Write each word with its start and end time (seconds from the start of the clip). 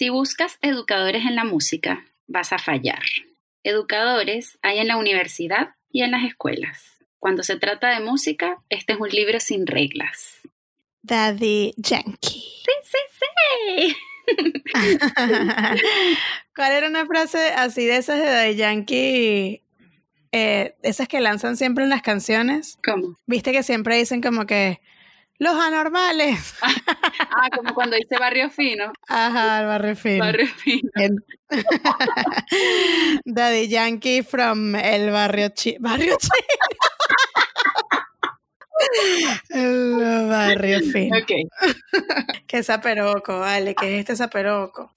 Si 0.00 0.08
buscas 0.08 0.56
educadores 0.62 1.26
en 1.26 1.36
la 1.36 1.44
música, 1.44 2.06
vas 2.26 2.54
a 2.54 2.58
fallar. 2.58 3.02
Educadores 3.64 4.58
hay 4.62 4.78
en 4.78 4.88
la 4.88 4.96
universidad 4.96 5.74
y 5.90 6.00
en 6.04 6.12
las 6.12 6.24
escuelas. 6.24 6.96
Cuando 7.18 7.42
se 7.42 7.58
trata 7.58 7.90
de 7.90 8.00
música, 8.02 8.62
este 8.70 8.94
es 8.94 8.98
un 8.98 9.10
libro 9.10 9.38
sin 9.40 9.66
reglas. 9.66 10.40
Daddy 11.02 11.74
Yankee. 11.76 12.40
Sí, 12.64 12.72
sí, 12.82 12.98
sí. 13.18 13.96
¿Cuál 16.56 16.72
era 16.72 16.88
una 16.88 17.04
frase 17.04 17.50
así 17.54 17.84
de 17.84 17.98
esas 17.98 18.20
de 18.20 18.24
Daddy 18.24 18.54
Yankee? 18.54 19.62
Eh, 20.32 20.76
esas 20.82 21.08
que 21.08 21.20
lanzan 21.20 21.58
siempre 21.58 21.84
en 21.84 21.90
las 21.90 22.00
canciones. 22.00 22.78
¿Cómo? 22.82 23.18
Viste 23.26 23.52
que 23.52 23.62
siempre 23.62 23.98
dicen 23.98 24.22
como 24.22 24.46
que 24.46 24.80
los 25.40 25.54
anormales. 25.54 26.54
ah, 26.62 27.48
como 27.56 27.74
cuando 27.74 27.96
dice 27.96 28.16
barrio 28.18 28.50
fino. 28.50 28.92
Ajá, 29.08 29.60
el 29.60 29.66
barrio 29.66 29.96
fino. 29.96 30.24
Barrio 30.24 30.46
fino. 30.46 30.90
Daddy 33.24 33.68
Yankee 33.68 34.22
from 34.22 34.76
el 34.76 35.10
barrio 35.10 35.48
chi 35.48 35.76
barrio 35.80 36.16
chino. 36.20 36.36
el 39.48 40.28
barrio 40.28 40.80
fino. 40.80 41.16
Ok. 41.18 41.32
Qué 42.46 42.62
zaperoco, 42.62 43.40
vale, 43.40 43.74
¿qué 43.74 43.94
es 43.94 44.00
este 44.00 44.16
zaperoco? 44.16 44.92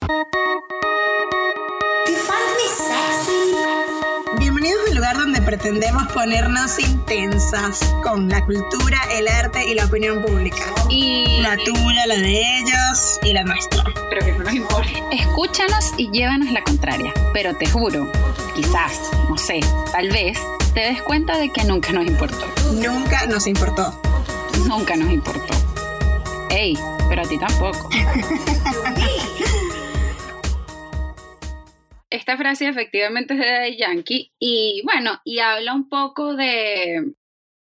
Bienvenidos 4.64 4.88
al 4.92 4.96
lugar 4.96 5.16
donde 5.18 5.42
pretendemos 5.42 6.10
ponernos 6.14 6.78
intensas 6.78 7.80
con 8.02 8.30
la 8.30 8.42
cultura, 8.46 8.98
el 9.12 9.28
arte 9.28 9.62
y 9.62 9.74
la 9.74 9.84
opinión 9.84 10.22
pública. 10.22 10.56
Y 10.88 11.42
La 11.42 11.54
tuya, 11.58 12.06
la 12.06 12.14
de 12.16 12.60
ellos 12.60 13.20
y 13.22 13.34
la 13.34 13.42
nuestra. 13.44 13.84
pero 14.08 14.24
que 14.24 14.32
no 14.32 14.38
nos 14.38 14.54
importa. 14.54 14.88
Escúchanos 15.12 15.92
y 15.98 16.10
llévanos 16.12 16.50
la 16.50 16.64
contraria. 16.64 17.12
Pero 17.34 17.54
te 17.54 17.66
juro, 17.68 18.10
quizás, 18.54 19.10
no 19.28 19.36
sé, 19.36 19.60
tal 19.92 20.08
vez, 20.08 20.38
te 20.72 20.80
des 20.80 21.02
cuenta 21.02 21.36
de 21.36 21.52
que 21.52 21.62
nunca 21.64 21.92
nos 21.92 22.06
importó. 22.06 22.46
Nunca 22.72 23.26
nos 23.26 23.46
importó. 23.46 24.00
Nunca 24.66 24.96
nos 24.96 25.12
importó. 25.12 25.52
Ey, 26.48 26.78
pero 27.10 27.20
a 27.20 27.26
ti 27.26 27.38
tampoco. 27.38 27.90
Esta 32.14 32.36
frase 32.36 32.68
efectivamente 32.68 33.34
es 33.34 33.40
de 33.40 33.50
Daddy 33.50 33.76
Yankee 33.76 34.32
y 34.38 34.82
bueno, 34.84 35.20
y 35.24 35.40
habla 35.40 35.74
un 35.74 35.88
poco 35.88 36.36
de, 36.36 37.12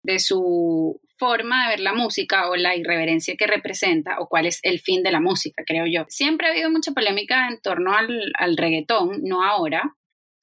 de 0.04 0.20
su 0.20 1.02
forma 1.18 1.64
de 1.64 1.70
ver 1.70 1.80
la 1.80 1.94
música 1.94 2.48
o 2.48 2.56
la 2.56 2.76
irreverencia 2.76 3.36
que 3.36 3.48
representa 3.48 4.20
o 4.20 4.30
cuál 4.30 4.46
es 4.46 4.60
el 4.62 4.80
fin 4.80 5.02
de 5.02 5.12
la 5.12 5.20
música, 5.20 5.64
creo 5.66 5.88
yo. 5.88 6.06
Siempre 6.08 6.46
ha 6.46 6.52
habido 6.52 6.70
mucha 6.70 6.92
polémica 6.92 7.48
en 7.48 7.62
torno 7.62 7.96
al, 7.96 8.32
al 8.38 8.56
reggaetón, 8.56 9.24
no 9.24 9.44
ahora, 9.44 9.96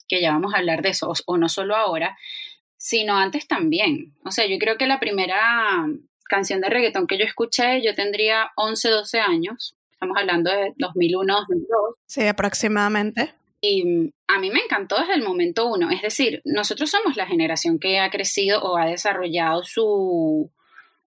que 0.09 0.21
ya 0.21 0.33
vamos 0.33 0.55
a 0.55 0.59
hablar 0.59 0.83
de 0.83 0.89
eso, 0.89 1.09
o, 1.09 1.15
o 1.27 1.39
no 1.39 1.49
solo 1.49 1.77
ahora, 1.77 2.19
sino 2.77 3.17
antes 3.17 3.47
también. 3.47 4.17
O 4.25 4.33
sea, 4.33 4.45
yo 4.49 4.59
creo 4.59 4.77
que 4.77 4.89
la 4.89 4.99
primera 4.99 5.87
canción 6.25 6.61
de 6.61 6.69
reggaetón 6.69 7.07
que 7.07 7.17
yo 7.17 7.25
escuché, 7.25 7.81
yo 7.81 7.95
tendría 7.95 8.51
11, 8.57 8.89
12 8.89 9.21
años, 9.21 9.77
estamos 9.93 10.17
hablando 10.19 10.51
de 10.51 10.73
2001, 10.79 11.33
2002. 11.33 11.95
Sí, 12.09 12.27
aproximadamente. 12.27 13.35
Y 13.61 13.85
mm, 13.85 14.11
a 14.29 14.39
mí 14.39 14.51
me 14.51 14.61
encantó 14.61 14.99
desde 14.99 15.15
el 15.15 15.23
momento 15.23 15.67
uno. 15.67 15.91
Es 15.91 16.03
decir, 16.03 16.41
nosotros 16.45 16.91
somos 16.91 17.17
la 17.17 17.27
generación 17.27 17.79
que 17.79 17.99
ha 17.99 18.11
crecido 18.11 18.63
o 18.63 18.77
ha 18.79 18.87
desarrollado 18.87 19.63
su, 19.65 20.51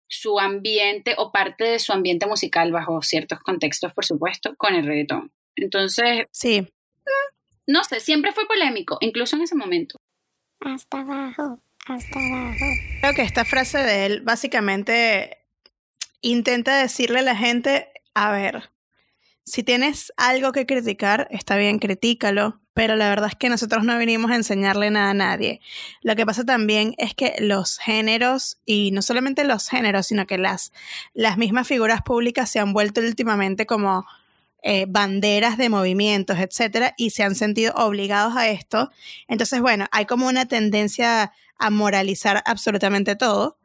su 0.06 0.38
ambiente 0.40 1.14
o 1.18 1.30
parte 1.32 1.64
de 1.64 1.78
su 1.78 1.92
ambiente 1.92 2.26
musical 2.26 2.72
bajo 2.72 3.02
ciertos 3.02 3.40
contextos, 3.40 3.92
por 3.92 4.04
supuesto, 4.04 4.54
con 4.56 4.74
el 4.74 4.86
reggaetón. 4.86 5.30
Entonces, 5.56 6.26
Sí, 6.30 6.66
no 7.66 7.84
sé, 7.84 8.00
siempre 8.00 8.32
fue 8.32 8.46
polémico, 8.46 8.96
incluso 9.00 9.36
en 9.36 9.42
ese 9.42 9.54
momento. 9.54 9.98
hasta 10.60 11.00
abajo, 11.00 11.60
hasta 11.86 12.18
abajo. 12.18 12.64
creo 13.00 13.14
que 13.14 13.22
esta 13.22 13.44
frase 13.44 13.78
de 13.78 14.06
él 14.06 14.20
básicamente 14.22 15.38
intenta 16.22 16.78
decirle 16.80 17.18
a 17.18 17.22
la 17.22 17.36
gente, 17.36 17.88
a 18.14 18.32
ver, 18.32 18.70
si 19.48 19.62
tienes 19.62 20.12
algo 20.16 20.52
que 20.52 20.66
criticar, 20.66 21.26
está 21.30 21.56
bien, 21.56 21.78
critícalo, 21.78 22.60
pero 22.74 22.94
la 22.94 23.08
verdad 23.08 23.30
es 23.30 23.36
que 23.36 23.48
nosotros 23.48 23.82
no 23.82 23.98
vinimos 23.98 24.30
a 24.30 24.36
enseñarle 24.36 24.90
nada 24.90 25.10
a 25.10 25.14
nadie. 25.14 25.60
Lo 26.02 26.14
que 26.14 26.24
pasa 26.24 26.44
también 26.44 26.94
es 26.98 27.14
que 27.14 27.34
los 27.40 27.78
géneros, 27.78 28.60
y 28.64 28.90
no 28.92 29.02
solamente 29.02 29.42
los 29.44 29.68
géneros, 29.68 30.06
sino 30.06 30.26
que 30.26 30.38
las, 30.38 30.72
las 31.14 31.38
mismas 31.38 31.66
figuras 31.66 32.02
públicas 32.02 32.50
se 32.50 32.60
han 32.60 32.72
vuelto 32.72 33.00
últimamente 33.00 33.66
como 33.66 34.06
eh, 34.62 34.86
banderas 34.88 35.56
de 35.56 35.68
movimientos, 35.70 36.38
etcétera, 36.38 36.94
y 36.96 37.10
se 37.10 37.22
han 37.22 37.34
sentido 37.34 37.74
obligados 37.74 38.36
a 38.36 38.48
esto. 38.48 38.90
Entonces, 39.26 39.60
bueno, 39.60 39.86
hay 39.90 40.06
como 40.06 40.28
una 40.28 40.46
tendencia 40.46 41.32
a 41.58 41.70
moralizar 41.70 42.42
absolutamente 42.44 43.16
todo. 43.16 43.57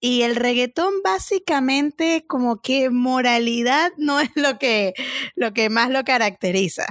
Y 0.00 0.22
el 0.22 0.36
reggaetón 0.36 0.92
básicamente 1.02 2.24
como 2.26 2.60
que 2.60 2.90
moralidad 2.90 3.92
no 3.98 4.20
es 4.20 4.30
lo 4.34 4.58
que, 4.58 4.94
lo 5.34 5.52
que 5.52 5.70
más 5.70 5.90
lo 5.90 6.04
caracteriza. 6.04 6.86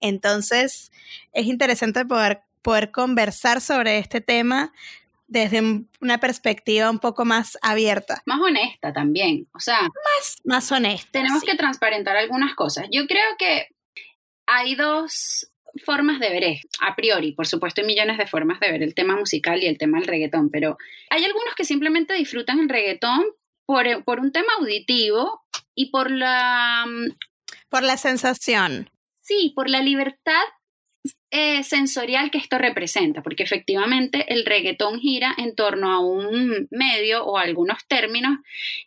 Entonces, 0.00 0.90
es 1.32 1.46
interesante 1.46 2.04
poder, 2.04 2.42
poder 2.62 2.90
conversar 2.90 3.60
sobre 3.60 3.98
este 3.98 4.20
tema 4.20 4.72
desde 5.26 5.60
un- 5.60 5.88
una 6.00 6.18
perspectiva 6.18 6.90
un 6.90 6.98
poco 6.98 7.24
más 7.24 7.56
abierta, 7.62 8.22
Más 8.26 8.40
honesta 8.40 8.92
también. 8.92 9.46
O 9.54 9.60
sea, 9.60 9.80
más, 9.82 10.36
más 10.44 10.72
honesta. 10.72 11.08
tenemos 11.12 11.40
sí. 11.40 11.46
que 11.46 11.56
transparentar 11.56 12.16
algunas 12.16 12.54
cosas. 12.54 12.86
Yo 12.90 13.06
creo 13.06 13.36
que 13.38 13.68
hay 14.46 14.74
dos 14.74 15.50
formas 15.84 16.20
de 16.20 16.30
ver 16.30 16.44
esto. 16.44 16.68
A 16.80 16.96
priori, 16.96 17.32
por 17.32 17.46
supuesto, 17.46 17.80
hay 17.80 17.86
millones 17.86 18.18
de 18.18 18.26
formas 18.26 18.60
de 18.60 18.70
ver 18.70 18.82
el 18.82 18.94
tema 18.94 19.16
musical 19.16 19.62
y 19.62 19.66
el 19.66 19.78
tema 19.78 19.98
del 19.98 20.08
reggaetón, 20.08 20.50
pero 20.50 20.76
hay 21.10 21.24
algunos 21.24 21.54
que 21.54 21.64
simplemente 21.64 22.14
disfrutan 22.14 22.60
el 22.60 22.68
reggaetón 22.68 23.24
por, 23.66 24.04
por 24.04 24.20
un 24.20 24.32
tema 24.32 24.52
auditivo 24.58 25.42
y 25.74 25.90
por 25.90 26.10
la 26.10 26.84
mm, 26.86 27.16
Por 27.68 27.82
la 27.82 27.96
sensación. 27.96 28.90
Sí, 29.20 29.52
por 29.54 29.70
la 29.70 29.80
libertad 29.80 30.42
eh, 31.30 31.62
sensorial 31.62 32.30
que 32.30 32.38
esto 32.38 32.58
representa, 32.58 33.22
porque 33.22 33.44
efectivamente 33.44 34.32
el 34.32 34.44
reggaetón 34.44 34.98
gira 34.98 35.32
en 35.38 35.54
torno 35.54 35.92
a 35.92 36.00
un 36.00 36.66
medio 36.70 37.24
o 37.24 37.38
algunos 37.38 37.86
términos 37.86 38.38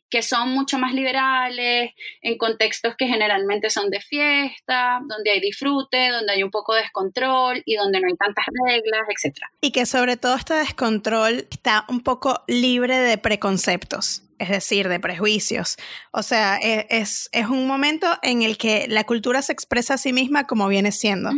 que 0.09 0.21
son 0.21 0.49
mucho 0.49 0.77
más 0.77 0.93
liberales, 0.93 1.91
en 2.21 2.37
contextos 2.37 2.95
que 2.95 3.07
generalmente 3.07 3.69
son 3.69 3.89
de 3.89 3.99
fiesta, 3.99 4.99
donde 5.07 5.31
hay 5.31 5.39
disfrute, 5.39 6.09
donde 6.09 6.33
hay 6.33 6.43
un 6.43 6.51
poco 6.51 6.75
de 6.75 6.81
descontrol 6.81 7.63
y 7.65 7.75
donde 7.75 7.99
no 7.99 8.07
hay 8.07 8.15
tantas 8.15 8.45
reglas, 8.67 9.01
etc. 9.09 9.37
Y 9.61 9.71
que 9.71 9.85
sobre 9.87 10.17
todo 10.17 10.35
este 10.35 10.53
descontrol 10.53 11.47
está 11.49 11.85
un 11.89 12.01
poco 12.01 12.43
libre 12.47 12.97
de 12.97 13.17
preconceptos, 13.17 14.21
es 14.43 14.49
decir, 14.49 14.87
de 14.89 14.99
prejuicios. 14.99 15.77
O 16.11 16.21
sea, 16.21 16.59
e- 16.61 16.85
es, 16.89 17.29
es 17.31 17.47
un 17.47 17.65
momento 17.65 18.07
en 18.21 18.43
el 18.43 18.57
que 18.57 18.87
la 18.87 19.03
cultura 19.05 19.41
se 19.41 19.53
expresa 19.53 19.95
a 19.95 19.97
sí 19.97 20.13
misma 20.13 20.45
como 20.45 20.67
viene 20.67 20.91
siendo. 20.91 21.31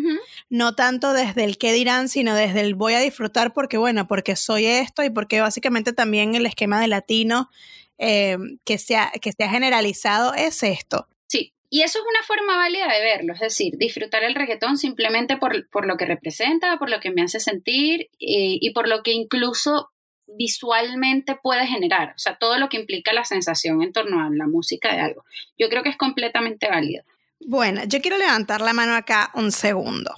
No 0.49 0.75
tanto 0.75 1.13
desde 1.13 1.44
el 1.44 1.57
qué 1.57 1.73
dirán, 1.73 2.09
sino 2.09 2.35
desde 2.35 2.61
el 2.61 2.75
voy 2.75 2.94
a 2.94 2.99
disfrutar 2.99 3.53
porque, 3.53 3.77
bueno, 3.77 4.07
porque 4.07 4.35
soy 4.35 4.65
esto 4.65 5.03
y 5.03 5.09
porque 5.09 5.41
básicamente 5.41 5.94
también 5.94 6.35
el 6.35 6.45
esquema 6.45 6.81
de 6.81 6.88
latino 6.88 7.49
eh, 7.97 8.38
que, 8.65 8.77
se 8.77 8.97
ha, 8.97 9.11
que 9.21 9.31
se 9.31 9.44
ha 9.44 9.49
generalizado 9.49 10.33
es 10.33 10.63
esto. 10.63 11.07
Sí, 11.27 11.53
y 11.69 11.81
eso 11.81 11.99
es 11.99 12.05
una 12.07 12.23
forma 12.23 12.57
válida 12.57 12.88
de 12.88 13.01
verlo, 13.01 13.33
es 13.33 13.39
decir, 13.39 13.77
disfrutar 13.77 14.23
el 14.23 14.35
reggaetón 14.35 14.77
simplemente 14.77 15.38
por, 15.38 15.69
por 15.69 15.88
lo 15.88 15.97
que 15.97 16.05
representa, 16.05 16.77
por 16.77 16.89
lo 16.89 16.99
que 16.99 17.11
me 17.11 17.21
hace 17.21 17.39
sentir 17.39 18.09
y, 18.17 18.59
y 18.61 18.71
por 18.71 18.88
lo 18.88 19.03
que 19.03 19.11
incluso 19.11 19.91
visualmente 20.28 21.38
puede 21.41 21.68
generar, 21.68 22.13
o 22.16 22.19
sea, 22.19 22.36
todo 22.38 22.58
lo 22.58 22.69
que 22.69 22.78
implica 22.78 23.13
la 23.13 23.25
sensación 23.25 23.81
en 23.81 23.94
torno 23.94 24.22
a 24.22 24.30
la 24.30 24.47
música 24.47 24.94
de 24.94 25.02
algo. 25.02 25.24
Yo 25.58 25.69
creo 25.69 25.84
que 25.84 25.90
es 25.90 25.97
completamente 25.97 26.68
válido. 26.68 27.03
Bueno, 27.40 27.84
yo 27.86 28.02
quiero 28.02 28.18
levantar 28.18 28.62
la 28.62 28.74
mano 28.74 28.95
acá 28.95 29.31
un 29.36 29.51
segundo. 29.51 30.13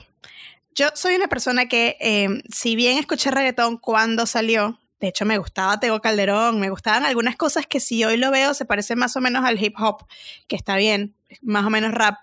Yo 0.76 0.90
soy 0.94 1.16
una 1.16 1.28
persona 1.28 1.66
que, 1.68 1.98
eh, 2.00 2.30
si 2.54 2.76
bien 2.76 2.98
escuché 2.98 3.32
reggaetón 3.32 3.78
cuando 3.78 4.26
salió, 4.26 4.80
de 5.00 5.08
hecho 5.08 5.26
me 5.26 5.38
gustaba 5.38 5.80
Tego 5.80 6.00
Calderón, 6.02 6.60
me 6.60 6.70
gustaban 6.70 7.06
algunas 7.06 7.36
cosas 7.36 7.66
que 7.68 7.80
si 7.80 8.04
hoy 8.04 8.18
lo 8.18 8.32
veo 8.32 8.54
se 8.54 8.66
parece 8.66 8.96
más 8.96 9.16
o 9.16 9.22
menos 9.22 9.44
al 9.44 9.62
hip 9.62 9.76
hop, 9.80 10.06
que 10.48 10.56
está 10.56 10.76
bien, 10.76 11.16
más 11.42 11.66
o 11.66 11.70
menos 11.70 11.94
rap, 11.94 12.18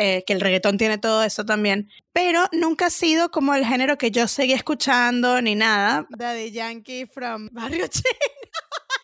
eh, 0.00 0.22
que 0.24 0.32
el 0.32 0.40
reggaetón 0.40 0.78
tiene 0.78 0.96
todo 0.96 1.24
eso 1.24 1.44
también, 1.44 1.90
pero 2.12 2.46
nunca 2.52 2.86
ha 2.86 2.90
sido 2.90 3.32
como 3.32 3.52
el 3.54 3.66
género 3.66 3.98
que 3.98 4.12
yo 4.12 4.28
seguí 4.28 4.52
escuchando 4.52 5.42
ni 5.42 5.56
nada. 5.56 6.06
Daddy 6.16 6.52
Yankee 6.52 7.06
from 7.06 7.48
Barrio 7.50 7.88
Chino. 7.88 8.06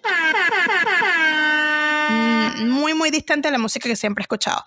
Mm, 2.24 2.68
Muy, 2.70 2.94
muy 2.94 3.10
distante 3.10 3.48
a 3.48 3.50
la 3.50 3.58
música 3.58 3.88
que 3.88 3.96
siempre 3.96 4.22
he 4.22 4.24
escuchado. 4.24 4.64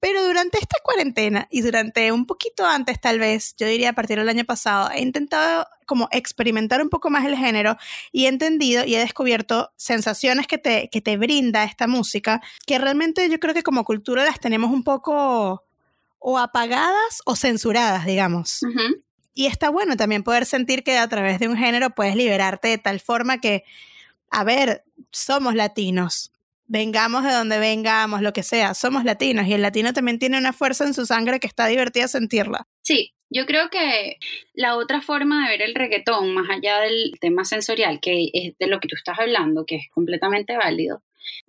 Pero 0.00 0.24
durante 0.24 0.58
esta 0.58 0.76
cuarentena 0.82 1.48
y 1.50 1.60
durante 1.60 2.12
un 2.12 2.24
poquito 2.24 2.64
antes 2.64 3.00
tal 3.00 3.18
vez, 3.18 3.54
yo 3.58 3.66
diría 3.66 3.90
a 3.90 3.92
partir 3.92 4.18
del 4.18 4.28
año 4.28 4.44
pasado, 4.44 4.90
he 4.92 5.00
intentado 5.00 5.66
como 5.86 6.08
experimentar 6.12 6.80
un 6.80 6.88
poco 6.88 7.10
más 7.10 7.24
el 7.26 7.36
género 7.36 7.76
y 8.12 8.26
he 8.26 8.28
entendido 8.28 8.84
y 8.84 8.94
he 8.94 8.98
descubierto 8.98 9.72
sensaciones 9.76 10.46
que 10.46 10.58
te, 10.58 10.88
que 10.90 11.00
te 11.00 11.16
brinda 11.16 11.64
esta 11.64 11.86
música, 11.88 12.40
que 12.66 12.78
realmente 12.78 13.28
yo 13.28 13.40
creo 13.40 13.54
que 13.54 13.62
como 13.64 13.84
cultura 13.84 14.24
las 14.24 14.38
tenemos 14.38 14.70
un 14.70 14.84
poco 14.84 15.64
o 16.20 16.38
apagadas 16.38 17.22
o 17.24 17.34
censuradas, 17.36 18.04
digamos. 18.06 18.60
Y 19.34 19.46
está 19.46 19.70
bueno 19.70 19.96
también 19.96 20.22
poder 20.22 20.46
sentir 20.46 20.84
que 20.84 20.98
a 20.98 21.08
través 21.08 21.38
de 21.40 21.48
un 21.48 21.56
género 21.56 21.90
puedes 21.90 22.14
liberarte 22.16 22.68
de 22.68 22.78
tal 22.78 23.00
forma 23.00 23.38
que, 23.38 23.64
a 24.30 24.44
ver, 24.44 24.84
somos 25.10 25.54
latinos. 25.54 26.32
Vengamos 26.68 27.24
de 27.24 27.32
donde 27.32 27.58
vengamos, 27.58 28.20
lo 28.22 28.32
que 28.32 28.42
sea, 28.42 28.74
somos 28.74 29.04
latinos 29.04 29.46
y 29.46 29.54
el 29.54 29.62
latino 29.62 29.92
también 29.92 30.18
tiene 30.18 30.38
una 30.38 30.52
fuerza 30.52 30.84
en 30.84 30.94
su 30.94 31.06
sangre 31.06 31.40
que 31.40 31.46
está 31.46 31.66
divertida 31.66 32.08
sentirla. 32.08 32.66
Sí, 32.82 33.14
yo 33.30 33.46
creo 33.46 33.70
que 33.70 34.18
la 34.54 34.76
otra 34.76 35.00
forma 35.00 35.44
de 35.44 35.56
ver 35.56 35.62
el 35.62 35.74
reggaetón, 35.74 36.34
más 36.34 36.48
allá 36.50 36.80
del 36.80 37.12
tema 37.20 37.44
sensorial, 37.44 38.00
que 38.00 38.30
es 38.32 38.56
de 38.58 38.66
lo 38.66 38.80
que 38.80 38.88
tú 38.88 38.96
estás 38.96 39.18
hablando, 39.18 39.64
que 39.66 39.76
es 39.76 39.88
completamente 39.90 40.56
válido, 40.56 41.02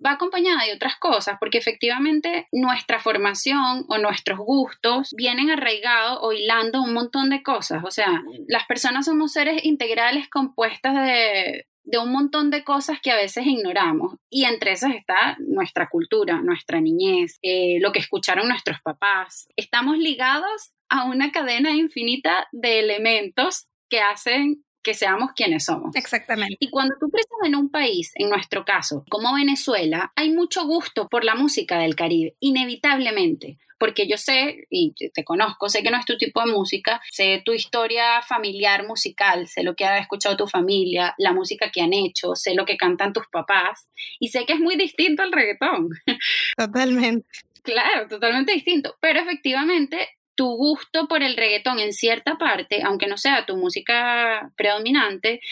va 0.04 0.12
acompañada 0.12 0.64
de 0.64 0.74
otras 0.74 0.96
cosas, 0.96 1.36
porque 1.40 1.58
efectivamente 1.58 2.48
nuestra 2.52 3.00
formación 3.00 3.84
o 3.88 3.98
nuestros 3.98 4.38
gustos 4.38 5.14
vienen 5.16 5.50
arraigados 5.50 6.18
o 6.22 6.32
hilando 6.32 6.82
un 6.82 6.92
montón 6.92 7.30
de 7.30 7.42
cosas. 7.42 7.82
O 7.84 7.90
sea, 7.90 8.22
las 8.46 8.66
personas 8.66 9.06
somos 9.06 9.32
seres 9.32 9.64
integrales 9.64 10.28
compuestas 10.28 10.94
de, 10.94 11.66
de 11.90 11.98
un 11.98 12.12
montón 12.12 12.50
de 12.50 12.62
cosas 12.62 13.00
que 13.02 13.10
a 13.10 13.16
veces 13.16 13.46
ignoramos. 13.46 14.14
Y 14.30 14.44
entre 14.44 14.72
esas 14.72 14.94
está 14.94 15.36
nuestra 15.40 15.88
cultura, 15.88 16.40
nuestra 16.40 16.80
niñez, 16.80 17.38
eh, 17.42 17.78
lo 17.80 17.90
que 17.90 17.98
escucharon 17.98 18.48
nuestros 18.48 18.80
papás. 18.80 19.48
Estamos 19.56 19.98
ligados 19.98 20.72
a 20.88 21.04
una 21.04 21.32
cadena 21.32 21.72
infinita 21.72 22.48
de 22.52 22.78
elementos 22.78 23.66
que 23.88 24.00
hacen 24.00 24.64
que 24.82 24.94
seamos 24.94 25.32
quienes 25.34 25.64
somos. 25.64 25.94
Exactamente. 25.94 26.56
Y 26.58 26.70
cuando 26.70 26.94
tú 26.98 27.08
creces 27.10 27.30
en 27.44 27.54
un 27.54 27.70
país, 27.70 28.12
en 28.14 28.28
nuestro 28.30 28.64
caso, 28.64 29.04
como 29.10 29.34
Venezuela, 29.34 30.12
hay 30.16 30.30
mucho 30.30 30.64
gusto 30.66 31.08
por 31.08 31.24
la 31.24 31.34
música 31.34 31.78
del 31.78 31.94
Caribe, 31.94 32.34
inevitablemente. 32.40 33.58
Porque 33.78 34.06
yo 34.06 34.18
sé, 34.18 34.66
y 34.68 34.92
te 35.14 35.24
conozco, 35.24 35.70
sé 35.70 35.82
que 35.82 35.90
no 35.90 35.96
es 35.96 36.04
tu 36.04 36.18
tipo 36.18 36.44
de 36.44 36.52
música, 36.52 37.00
sé 37.10 37.40
tu 37.46 37.54
historia 37.54 38.20
familiar 38.20 38.86
musical, 38.86 39.48
sé 39.48 39.62
lo 39.62 39.74
que 39.74 39.86
ha 39.86 39.96
escuchado 39.98 40.36
tu 40.36 40.46
familia, 40.46 41.14
la 41.16 41.32
música 41.32 41.70
que 41.70 41.80
han 41.80 41.94
hecho, 41.94 42.34
sé 42.34 42.54
lo 42.54 42.66
que 42.66 42.76
cantan 42.76 43.14
tus 43.14 43.26
papás, 43.28 43.88
y 44.18 44.28
sé 44.28 44.44
que 44.44 44.52
es 44.52 44.60
muy 44.60 44.76
distinto 44.76 45.22
al 45.22 45.32
reggaetón. 45.32 45.88
Totalmente. 46.58 47.26
Claro, 47.62 48.08
totalmente 48.08 48.52
distinto. 48.52 48.96
Pero 49.00 49.20
efectivamente, 49.20 50.08
tu 50.40 50.56
gusto 50.56 51.06
por 51.06 51.22
el 51.22 51.36
reggaetón 51.36 51.80
en 51.80 51.92
cierta 51.92 52.38
parte, 52.38 52.80
aunque 52.82 53.06
no 53.06 53.18
sea 53.18 53.44
tu 53.44 53.58
música 53.58 54.50
predominante, 54.56 55.42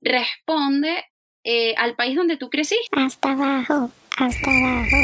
responde 0.00 1.04
eh, 1.44 1.74
al 1.76 1.96
país 1.96 2.16
donde 2.16 2.38
tú 2.38 2.48
creciste. 2.48 2.88
Hasta 2.98 3.32
abajo, 3.32 3.90
hasta 4.16 4.50
abajo. 4.50 4.96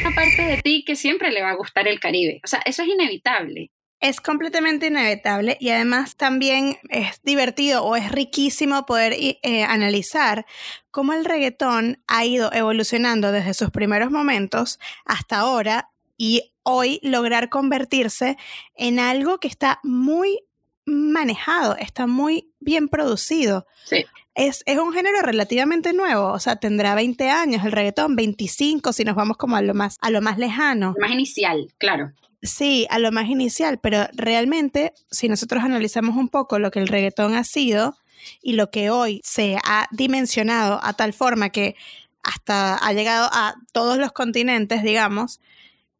Una 0.00 0.14
parte 0.14 0.42
de 0.42 0.62
ti 0.62 0.84
que 0.86 0.94
siempre 0.94 1.32
le 1.32 1.42
va 1.42 1.50
a 1.50 1.56
gustar 1.56 1.88
el 1.88 1.98
Caribe. 1.98 2.40
O 2.44 2.46
sea, 2.46 2.60
eso 2.64 2.82
es 2.84 2.88
inevitable. 2.88 3.72
Es 3.98 4.20
completamente 4.20 4.86
inevitable 4.86 5.56
y 5.58 5.70
además 5.70 6.14
también 6.14 6.76
es 6.88 7.20
divertido 7.24 7.82
o 7.82 7.96
es 7.96 8.12
riquísimo 8.12 8.86
poder 8.86 9.14
eh, 9.18 9.64
analizar 9.64 10.46
cómo 10.92 11.14
el 11.14 11.24
reggaetón 11.24 12.00
ha 12.06 12.24
ido 12.24 12.52
evolucionando 12.52 13.32
desde 13.32 13.54
sus 13.54 13.70
primeros 13.70 14.12
momentos 14.12 14.78
hasta 15.04 15.38
ahora 15.38 15.90
y 16.16 16.53
hoy 16.64 16.98
lograr 17.02 17.48
convertirse 17.48 18.36
en 18.74 18.98
algo 18.98 19.38
que 19.38 19.48
está 19.48 19.78
muy 19.84 20.40
manejado, 20.84 21.76
está 21.76 22.06
muy 22.06 22.52
bien 22.60 22.88
producido. 22.88 23.66
Sí. 23.84 24.04
Es, 24.34 24.64
es 24.66 24.78
un 24.78 24.92
género 24.92 25.22
relativamente 25.22 25.92
nuevo, 25.92 26.32
o 26.32 26.40
sea, 26.40 26.56
tendrá 26.56 26.96
20 26.96 27.30
años 27.30 27.64
el 27.64 27.70
reggaetón, 27.70 28.16
25 28.16 28.92
si 28.92 29.04
nos 29.04 29.14
vamos 29.14 29.36
como 29.36 29.54
a 29.54 29.62
lo 29.62 29.74
más, 29.74 29.96
a 30.00 30.10
lo 30.10 30.20
más 30.20 30.38
lejano. 30.38 30.94
Más 30.98 31.12
inicial, 31.12 31.72
claro. 31.78 32.12
Sí, 32.42 32.86
a 32.90 32.98
lo 32.98 33.12
más 33.12 33.28
inicial, 33.28 33.78
pero 33.80 34.06
realmente 34.12 34.92
si 35.10 35.28
nosotros 35.28 35.62
analizamos 35.62 36.16
un 36.16 36.28
poco 36.28 36.58
lo 36.58 36.70
que 36.70 36.80
el 36.80 36.88
reggaetón 36.88 37.34
ha 37.34 37.44
sido 37.44 37.96
y 38.42 38.54
lo 38.54 38.70
que 38.70 38.90
hoy 38.90 39.20
se 39.24 39.56
ha 39.64 39.86
dimensionado 39.92 40.80
a 40.82 40.94
tal 40.94 41.12
forma 41.12 41.50
que 41.50 41.76
hasta 42.22 42.76
ha 42.76 42.92
llegado 42.92 43.28
a 43.32 43.54
todos 43.72 43.98
los 43.98 44.12
continentes, 44.12 44.82
digamos, 44.82 45.40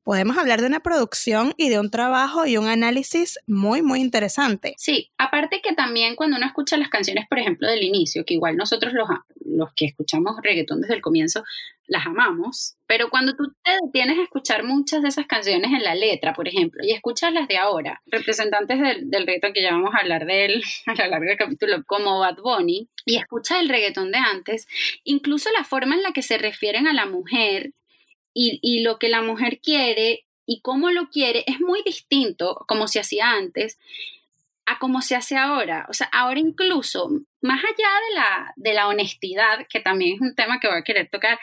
podemos 0.05 0.37
hablar 0.37 0.61
de 0.61 0.67
una 0.67 0.81
producción 0.81 1.55
y 1.57 1.71
de 1.71 1.81
un 1.81 1.91
trabajo 1.91 2.47
y 2.47 2.57
un 2.57 2.69
análisis 2.69 3.39
muy, 3.47 3.83
muy 3.83 4.01
interesante. 4.01 4.75
Sí, 4.77 5.11
aparte 5.19 5.61
que 5.63 5.75
también 5.75 6.15
cuando 6.15 6.37
uno 6.37 6.47
escucha 6.47 6.77
las 6.77 6.91
canciones, 6.91 7.27
por 7.29 7.39
ejemplo, 7.39 7.67
del 7.67 7.83
inicio, 7.83 8.25
que 8.25 8.35
igual 8.35 8.57
nosotros 8.57 8.93
los, 8.93 9.09
los 9.45 9.71
que 9.75 9.87
escuchamos 9.87 10.37
reggaetón 10.43 10.83
desde 10.83 10.95
el 10.95 11.01
comienzo, 11.01 11.43
las 11.87 12.07
amamos, 12.07 12.77
pero 12.87 13.11
cuando 13.11 13.35
tú 13.35 13.53
te 13.63 13.73
detienes 13.85 14.19
a 14.19 14.23
escuchar 14.23 14.65
muchas 14.65 15.03
de 15.03 15.09
esas 15.09 15.27
canciones 15.27 15.71
en 15.73 15.85
la 15.85 15.95
letra, 15.95 16.33
por 16.33 16.49
ejemplo, 16.49 16.83
y 16.83 16.93
escuchas 16.93 17.33
las 17.33 17.49
de 17.49 17.59
ahora, 17.59 18.01
representantes 18.07 18.81
del, 18.81 19.11
del 19.11 19.27
reggaetón 19.27 19.53
que 19.53 19.63
ya 19.63 19.73
vamos 19.73 19.95
a 19.95 19.99
hablar 19.99 20.25
de 20.27 20.47
él 20.47 20.65
a 20.87 20.95
lo 20.95 21.11
largo 21.11 21.27
del 21.27 21.37
capítulo, 21.37 21.83
como 21.87 22.21
Bad 22.21 22.39
Bunny, 22.43 22.89
y 23.05 23.17
escuchas 23.17 23.61
el 23.61 23.69
reggaetón 23.69 24.13
de 24.13 24.19
antes, 24.19 24.67
incluso 25.03 25.51
la 25.53 25.65
forma 25.65 25.95
en 25.95 26.03
la 26.03 26.13
que 26.13 26.23
se 26.23 26.39
refieren 26.39 26.87
a 26.87 26.95
la 26.95 27.07
mujer 27.07 27.73
y, 28.35 28.59
y, 28.63 28.81
lo 28.83 28.99
que 28.99 29.09
la 29.09 29.23
mujer 29.23 29.61
quiere 29.61 30.27
y 30.47 30.61
cómo 30.61 30.91
lo 30.91 31.09
quiere 31.09 31.45
es 31.47 31.61
muy 31.61 31.83
distinto, 31.83 32.65
como 32.69 32.89
se 32.89 33.01
hacía 33.01 33.31
antes, 33.31 33.79
a 34.67 34.79
cómo 34.79 35.03
se 35.03 35.17
hace 35.17 35.37
ahora. 35.37 35.87
O 35.89 35.93
sea, 35.93 36.09
ahora 36.13 36.41
incluso, 36.41 37.11
más 37.41 37.63
allá 37.65 37.89
de 38.09 38.15
la, 38.15 38.53
de 38.57 38.75
la 38.75 38.89
honestidad, 38.89 39.67
que 39.69 39.81
también 39.81 40.17
es 40.17 40.21
un 40.21 40.35
tema 40.35 40.61
que 40.61 40.69
voy 40.69 40.79
a 40.79 40.85
querer 40.85 41.09
tocar, 41.11 41.39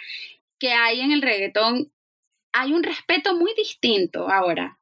que 0.60 0.74
hay 0.74 1.02
en 1.02 1.12
el 1.12 1.22
reggaetón, 1.22 1.92
hay 2.54 2.74
un 2.74 2.84
respeto 2.84 3.36
muy 3.36 3.54
distinto 3.56 4.30
ahora 4.30 4.80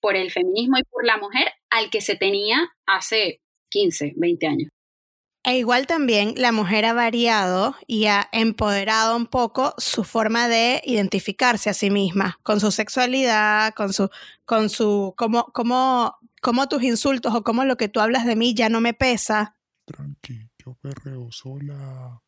por 0.00 0.16
el 0.16 0.30
feminismo 0.32 0.78
y 0.78 0.84
por 0.84 1.04
la 1.04 1.18
mujer 1.18 1.52
al 1.70 1.90
que 1.90 2.00
se 2.00 2.16
tenía 2.16 2.72
hace 2.86 3.40
15, 3.70 4.14
20 4.16 4.46
años. 4.46 4.70
E 5.44 5.58
igual 5.58 5.88
también 5.88 6.34
la 6.36 6.52
mujer 6.52 6.84
ha 6.84 6.92
variado 6.92 7.74
y 7.88 8.06
ha 8.06 8.28
empoderado 8.30 9.16
un 9.16 9.26
poco 9.26 9.74
su 9.76 10.04
forma 10.04 10.46
de 10.46 10.80
identificarse 10.84 11.68
a 11.68 11.74
sí 11.74 11.90
misma, 11.90 12.38
con 12.44 12.60
su 12.60 12.70
sexualidad, 12.70 13.74
con 13.74 13.92
su, 13.92 14.08
con 14.44 14.70
su, 14.70 15.14
cómo, 15.16 15.46
cómo, 15.52 16.16
cómo 16.40 16.68
tus 16.68 16.84
insultos 16.84 17.34
o 17.34 17.42
cómo 17.42 17.64
lo 17.64 17.76
que 17.76 17.88
tú 17.88 17.98
hablas 17.98 18.24
de 18.24 18.36
mí 18.36 18.54
ya 18.54 18.68
no 18.68 18.80
me 18.80 18.94
pesa. 18.94 19.56
Tranqui, 19.84 20.48
yo 20.64 20.76
perreo 20.80 21.32
sola. 21.32 22.22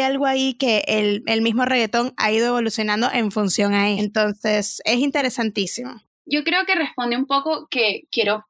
Hay 0.00 0.06
algo 0.06 0.26
ahí 0.26 0.54
que 0.54 0.84
el, 0.88 1.22
el 1.26 1.40
mismo 1.40 1.66
reggaetón 1.66 2.14
ha 2.16 2.32
ido 2.32 2.48
evolucionando 2.48 3.08
en 3.12 3.30
función 3.30 3.74
a 3.74 3.90
eso. 3.90 4.02
Entonces, 4.02 4.82
es 4.84 4.98
interesantísimo. 4.98 6.02
Yo 6.26 6.42
creo 6.42 6.66
que 6.66 6.74
responde 6.74 7.16
un 7.16 7.26
poco 7.26 7.68
que 7.70 8.02
quiero 8.10 8.44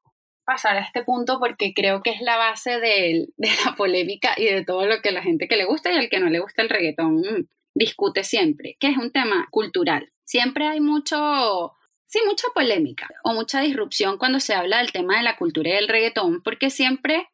pasar 0.49 0.77
a 0.77 0.81
este 0.81 1.03
punto 1.03 1.39
porque 1.39 1.75
creo 1.75 2.01
que 2.01 2.09
es 2.09 2.21
la 2.21 2.35
base 2.35 2.79
de, 2.79 3.27
la 3.37 3.75
polémica 3.75 4.33
y 4.35 4.45
de 4.45 4.65
todo 4.65 4.87
lo 4.87 4.99
que 4.99 5.11
la 5.11 5.21
gente 5.21 5.47
que 5.47 5.55
le 5.55 5.65
gusta 5.65 5.91
y 5.91 5.95
al 5.95 6.09
que 6.09 6.19
no 6.19 6.27
le 6.27 6.39
gusta 6.39 6.63
el 6.63 6.69
reggaetón 6.69 7.47
discute 7.75 8.23
siempre, 8.23 8.75
que 8.79 8.87
es 8.87 8.97
un 8.97 9.11
tema 9.11 9.47
cultural. 9.51 10.11
Siempre 10.25 10.65
hay 10.67 10.79
mucho, 10.79 11.73
sí, 12.07 12.19
mucha 12.25 12.47
polémica 12.55 13.07
o 13.23 13.33
mucha 13.33 13.61
disrupción 13.61 14.17
cuando 14.17 14.39
se 14.39 14.55
habla 14.55 14.79
del 14.79 14.91
tema 14.91 15.17
de 15.17 15.23
la 15.23 15.37
cultura 15.37 15.69
y 15.69 15.73
del 15.73 15.87
reggaetón, 15.87 16.41
porque 16.41 16.71
siempre 16.71 17.29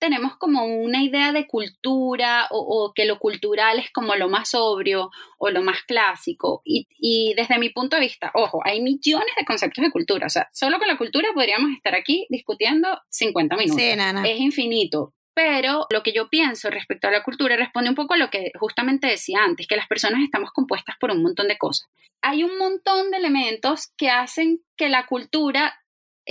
tenemos 0.00 0.36
como 0.36 0.64
una 0.64 1.02
idea 1.02 1.30
de 1.30 1.46
cultura 1.46 2.48
o, 2.50 2.58
o, 2.58 2.92
que 2.94 3.04
lo 3.04 3.18
cultural 3.18 3.78
es 3.78 3.92
como 3.92 4.16
lo 4.16 4.28
más 4.28 4.50
sobrio 4.50 5.10
o 5.38 5.50
lo 5.50 5.62
más 5.62 5.82
clásico. 5.82 6.62
Y, 6.64 6.88
y, 6.98 7.34
desde 7.34 7.58
mi 7.58 7.68
punto 7.68 7.96
de 7.96 8.02
vista, 8.02 8.32
ojo, 8.34 8.60
hay 8.64 8.80
millones 8.80 9.34
de 9.38 9.44
conceptos 9.44 9.84
de 9.84 9.90
cultura. 9.90 10.26
O 10.26 10.30
sea, 10.30 10.48
solo 10.52 10.78
con 10.78 10.88
la 10.88 10.96
cultura 10.96 11.28
podríamos 11.34 11.70
estar 11.72 11.94
aquí 11.94 12.26
discutiendo 12.30 12.88
50 13.10 13.56
minutos. 13.56 13.80
Sí, 13.80 13.94
nana. 13.94 14.26
Es 14.26 14.40
infinito. 14.40 15.12
Pero 15.34 15.86
lo 15.90 16.02
que 16.02 16.12
yo 16.12 16.28
pienso 16.28 16.70
respecto 16.70 17.06
a 17.06 17.10
la 17.10 17.22
cultura 17.22 17.56
responde 17.56 17.90
un 17.90 17.94
poco 17.94 18.14
a 18.14 18.18
lo 18.18 18.30
que 18.30 18.52
justamente 18.58 19.06
decía 19.06 19.38
antes, 19.42 19.66
que 19.66 19.76
las 19.76 19.86
personas 19.86 20.22
estamos 20.22 20.50
compuestas 20.50 20.96
por 20.98 21.10
un 21.10 21.22
montón 21.22 21.46
de 21.48 21.56
cosas. 21.56 21.88
Hay 22.22 22.42
un 22.42 22.58
montón 22.58 23.10
de 23.10 23.18
elementos 23.18 23.92
que 23.96 24.10
hacen 24.10 24.60
que 24.76 24.88
la 24.88 25.06
cultura 25.06 25.79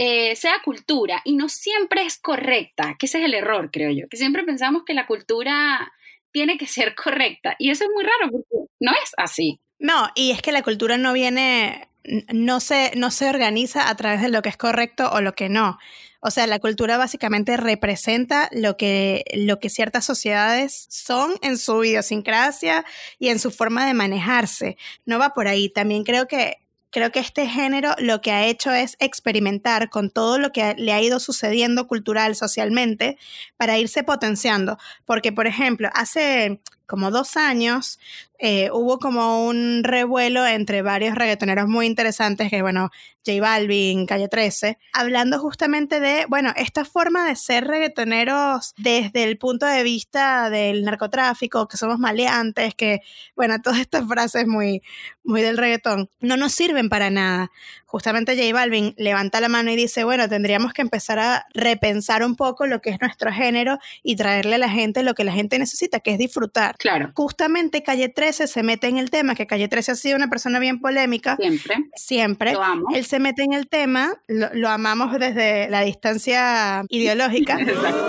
eh, 0.01 0.38
sea 0.38 0.53
cultura 0.63 1.22
y 1.25 1.36
no 1.36 1.50
siempre 1.50 2.03
es 2.06 2.18
correcta, 2.18 2.96
que 2.98 3.06
ese 3.06 3.20
es 3.20 3.25
el 3.25 3.34
error, 3.34 3.70
creo 3.70 3.91
yo, 3.91 4.08
que 4.08 4.15
siempre 4.15 4.46
pensamos 4.46 4.84
que 4.86 4.94
la 4.94 5.06
cultura 5.06 5.91
tiene 6.32 6.58
que 6.58 6.68
ser 6.68 6.96
correcta 6.96 7.58
y 7.60 7.70
eso 7.70 7.84
es 7.84 7.89
muy 7.94 8.06
raro 8.06 8.32
porque 8.32 8.72
no 8.79 8.94
es 8.94 9.12
así. 9.18 9.60
No, 9.77 10.10
y 10.15 10.32
es 10.32 10.41
que 10.41 10.53
la 10.53 10.62
cultura 10.62 10.98
no 10.98 11.12
viene, 11.12 11.89
no 12.32 12.62
se, 12.62 12.94
no 12.96 13.12
se 13.12 13.29
organiza 13.29 13.89
a 13.89 13.96
través 13.98 14.22
de 14.22 14.29
lo 14.29 14.41
que 14.41 14.48
es 14.48 14.56
correcto 14.56 15.12
o 15.12 15.20
lo 15.20 15.36
que 15.36 15.50
no. 15.50 15.77
O 16.22 16.32
sea, 16.32 16.48
la 16.48 16.60
cultura 16.60 16.98
básicamente 16.98 17.58
representa 17.58 18.48
lo 18.53 18.77
que, 18.77 19.25
lo 19.34 19.60
que 19.60 19.70
ciertas 19.70 20.06
sociedades 20.06 20.88
son 20.89 21.34
en 21.41 21.58
su 21.58 21.84
idiosincrasia 21.84 22.86
y 23.20 23.27
en 23.27 23.39
su 23.39 23.51
forma 23.51 23.86
de 23.86 23.94
manejarse. 23.94 24.77
No 25.06 25.20
va 25.20 25.34
por 25.34 25.50
ahí. 25.50 25.68
También 25.68 26.06
creo 26.06 26.25
que 26.29 26.60
creo 26.91 27.12
que 27.12 27.19
este 27.19 27.48
género 27.48 27.93
lo 28.00 28.22
que 28.22 28.31
ha 28.31 28.46
hecho 28.46 28.72
es 28.72 28.96
experimentar 29.00 29.89
con 29.89 30.10
todo 30.10 30.38
lo 30.38 30.51
que 30.51 30.75
le 30.77 30.93
ha 30.93 31.01
ido 31.01 31.19
sucediendo 31.19 31.88
cultural, 31.88 32.36
socialmente, 32.36 33.17
para 33.58 33.77
irse 33.77 34.03
potenciando. 34.03 34.77
Porque, 35.05 35.31
por 35.31 35.48
ejemplo, 35.48 35.89
hace 35.93 36.60
como 36.89 37.12
dos 37.12 37.38
años, 37.38 38.00
eh, 38.39 38.69
hubo 38.74 38.98
como 38.98 39.46
un 39.46 39.84
revuelo 39.84 40.46
entre 40.48 40.81
varios 40.81 41.13
reggaetoneros 41.13 41.67
muy 41.67 41.86
interesantes, 41.86 42.50
que 42.50 42.63
bueno, 42.63 42.89
J 43.24 43.39
Balvin, 43.39 44.08
Calle 44.08 44.27
13, 44.27 44.79
hablando 44.93 45.39
justamente 45.39 46.00
de, 46.00 46.25
bueno, 46.27 46.51
esta 46.55 46.86
forma 46.86 47.27
de 47.27 47.36
ser 47.36 47.67
reggaetoneros 47.67 48.74
desde 48.77 49.25
el 49.25 49.38
punto 49.38 49.67
de 49.67 49.84
vista 49.84 50.50
del 50.50 50.84
narcotráfico, 50.84 51.67
que 51.67 51.77
somos 51.77 52.00
maleantes, 52.00 52.74
que, 52.74 53.01
bueno, 53.36 53.58
todas 53.63 53.79
estas 53.79 54.08
frases 54.08 54.48
muy, 54.48 54.81
muy 55.24 55.41
del 55.41 55.58
reggaetón, 55.58 56.10
no 56.19 56.38
nos 56.38 56.53
sirven 56.53 56.89
para 56.89 57.12
nada. 57.12 57.51
Justamente 57.89 58.38
J 58.38 58.53
Balvin 58.53 58.93
levanta 58.98 59.41
la 59.41 59.50
mano 59.50 59.72
y 59.72 59.75
dice, 59.75 60.03
bueno, 60.03 60.29
tendríamos 60.29 60.74
que 60.74 60.84
empezar 60.84 61.17
a 61.17 61.48
repensar 61.55 62.24
un 62.24 62.36
poco 62.36 62.67
lo 62.67 62.81
que 62.81 62.91
es 62.91 63.01
nuestro 63.01 63.31
género 63.31 63.79
y 64.03 64.15
traerle 64.15 64.55
a 64.55 64.58
la 64.60 64.69
gente 64.69 65.01
lo 65.01 65.15
que 65.15 65.24
la 65.24 65.31
gente 65.31 65.58
necesita, 65.58 66.00
que 66.00 66.12
es 66.12 66.19
disfrutar. 66.19 66.75
Claro. 66.77 67.12
Justamente 67.15 67.81
Calle 67.81 68.08
13 68.08 68.46
se 68.46 68.62
mete 68.62 68.86
en 68.86 68.98
el 68.98 69.10
tema, 69.10 69.34
que 69.34 69.48
Calle 69.48 69.67
13 69.67 69.93
ha 69.93 69.96
sido 69.96 70.17
una 70.17 70.29
persona 70.29 70.60
bien 70.60 70.79
polémica. 70.79 71.36
Siempre. 71.38 71.77
Siempre. 71.96 72.53
Lo 72.53 72.62
amo. 72.62 72.89
Él 72.93 73.05
se 73.05 73.17
mete 73.17 73.41
en 73.41 73.53
el 73.53 73.67
tema, 73.67 74.22
lo, 74.27 74.53
lo 74.53 74.69
amamos 74.69 75.12
desde 75.17 75.67
la 75.69 75.81
distancia 75.81 76.84
ideológica, 76.89 77.58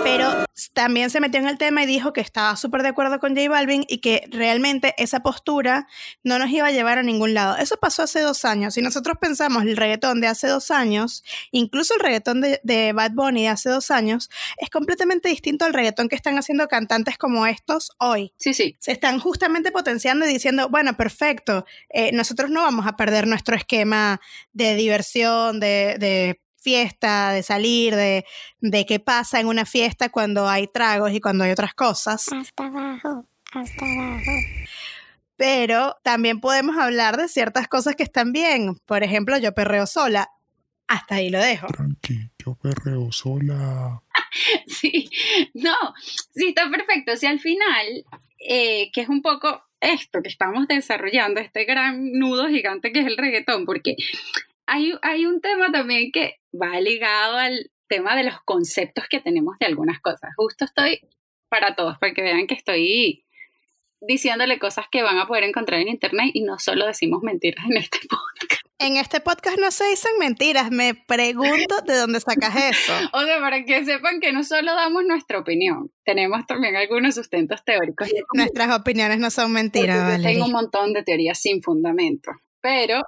pero 0.03 0.45
también 0.73 1.09
se 1.09 1.19
metió 1.19 1.39
en 1.39 1.47
el 1.47 1.57
tema 1.57 1.81
y 1.81 1.87
dijo 1.87 2.13
que 2.13 2.21
estaba 2.21 2.55
súper 2.55 2.83
de 2.83 2.89
acuerdo 2.89 3.19
con 3.19 3.35
J 3.35 3.49
Balvin 3.49 3.83
y 3.87 3.97
que 3.97 4.27
realmente 4.31 4.93
esa 4.97 5.21
postura 5.21 5.87
no 6.23 6.37
nos 6.37 6.51
iba 6.51 6.67
a 6.67 6.71
llevar 6.71 6.99
a 6.99 7.03
ningún 7.03 7.33
lado. 7.33 7.57
Eso 7.57 7.77
pasó 7.77 8.03
hace 8.03 8.19
dos 8.19 8.45
años. 8.45 8.75
Si 8.75 8.83
nosotros 8.83 9.17
pensamos 9.19 9.65
el 9.71 9.77
reggaetón 9.77 10.21
de 10.21 10.27
hace 10.27 10.47
dos 10.47 10.71
años, 10.71 11.23
incluso 11.51 11.93
el 11.95 11.99
reggaetón 11.99 12.41
de, 12.41 12.59
de 12.63 12.93
Bad 12.93 13.11
Bunny 13.11 13.43
de 13.43 13.49
hace 13.49 13.69
dos 13.69 13.91
años, 13.91 14.29
es 14.57 14.69
completamente 14.69 15.29
distinto 15.29 15.65
al 15.65 15.73
reggaetón 15.73 16.09
que 16.09 16.15
están 16.15 16.37
haciendo 16.37 16.67
cantantes 16.67 17.17
como 17.17 17.45
estos 17.47 17.91
hoy. 17.97 18.33
Sí, 18.37 18.53
sí. 18.53 18.75
Se 18.79 18.91
están 18.91 19.19
justamente 19.19 19.71
potenciando 19.71 20.25
y 20.25 20.29
diciendo, 20.29 20.69
bueno, 20.69 20.95
perfecto, 20.95 21.65
eh, 21.89 22.11
nosotros 22.11 22.49
no 22.49 22.61
vamos 22.61 22.85
a 22.87 22.95
perder 22.95 23.27
nuestro 23.27 23.55
esquema 23.55 24.21
de 24.53 24.75
diversión, 24.75 25.59
de, 25.59 25.97
de 25.99 26.41
fiesta, 26.61 27.31
de 27.31 27.43
salir, 27.43 27.95
de, 27.95 28.25
de 28.59 28.85
qué 28.85 28.99
pasa 28.99 29.39
en 29.39 29.47
una 29.47 29.65
fiesta 29.65 30.09
cuando 30.09 30.47
hay 30.47 30.67
tragos 30.67 31.11
y 31.11 31.19
cuando 31.19 31.43
hay 31.43 31.51
otras 31.51 31.73
cosas. 31.73 32.31
Hasta 32.31 32.65
abajo, 32.65 33.25
hasta 33.51 33.85
abajo. 33.85 34.31
Pero 35.41 35.97
también 36.03 36.39
podemos 36.39 36.77
hablar 36.77 37.17
de 37.17 37.27
ciertas 37.27 37.67
cosas 37.67 37.95
que 37.95 38.03
están 38.03 38.31
bien. 38.31 38.75
Por 38.85 39.01
ejemplo, 39.01 39.39
yo 39.39 39.55
perreo 39.55 39.87
sola. 39.87 40.29
Hasta 40.87 41.15
ahí 41.15 41.31
lo 41.31 41.39
dejo. 41.39 41.65
Tranqui, 41.65 42.29
yo 42.37 42.53
perreo 42.61 43.11
sola. 43.11 44.03
Sí, 44.67 45.09
no, 45.55 45.75
sí, 46.33 46.49
está 46.49 46.69
perfecto. 46.69 47.17
Si 47.17 47.25
al 47.25 47.39
final, 47.39 48.05
eh, 48.37 48.91
que 48.93 49.01
es 49.01 49.09
un 49.09 49.23
poco 49.23 49.63
esto 49.79 50.21
que 50.21 50.29
estamos 50.29 50.67
desarrollando, 50.67 51.41
este 51.41 51.65
gran 51.65 52.13
nudo 52.13 52.47
gigante 52.47 52.93
que 52.93 52.99
es 52.99 53.07
el 53.07 53.17
reggaetón, 53.17 53.65
porque 53.65 53.95
hay, 54.67 54.93
hay 55.01 55.25
un 55.25 55.41
tema 55.41 55.71
también 55.71 56.11
que 56.11 56.39
va 56.53 56.79
ligado 56.79 57.37
al 57.37 57.71
tema 57.87 58.15
de 58.15 58.25
los 58.25 58.39
conceptos 58.45 59.05
que 59.09 59.19
tenemos 59.19 59.57
de 59.59 59.65
algunas 59.65 59.99
cosas. 60.01 60.29
Justo 60.37 60.65
estoy 60.65 61.01
para 61.49 61.75
todos, 61.75 61.97
para 61.97 62.13
que 62.13 62.21
vean 62.21 62.45
que 62.45 62.53
estoy 62.53 63.25
diciéndole 64.01 64.59
cosas 64.59 64.85
que 64.91 65.03
van 65.03 65.17
a 65.17 65.27
poder 65.27 65.43
encontrar 65.43 65.79
en 65.79 65.87
internet 65.87 66.31
y 66.33 66.41
no 66.41 66.59
solo 66.59 66.87
decimos 66.87 67.21
mentiras 67.23 67.65
en 67.69 67.77
este 67.77 67.99
podcast. 68.09 68.61
En 68.79 68.97
este 68.97 69.21
podcast 69.21 69.59
no 69.59 69.69
se 69.69 69.87
dicen 69.87 70.13
mentiras. 70.19 70.71
Me 70.71 70.95
pregunto 70.95 71.81
de 71.85 71.97
dónde 71.97 72.19
sacas 72.19 72.55
eso. 72.55 72.93
O 73.13 73.21
sea, 73.21 73.39
para 73.39 73.63
que 73.63 73.85
sepan 73.85 74.19
que 74.19 74.33
no 74.33 74.43
solo 74.43 74.73
damos 74.73 75.03
nuestra 75.05 75.37
opinión, 75.37 75.91
tenemos 76.03 76.45
también 76.47 76.75
algunos 76.75 77.13
sustentos 77.13 77.63
teóricos. 77.63 78.09
Nuestras 78.33 78.75
opiniones 78.75 79.19
no 79.19 79.29
son 79.29 79.51
mentiras, 79.51 80.17
yo 80.17 80.23
tengo 80.23 80.45
un 80.45 80.51
montón 80.51 80.93
de 80.93 81.03
teorías 81.03 81.39
sin 81.39 81.61
fundamento, 81.61 82.31
pero 82.59 83.03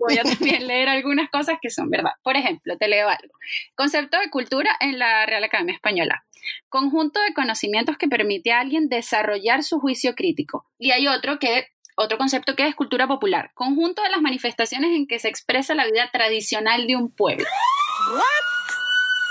voy 0.00 0.18
a 0.18 0.22
también 0.22 0.66
leer 0.66 0.88
algunas 0.88 1.30
cosas 1.30 1.58
que 1.60 1.70
son 1.70 1.90
verdad. 1.90 2.12
Por 2.22 2.36
ejemplo, 2.36 2.76
te 2.76 2.88
leo 2.88 3.08
algo. 3.08 3.34
Concepto 3.74 4.18
de 4.18 4.30
cultura 4.30 4.76
en 4.80 4.98
la 4.98 5.26
Real 5.26 5.44
Academia 5.44 5.74
Española. 5.74 6.24
Conjunto 6.68 7.20
de 7.20 7.34
conocimientos 7.34 7.96
que 7.96 8.08
permite 8.08 8.52
a 8.52 8.60
alguien 8.60 8.88
desarrollar 8.88 9.62
su 9.62 9.80
juicio 9.80 10.14
crítico. 10.14 10.66
Y 10.78 10.90
hay 10.90 11.08
otro 11.08 11.38
que 11.38 11.68
otro 11.96 12.18
concepto 12.18 12.56
que 12.56 12.66
es 12.66 12.74
cultura 12.74 13.06
popular, 13.06 13.52
conjunto 13.54 14.02
de 14.02 14.10
las 14.10 14.20
manifestaciones 14.20 14.90
en 14.96 15.06
que 15.06 15.20
se 15.20 15.28
expresa 15.28 15.76
la 15.76 15.86
vida 15.86 16.10
tradicional 16.12 16.88
de 16.88 16.96
un 16.96 17.10
pueblo. 17.14 17.46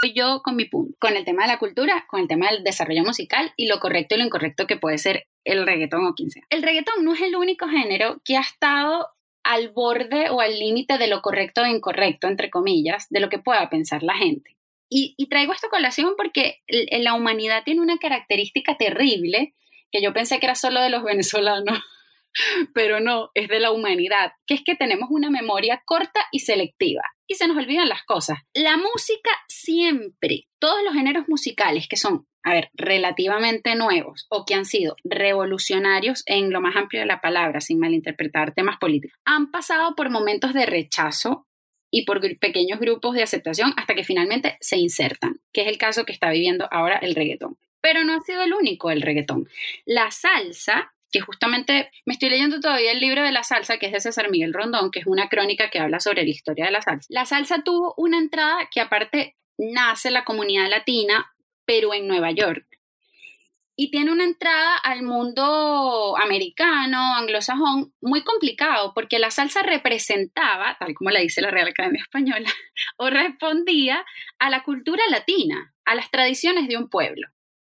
Voy 0.01 0.13
Yo 0.13 0.41
con 0.41 0.55
mi 0.55 0.65
punto, 0.65 0.95
con 0.99 1.17
el 1.17 1.25
tema 1.25 1.43
de 1.43 1.49
la 1.49 1.59
cultura, 1.59 2.05
con 2.07 2.21
el 2.21 2.27
tema 2.27 2.49
del 2.49 2.63
desarrollo 2.63 3.03
musical 3.03 3.53
y 3.57 3.67
lo 3.67 3.79
correcto 3.79 4.15
y 4.15 4.19
lo 4.19 4.25
incorrecto 4.25 4.65
que 4.65 4.77
puede 4.77 4.97
ser 4.97 5.27
el 5.43 5.65
reggaetón 5.65 6.05
o 6.05 6.13
quien 6.13 6.29
sea. 6.29 6.43
El 6.49 6.63
reggaetón 6.63 7.03
no 7.03 7.13
es 7.13 7.21
el 7.21 7.35
único 7.35 7.67
género 7.67 8.21
que 8.23 8.37
ha 8.37 8.41
estado 8.41 9.09
al 9.43 9.69
borde 9.69 10.29
o 10.29 10.41
al 10.41 10.57
límite 10.57 10.97
de 10.97 11.07
lo 11.07 11.21
correcto 11.21 11.63
e 11.63 11.69
incorrecto, 11.69 12.27
entre 12.27 12.49
comillas, 12.49 13.07
de 13.09 13.19
lo 13.19 13.29
que 13.29 13.39
pueda 13.39 13.69
pensar 13.69 14.03
la 14.03 14.15
gente. 14.15 14.57
Y, 14.89 15.15
y 15.17 15.27
traigo 15.27 15.53
esta 15.53 15.69
colación 15.69 16.13
porque 16.17 16.61
la 16.67 17.13
humanidad 17.13 17.63
tiene 17.63 17.81
una 17.81 17.97
característica 17.97 18.77
terrible 18.77 19.53
que 19.91 20.01
yo 20.01 20.13
pensé 20.13 20.39
que 20.39 20.45
era 20.47 20.55
solo 20.55 20.81
de 20.81 20.89
los 20.89 21.03
venezolanos, 21.03 21.79
pero 22.73 22.99
no, 22.99 23.29
es 23.33 23.47
de 23.47 23.59
la 23.59 23.71
humanidad, 23.71 24.33
que 24.47 24.55
es 24.55 24.63
que 24.63 24.75
tenemos 24.75 25.09
una 25.11 25.29
memoria 25.29 25.81
corta 25.85 26.21
y 26.31 26.39
selectiva 26.39 27.03
y 27.27 27.35
se 27.35 27.47
nos 27.47 27.57
olvidan 27.57 27.89
las 27.89 28.03
cosas. 28.03 28.39
La 28.53 28.77
música 28.77 29.29
siempre, 29.47 30.47
todos 30.59 30.83
los 30.83 30.93
géneros 30.93 31.27
musicales 31.27 31.87
que 31.87 31.97
son, 31.97 32.27
a 32.43 32.53
ver, 32.53 32.69
relativamente 32.73 33.75
nuevos 33.75 34.27
o 34.29 34.45
que 34.45 34.53
han 34.53 34.65
sido 34.65 34.95
revolucionarios 35.03 36.23
en 36.25 36.51
lo 36.51 36.61
más 36.61 36.75
amplio 36.75 37.01
de 37.01 37.07
la 37.07 37.21
palabra, 37.21 37.61
sin 37.61 37.79
malinterpretar 37.79 38.53
temas 38.53 38.77
políticos, 38.77 39.17
han 39.25 39.49
pasado 39.51 39.95
por 39.95 40.09
momentos 40.09 40.53
de 40.53 40.65
rechazo 40.65 41.47
y 41.89 42.05
por 42.05 42.19
pequeños 42.39 42.79
grupos 42.79 43.15
de 43.15 43.23
aceptación 43.23 43.73
hasta 43.77 43.93
que 43.93 44.03
finalmente 44.03 44.57
se 44.59 44.77
insertan, 44.77 45.39
que 45.53 45.61
es 45.61 45.67
el 45.67 45.77
caso 45.77 46.05
que 46.05 46.11
está 46.11 46.31
viviendo 46.31 46.67
ahora 46.71 46.97
el 46.97 47.15
reggaetón. 47.15 47.57
Pero 47.81 48.03
no 48.03 48.15
ha 48.15 48.21
sido 48.21 48.41
el 48.41 48.53
único 48.53 48.89
el 48.89 49.01
reggaetón. 49.01 49.47
La 49.85 50.09
salsa, 50.09 50.93
que 51.11 51.21
justamente 51.21 51.91
me 52.05 52.13
estoy 52.13 52.31
leyendo 52.31 52.59
todavía 52.59 52.91
el 52.91 52.99
libro 52.99 53.21
de 53.21 53.31
la 53.31 53.43
salsa, 53.43 53.77
que 53.77 53.85
es 53.85 53.91
de 53.91 53.99
César 53.99 54.31
Miguel 54.31 54.53
Rondón, 54.53 54.89
que 54.89 54.99
es 54.99 55.05
una 55.05 55.29
crónica 55.29 55.69
que 55.69 55.79
habla 55.79 55.99
sobre 55.99 56.23
la 56.23 56.29
historia 56.29 56.65
de 56.65 56.71
la 56.71 56.81
salsa. 56.81 57.05
La 57.09 57.25
salsa 57.25 57.61
tuvo 57.63 57.93
una 57.95 58.17
entrada 58.17 58.67
que 58.71 58.81
aparte 58.81 59.35
nace 59.57 60.09
la 60.09 60.25
comunidad 60.25 60.69
latina, 60.69 61.31
pero 61.65 61.93
en 61.93 62.07
Nueva 62.07 62.31
York. 62.31 62.65
Y 63.75 63.89
tiene 63.89 64.11
una 64.11 64.23
entrada 64.23 64.77
al 64.77 65.01
mundo 65.01 66.15
americano, 66.17 67.15
anglosajón, 67.15 67.91
muy 68.01 68.23
complicado, 68.23 68.93
porque 68.93 69.17
la 69.17 69.31
salsa 69.31 69.63
representaba, 69.63 70.77
tal 70.79 70.93
como 70.93 71.09
la 71.09 71.21
dice 71.21 71.41
la 71.41 71.49
Real 71.49 71.69
Academia 71.69 72.03
Española, 72.03 72.49
o 72.97 73.09
respondía 73.09 74.05
a 74.37 74.49
la 74.51 74.63
cultura 74.63 75.03
latina, 75.09 75.73
a 75.85 75.95
las 75.95 76.11
tradiciones 76.11 76.67
de 76.67 76.77
un 76.77 76.87
pueblo. 76.89 77.27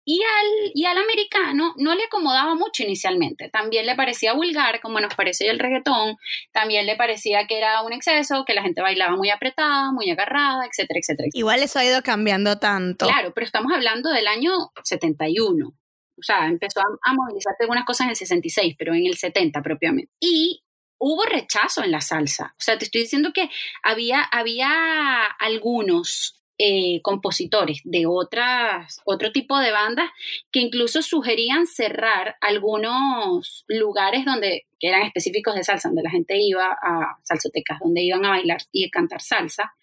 Y 0.08 0.22
al, 0.22 0.70
y 0.72 0.84
al 0.84 0.98
americano 0.98 1.74
no 1.78 1.96
le 1.96 2.04
acomodaba 2.04 2.54
mucho 2.54 2.84
inicialmente. 2.84 3.48
También 3.48 3.86
le 3.86 3.96
parecía 3.96 4.34
vulgar, 4.34 4.80
como 4.80 5.00
nos 5.00 5.12
pareció 5.16 5.50
el 5.50 5.58
reggaetón. 5.58 6.16
También 6.52 6.86
le 6.86 6.94
parecía 6.94 7.48
que 7.48 7.58
era 7.58 7.82
un 7.82 7.92
exceso, 7.92 8.44
que 8.44 8.54
la 8.54 8.62
gente 8.62 8.82
bailaba 8.82 9.16
muy 9.16 9.30
apretada, 9.30 9.90
muy 9.90 10.08
agarrada, 10.08 10.64
etcétera, 10.64 11.00
etcétera. 11.00 11.28
Igual 11.32 11.60
eso 11.60 11.80
ha 11.80 11.84
ido 11.84 12.02
cambiando 12.04 12.56
tanto. 12.60 13.06
Claro, 13.06 13.32
pero 13.34 13.44
estamos 13.44 13.72
hablando 13.72 14.10
del 14.10 14.28
año 14.28 14.52
71. 14.84 15.66
O 15.66 16.22
sea, 16.22 16.46
empezó 16.46 16.78
a, 16.78 17.10
a 17.10 17.12
movilizarse 17.12 17.64
algunas 17.64 17.84
cosas 17.84 18.04
en 18.04 18.10
el 18.10 18.16
66, 18.16 18.76
pero 18.78 18.94
en 18.94 19.06
el 19.06 19.16
70 19.16 19.60
propiamente. 19.60 20.12
Y 20.20 20.62
hubo 20.98 21.24
rechazo 21.24 21.82
en 21.82 21.90
la 21.90 22.00
salsa. 22.00 22.54
O 22.58 22.62
sea, 22.62 22.78
te 22.78 22.84
estoy 22.84 23.02
diciendo 23.02 23.32
que 23.34 23.50
había, 23.82 24.22
había 24.22 25.24
algunos 25.24 26.35
eh, 26.58 27.02
compositores 27.02 27.80
de 27.84 28.06
otras, 28.06 29.00
otro 29.04 29.30
tipo 29.30 29.58
de 29.58 29.72
bandas 29.72 30.10
que 30.50 30.60
incluso 30.60 31.02
sugerían 31.02 31.66
cerrar 31.66 32.36
algunos 32.40 33.64
lugares 33.68 34.24
donde 34.24 34.66
que 34.78 34.88
eran 34.88 35.02
específicos 35.02 35.54
de 35.54 35.64
salsa, 35.64 35.88
donde 35.88 36.02
la 36.02 36.10
gente 36.10 36.38
iba 36.38 36.66
a 36.70 37.18
salsotecas, 37.22 37.78
donde 37.80 38.02
iban 38.02 38.24
a 38.24 38.30
bailar 38.30 38.58
y 38.72 38.90
cantar 38.90 39.20
salsa. 39.20 39.74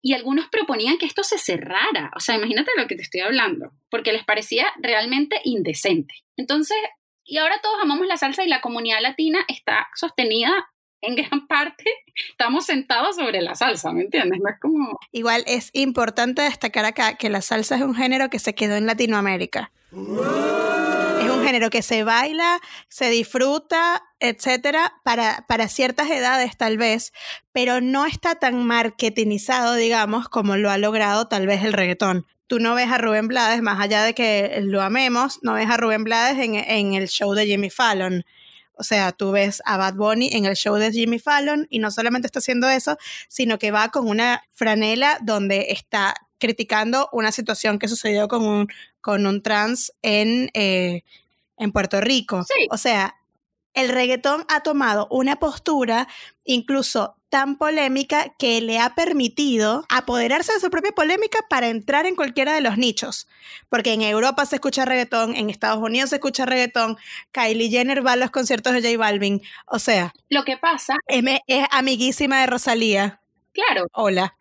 Y 0.00 0.14
algunos 0.14 0.48
proponían 0.48 0.98
que 0.98 1.06
esto 1.06 1.24
se 1.24 1.38
cerrara. 1.38 2.12
O 2.16 2.20
sea, 2.20 2.36
imagínate 2.36 2.70
lo 2.76 2.86
que 2.86 2.94
te 2.94 3.02
estoy 3.02 3.20
hablando, 3.20 3.72
porque 3.90 4.12
les 4.12 4.24
parecía 4.24 4.66
realmente 4.80 5.40
indecente. 5.44 6.14
Entonces, 6.36 6.76
y 7.24 7.38
ahora 7.38 7.60
todos 7.62 7.76
amamos 7.82 8.06
la 8.06 8.16
salsa 8.16 8.44
y 8.44 8.48
la 8.48 8.60
comunidad 8.60 9.00
latina 9.02 9.44
está 9.48 9.88
sostenida 9.94 10.68
en 11.00 11.16
gran 11.16 11.46
parte, 11.46 11.84
estamos 12.30 12.66
sentados 12.66 13.16
sobre 13.16 13.40
la 13.40 13.54
salsa, 13.54 13.92
¿me 13.92 14.02
entiendes? 14.02 14.40
Es 14.40 14.60
como... 14.60 14.98
Igual 15.12 15.44
es 15.46 15.70
importante 15.72 16.42
destacar 16.42 16.84
acá 16.84 17.14
que 17.14 17.30
la 17.30 17.40
salsa 17.40 17.76
es 17.76 17.82
un 17.82 17.94
género 17.94 18.30
que 18.30 18.38
se 18.38 18.54
quedó 18.54 18.76
en 18.76 18.86
Latinoamérica. 18.86 19.70
Es 19.92 21.30
un 21.30 21.44
género 21.44 21.70
que 21.70 21.82
se 21.82 22.04
baila, 22.04 22.60
se 22.88 23.10
disfruta, 23.10 24.02
etcétera, 24.20 24.94
para, 25.04 25.44
para 25.48 25.68
ciertas 25.68 26.10
edades 26.10 26.56
tal 26.56 26.78
vez, 26.78 27.12
pero 27.52 27.80
no 27.80 28.04
está 28.04 28.34
tan 28.34 28.64
marketingizado, 28.64 29.74
digamos, 29.74 30.28
como 30.28 30.56
lo 30.56 30.70
ha 30.70 30.78
logrado 30.78 31.28
tal 31.28 31.46
vez 31.46 31.64
el 31.64 31.72
reggaetón. 31.72 32.26
tú 32.48 32.58
no 32.58 32.74
ves 32.74 32.90
a 32.90 32.98
Rubén 32.98 33.28
Blades, 33.28 33.62
más 33.62 33.80
allá 33.80 34.02
de 34.02 34.14
que 34.14 34.60
lo 34.62 34.82
amemos, 34.82 35.38
no 35.42 35.54
ves 35.54 35.70
a 35.70 35.76
Rubén 35.76 36.02
Blades 36.02 36.38
en, 36.38 36.54
en 36.54 36.94
el 36.94 37.08
show 37.08 37.34
de 37.34 37.46
Jimmy 37.46 37.70
Fallon. 37.70 38.24
O 38.78 38.84
sea, 38.84 39.12
tú 39.12 39.32
ves 39.32 39.62
a 39.64 39.76
Bad 39.76 39.94
Bunny 39.94 40.30
en 40.32 40.44
el 40.44 40.54
show 40.56 40.74
de 40.76 40.92
Jimmy 40.92 41.18
Fallon 41.18 41.66
y 41.70 41.78
no 41.78 41.90
solamente 41.90 42.26
está 42.26 42.38
haciendo 42.38 42.68
eso, 42.68 42.96
sino 43.28 43.58
que 43.58 43.70
va 43.70 43.88
con 43.88 44.08
una 44.08 44.42
franela 44.52 45.18
donde 45.22 45.66
está 45.70 46.14
criticando 46.38 47.08
una 47.12 47.32
situación 47.32 47.78
que 47.78 47.88
sucedió 47.88 48.28
con 48.28 48.44
un, 48.44 48.68
con 49.00 49.26
un 49.26 49.42
trans 49.42 49.92
en, 50.02 50.50
eh, 50.54 51.02
en 51.56 51.72
Puerto 51.72 52.00
Rico. 52.00 52.44
Sí. 52.44 52.68
O 52.70 52.78
sea, 52.78 53.17
el 53.80 53.90
reggaetón 53.90 54.44
ha 54.48 54.60
tomado 54.60 55.06
una 55.10 55.36
postura 55.36 56.08
incluso 56.44 57.16
tan 57.28 57.58
polémica 57.58 58.34
que 58.38 58.60
le 58.60 58.78
ha 58.78 58.94
permitido 58.94 59.84
apoderarse 59.88 60.52
de 60.52 60.60
su 60.60 60.70
propia 60.70 60.92
polémica 60.92 61.40
para 61.48 61.68
entrar 61.68 62.06
en 62.06 62.16
cualquiera 62.16 62.54
de 62.54 62.60
los 62.60 62.78
nichos. 62.78 63.28
Porque 63.68 63.92
en 63.92 64.02
Europa 64.02 64.46
se 64.46 64.56
escucha 64.56 64.84
reggaetón, 64.84 65.36
en 65.36 65.50
Estados 65.50 65.82
Unidos 65.82 66.10
se 66.10 66.16
escucha 66.16 66.46
reggaetón, 66.46 66.96
Kylie 67.32 67.70
Jenner 67.70 68.04
va 68.04 68.12
a 68.12 68.16
los 68.16 68.30
conciertos 68.30 68.72
de 68.72 68.82
J 68.82 68.98
Balvin. 68.98 69.42
O 69.66 69.78
sea, 69.78 70.12
Lo 70.28 70.44
que 70.44 70.56
pasa, 70.56 70.96
es, 71.06 71.22
amiguísima 71.70 72.40
de 72.40 72.46
Rosalía. 72.46 73.20
claro, 73.52 73.86
Hola. 73.92 74.34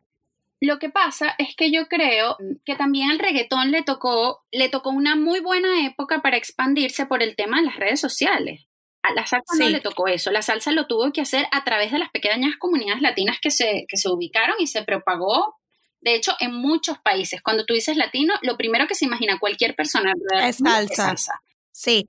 Lo 0.59 0.79
que 0.79 0.89
pasa 0.89 1.35
es 1.37 1.55
que 1.55 1.71
yo 1.71 1.87
creo 1.87 2.35
que 2.65 2.75
también 2.75 3.11
al 3.11 3.19
reggaetón 3.19 3.69
le 3.69 3.83
tocó, 3.83 4.43
le 4.51 4.69
tocó 4.69 4.89
una 4.89 5.15
muy 5.15 5.39
buena 5.39 5.85
época 5.85 6.23
para 6.23 6.37
expandirse 6.37 7.05
por 7.05 7.21
el 7.21 7.35
tema 7.35 7.59
de 7.59 7.67
las 7.67 7.75
redes 7.75 7.99
sociales. 7.99 8.66
A 9.07 9.13
la 9.13 9.25
salsa 9.25 9.55
no 9.57 9.69
le 9.69 9.79
tocó 9.79 10.07
eso. 10.07 10.31
La 10.31 10.41
salsa 10.41 10.71
lo 10.71 10.87
tuvo 10.87 11.11
que 11.11 11.21
hacer 11.21 11.47
a 11.51 11.63
través 11.63 11.91
de 11.91 11.99
las 11.99 12.09
pequeñas 12.09 12.55
comunidades 12.57 13.01
latinas 13.01 13.37
que 13.41 13.51
se, 13.51 13.85
que 13.87 13.97
se 13.97 14.09
ubicaron 14.09 14.55
y 14.59 14.67
se 14.67 14.83
propagó. 14.83 15.55
De 16.01 16.15
hecho, 16.15 16.35
en 16.39 16.53
muchos 16.53 16.99
países, 16.99 17.41
cuando 17.41 17.65
tú 17.65 17.73
dices 17.73 17.97
latino, 17.97 18.33
lo 18.41 18.57
primero 18.57 18.87
que 18.87 18.95
se 18.95 19.05
imagina 19.05 19.39
cualquier 19.39 19.75
persona 19.75 20.13
Es 20.41 20.57
del 20.57 20.73
mundo 20.73 20.93
salsa. 20.93 21.41
Sí. 21.71 22.07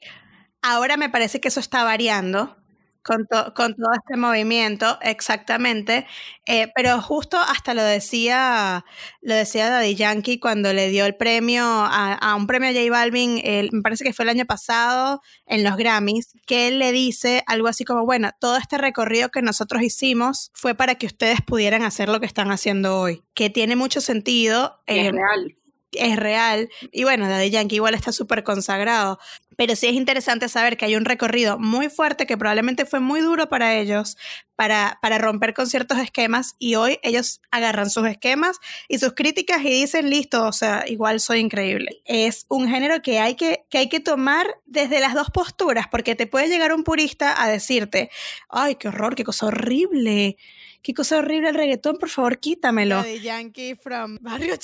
Ahora 0.62 0.96
me 0.96 1.08
parece 1.08 1.40
que 1.40 1.48
eso 1.48 1.60
está 1.60 1.84
variando 1.84 2.56
con, 3.02 3.26
to- 3.26 3.54
con 3.54 3.74
todo 3.74 3.90
este 3.94 4.16
movimiento, 4.18 4.98
exactamente. 5.02 6.06
Eh, 6.46 6.70
pero 6.74 7.00
justo 7.00 7.38
hasta 7.38 7.74
lo 7.74 7.82
decía, 7.82 8.84
lo 9.20 9.34
decía 9.34 9.70
Daddy 9.70 9.94
Yankee 9.94 10.38
cuando 10.38 10.72
le 10.72 10.88
dio 10.88 11.06
el 11.06 11.14
premio 11.16 11.64
a, 11.64 12.14
a 12.14 12.34
un 12.34 12.46
premio 12.46 12.70
a 12.70 12.72
J 12.72 12.90
Balvin, 12.90 13.40
el- 13.44 13.70
me 13.72 13.82
parece 13.82 14.04
que 14.04 14.12
fue 14.12 14.24
el 14.24 14.28
año 14.30 14.44
pasado 14.46 15.22
en 15.46 15.64
los 15.64 15.76
Grammys, 15.76 16.32
que 16.46 16.68
él 16.68 16.78
le 16.78 16.92
dice 16.92 17.42
algo 17.46 17.68
así 17.68 17.84
como, 17.84 18.04
bueno, 18.04 18.30
todo 18.40 18.56
este 18.56 18.78
recorrido 18.78 19.30
que 19.30 19.42
nosotros 19.42 19.82
hicimos 19.82 20.50
fue 20.54 20.74
para 20.74 20.96
que 20.96 21.06
ustedes 21.06 21.40
pudieran 21.42 21.82
hacer 21.82 22.08
lo 22.08 22.20
que 22.20 22.26
están 22.26 22.50
haciendo 22.50 23.00
hoy, 23.00 23.22
que 23.34 23.50
tiene 23.50 23.76
mucho 23.76 24.00
sentido. 24.00 24.80
Es 24.86 25.06
eh, 25.06 25.12
real. 25.12 25.54
Es 25.92 26.16
real. 26.16 26.68
Y 26.92 27.04
bueno, 27.04 27.28
Daddy 27.28 27.50
Yankee 27.50 27.76
igual 27.76 27.94
está 27.94 28.12
súper 28.12 28.44
consagrado. 28.44 29.18
Pero 29.56 29.74
sí 29.74 29.88
es 29.88 29.94
interesante 29.94 30.48
saber 30.48 30.76
que 30.76 30.84
hay 30.84 30.94
un 30.94 31.04
recorrido 31.04 31.58
muy 31.58 31.88
fuerte 31.88 32.26
que 32.26 32.36
probablemente 32.36 32.86
fue 32.86 33.00
muy 33.00 33.20
duro 33.20 33.48
para 33.48 33.76
ellos, 33.76 34.16
para, 34.54 35.00
para 35.02 35.18
romper 35.18 35.52
con 35.52 35.66
ciertos 35.66 35.98
esquemas. 35.98 36.54
Y 36.60 36.76
hoy 36.76 37.00
ellos 37.02 37.40
agarran 37.50 37.90
sus 37.90 38.06
esquemas 38.06 38.58
y 38.86 38.98
sus 38.98 39.14
críticas 39.14 39.62
y 39.62 39.70
dicen, 39.70 40.10
listo, 40.10 40.46
o 40.46 40.52
sea, 40.52 40.84
igual 40.86 41.18
soy 41.18 41.40
increíble. 41.40 42.02
Es 42.04 42.46
un 42.48 42.68
género 42.68 43.02
que 43.02 43.18
hay 43.18 43.34
que, 43.34 43.64
que 43.68 43.78
hay 43.78 43.88
que 43.88 43.98
tomar 43.98 44.46
desde 44.64 45.00
las 45.00 45.14
dos 45.14 45.30
posturas, 45.30 45.86
porque 45.90 46.14
te 46.14 46.28
puede 46.28 46.48
llegar 46.48 46.72
un 46.72 46.84
purista 46.84 47.42
a 47.42 47.48
decirte, 47.48 48.10
ay, 48.48 48.76
qué 48.76 48.88
horror, 48.88 49.16
qué 49.16 49.24
cosa 49.24 49.46
horrible. 49.46 50.36
Qué 50.82 50.94
cosa 50.94 51.18
horrible 51.18 51.48
el 51.48 51.56
reggaetón, 51.56 51.98
por 51.98 52.08
favor, 52.08 52.38
quítamelo. 52.38 52.96
Daddy 52.96 53.20
Yankee 53.20 53.74
from 53.74 54.18
Barrio 54.20 54.54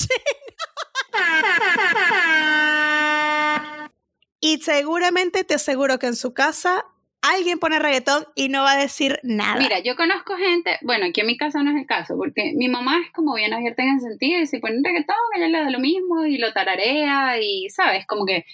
Y 4.40 4.58
seguramente 4.58 5.44
te 5.44 5.54
aseguro 5.54 5.98
que 5.98 6.06
en 6.06 6.16
su 6.16 6.34
casa 6.34 6.84
alguien 7.22 7.58
pone 7.58 7.78
reggaetón 7.78 8.26
y 8.34 8.50
no 8.50 8.62
va 8.62 8.72
a 8.72 8.76
decir 8.76 9.18
nada. 9.22 9.56
Mira, 9.58 9.78
yo 9.78 9.96
conozco 9.96 10.36
gente, 10.36 10.78
bueno, 10.82 11.06
aquí 11.06 11.22
en 11.22 11.26
mi 11.26 11.38
casa 11.38 11.62
no 11.62 11.70
es 11.70 11.76
el 11.76 11.86
caso, 11.86 12.14
porque 12.18 12.52
mi 12.54 12.68
mamá 12.68 13.00
es 13.04 13.10
como 13.12 13.34
bien 13.34 13.54
abierta 13.54 13.82
en 13.82 13.96
ese 13.96 14.08
sentido, 14.08 14.40
y 14.40 14.46
si 14.46 14.58
ponen 14.58 14.84
reggaetón, 14.84 15.16
ella 15.34 15.48
le 15.48 15.58
da 15.58 15.70
lo 15.70 15.78
mismo 15.78 16.26
y 16.26 16.36
lo 16.36 16.52
tararea 16.52 17.40
y, 17.40 17.70
¿sabes? 17.70 18.06
Como 18.06 18.26
que 18.26 18.44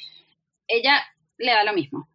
ella 0.69 1.03
le 1.39 1.51
da 1.51 1.65
lo 1.65 1.73
mismo. 1.73 2.09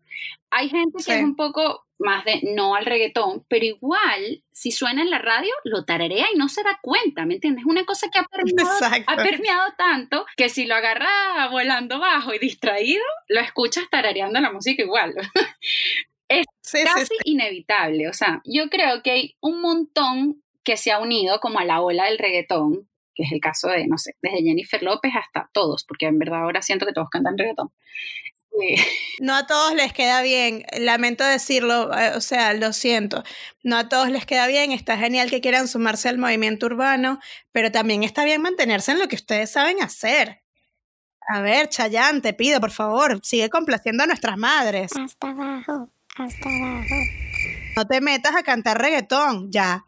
Hay 0.52 0.70
gente 0.70 0.98
que 0.98 1.04
Sí. 1.04 1.12
es 1.14 1.24
un 1.24 1.36
poco 1.36 1.86
más 1.98 2.26
de 2.26 2.42
no 2.56 2.76
al 2.76 2.86
reggaetón, 2.86 3.46
pero 3.48 3.66
igual, 3.66 4.44
si 4.52 4.72
suena 4.72 5.02
en 5.02 5.10
la 5.10 5.20
radio, 5.20 5.52
lo 5.64 5.86
tararea 5.86 6.28
y 6.34 6.38
no 6.38 6.50
se 6.50 6.62
da 6.64 6.78
cuenta, 6.82 7.26
¿me 7.26 7.36
entiendes? 7.36 7.62
Es 7.64 7.68
una 7.68 7.86
cosa 7.86 8.10
que 8.12 8.20
ha 8.20 8.24
permeado, 8.32 8.72
Exacto. 8.74 9.12
ha 9.12 9.16
permeado 9.18 9.74
tanto 9.78 10.26
que 10.36 10.50
si 10.50 10.66
lo 10.66 10.76
agarra 10.76 11.48
volando 11.50 12.00
bajo 12.00 12.34
y 12.34 12.40
distraído, 12.40 13.04
lo 13.30 13.40
escuchas 13.40 13.86
tarareando 13.90 14.40
la 14.42 14.52
música 14.52 14.84
igual. 14.84 15.14
Sí, 16.64 16.84
casi 16.84 17.06
sí. 17.06 17.16
inevitable. 17.26 18.10
O 18.10 18.14
sea, 18.14 18.42
yo 18.46 18.70
creo 18.70 19.04
que 19.04 19.12
hay 19.12 19.36
un 19.42 19.62
montón 19.62 20.42
que 20.64 20.78
se 20.78 20.92
ha 20.92 21.00
unido 21.00 21.40
como 21.40 21.60
a 21.60 21.66
la 21.66 21.82
ola 21.82 22.06
del 22.06 22.18
reggaetón, 22.18 22.90
que 23.14 23.24
es 23.24 23.32
el 23.32 23.40
caso 23.40 23.68
de, 23.70 23.86
no 23.88 24.00
sé, 24.00 24.16
desde 24.24 24.42
Jennifer 24.42 24.82
López 24.82 25.14
hasta 25.16 25.50
todos, 25.54 25.86
porque 25.88 26.08
en 26.08 26.18
verdad 26.18 26.42
ahora 26.42 26.64
siento 26.64 26.88
que 26.88 26.94
todos 26.94 27.10
cantan 27.12 27.38
reggaetón. 27.38 27.70
No 29.22 29.36
a 29.36 29.48
todos 29.48 29.74
les 29.76 29.94
queda 29.94 30.22
bien, 30.22 30.66
lamento 30.78 31.24
decirlo, 31.24 31.90
eh, 31.98 32.12
o 32.16 32.22
sea, 32.22 32.54
lo 32.54 32.74
siento, 32.74 33.24
no 33.64 33.78
a 33.78 33.88
todos 33.88 34.10
les 34.10 34.26
queda 34.26 34.46
bien, 34.48 34.74
está 34.74 34.98
genial 34.98 35.30
que 35.30 35.40
quieran 35.40 35.70
sumarse 35.70 36.10
al 36.10 36.18
movimiento 36.18 36.66
urbano, 36.66 37.20
pero 37.54 37.72
también 37.72 38.04
está 38.04 38.26
bien 38.26 38.42
mantenerse 38.42 38.92
en 38.92 39.00
lo 39.00 39.08
que 39.08 39.16
ustedes 39.16 39.52
saben 39.52 39.82
hacer. 39.82 40.42
A 41.28 41.42
ver, 41.42 41.70
Chayanne, 41.70 42.22
te 42.22 42.34
pido, 42.34 42.60
por 42.60 42.72
favor, 42.72 43.20
sigue 43.24 43.50
complaciendo 43.50 44.04
a 44.04 44.08
nuestras 44.08 44.38
madres. 44.38 44.92
hasta 44.96 45.30
abajo, 45.30 45.90
hasta 46.18 46.50
abajo. 46.50 46.96
No 47.76 47.88
te 47.88 48.02
metas 48.02 48.36
a 48.36 48.44
cantar 48.44 48.80
reggaetón, 48.80 49.52
ya. 49.52 49.86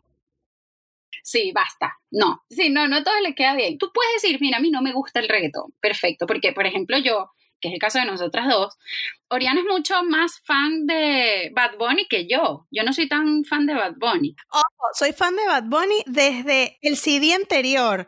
sí, 1.23 1.51
basta. 1.53 1.97
No, 2.10 2.43
sí, 2.49 2.69
no, 2.69 2.88
no 2.88 2.97
a 2.97 3.03
todos 3.03 3.21
les 3.21 3.36
queda 3.36 3.56
bien. 3.56 3.77
Tú 3.77 3.91
puedes 3.93 4.21
decir, 4.21 4.38
mira, 4.41 4.58
a 4.58 4.62
mí 4.62 4.71
no 4.71 4.82
me 4.82 4.93
gusta 4.93 5.19
el 5.19 5.27
reggaetón. 5.27 5.73
Perfecto, 5.82 6.25
porque, 6.25 6.53
por 6.53 6.65
ejemplo, 6.65 6.97
yo, 6.97 7.32
que 7.60 7.70
es 7.70 7.74
el 7.74 7.80
caso 7.80 8.00
de 8.00 8.06
nosotras 8.06 8.48
dos, 8.48 8.78
Oriana 9.30 9.62
es 9.62 9.65
mucho 9.65 10.04
más 10.04 10.39
fan 10.43 10.86
de 10.86 11.52
Bad 11.54 11.78
Bunny 11.78 12.08
que 12.08 12.28
yo. 12.28 12.67
Yo 12.72 12.84
no 12.84 12.93
soy 12.93 13.08
tan 13.08 13.43
fan 13.43 13.65
de 13.65 13.74
Bad 13.74 13.96
Bunny. 13.98 14.36
Ojo, 14.52 14.88
soy 14.93 15.13
fan 15.13 15.36
de 15.36 15.46
Bad 15.46 15.63
Bunny 15.63 16.04
desde 16.06 16.78
el 16.82 16.98
CD 16.98 17.34
anterior. 17.34 18.08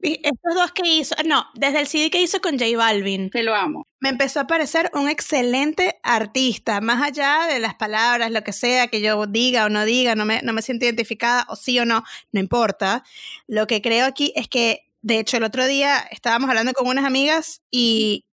Estos 0.00 0.54
dos 0.54 0.72
que 0.72 0.86
hizo, 0.86 1.14
no, 1.24 1.46
desde 1.54 1.80
el 1.80 1.86
CD 1.86 2.10
que 2.10 2.20
hizo 2.20 2.40
con 2.40 2.58
J 2.58 2.76
Balvin. 2.76 3.30
Te 3.30 3.42
lo 3.42 3.54
amo. 3.54 3.86
Me 4.00 4.10
empezó 4.10 4.40
a 4.40 4.46
parecer 4.46 4.90
un 4.92 5.08
excelente 5.08 5.98
artista, 6.02 6.82
más 6.82 7.02
allá 7.02 7.46
de 7.48 7.58
las 7.58 7.74
palabras, 7.74 8.30
lo 8.30 8.42
que 8.42 8.52
sea 8.52 8.88
que 8.88 9.00
yo 9.00 9.26
diga 9.26 9.64
o 9.64 9.70
no 9.70 9.86
diga, 9.86 10.14
no 10.14 10.26
me, 10.26 10.42
no 10.42 10.52
me 10.52 10.60
siento 10.60 10.84
identificada, 10.84 11.46
o 11.48 11.56
sí 11.56 11.78
o 11.78 11.86
no, 11.86 12.04
no 12.32 12.40
importa. 12.40 13.02
Lo 13.46 13.66
que 13.66 13.80
creo 13.80 14.04
aquí 14.04 14.32
es 14.36 14.46
que, 14.46 14.90
de 15.00 15.20
hecho, 15.20 15.38
el 15.38 15.44
otro 15.44 15.66
día 15.66 16.00
estábamos 16.10 16.50
hablando 16.50 16.74
con 16.74 16.86
unas 16.86 17.06
amigas 17.06 17.62
y 17.70 18.26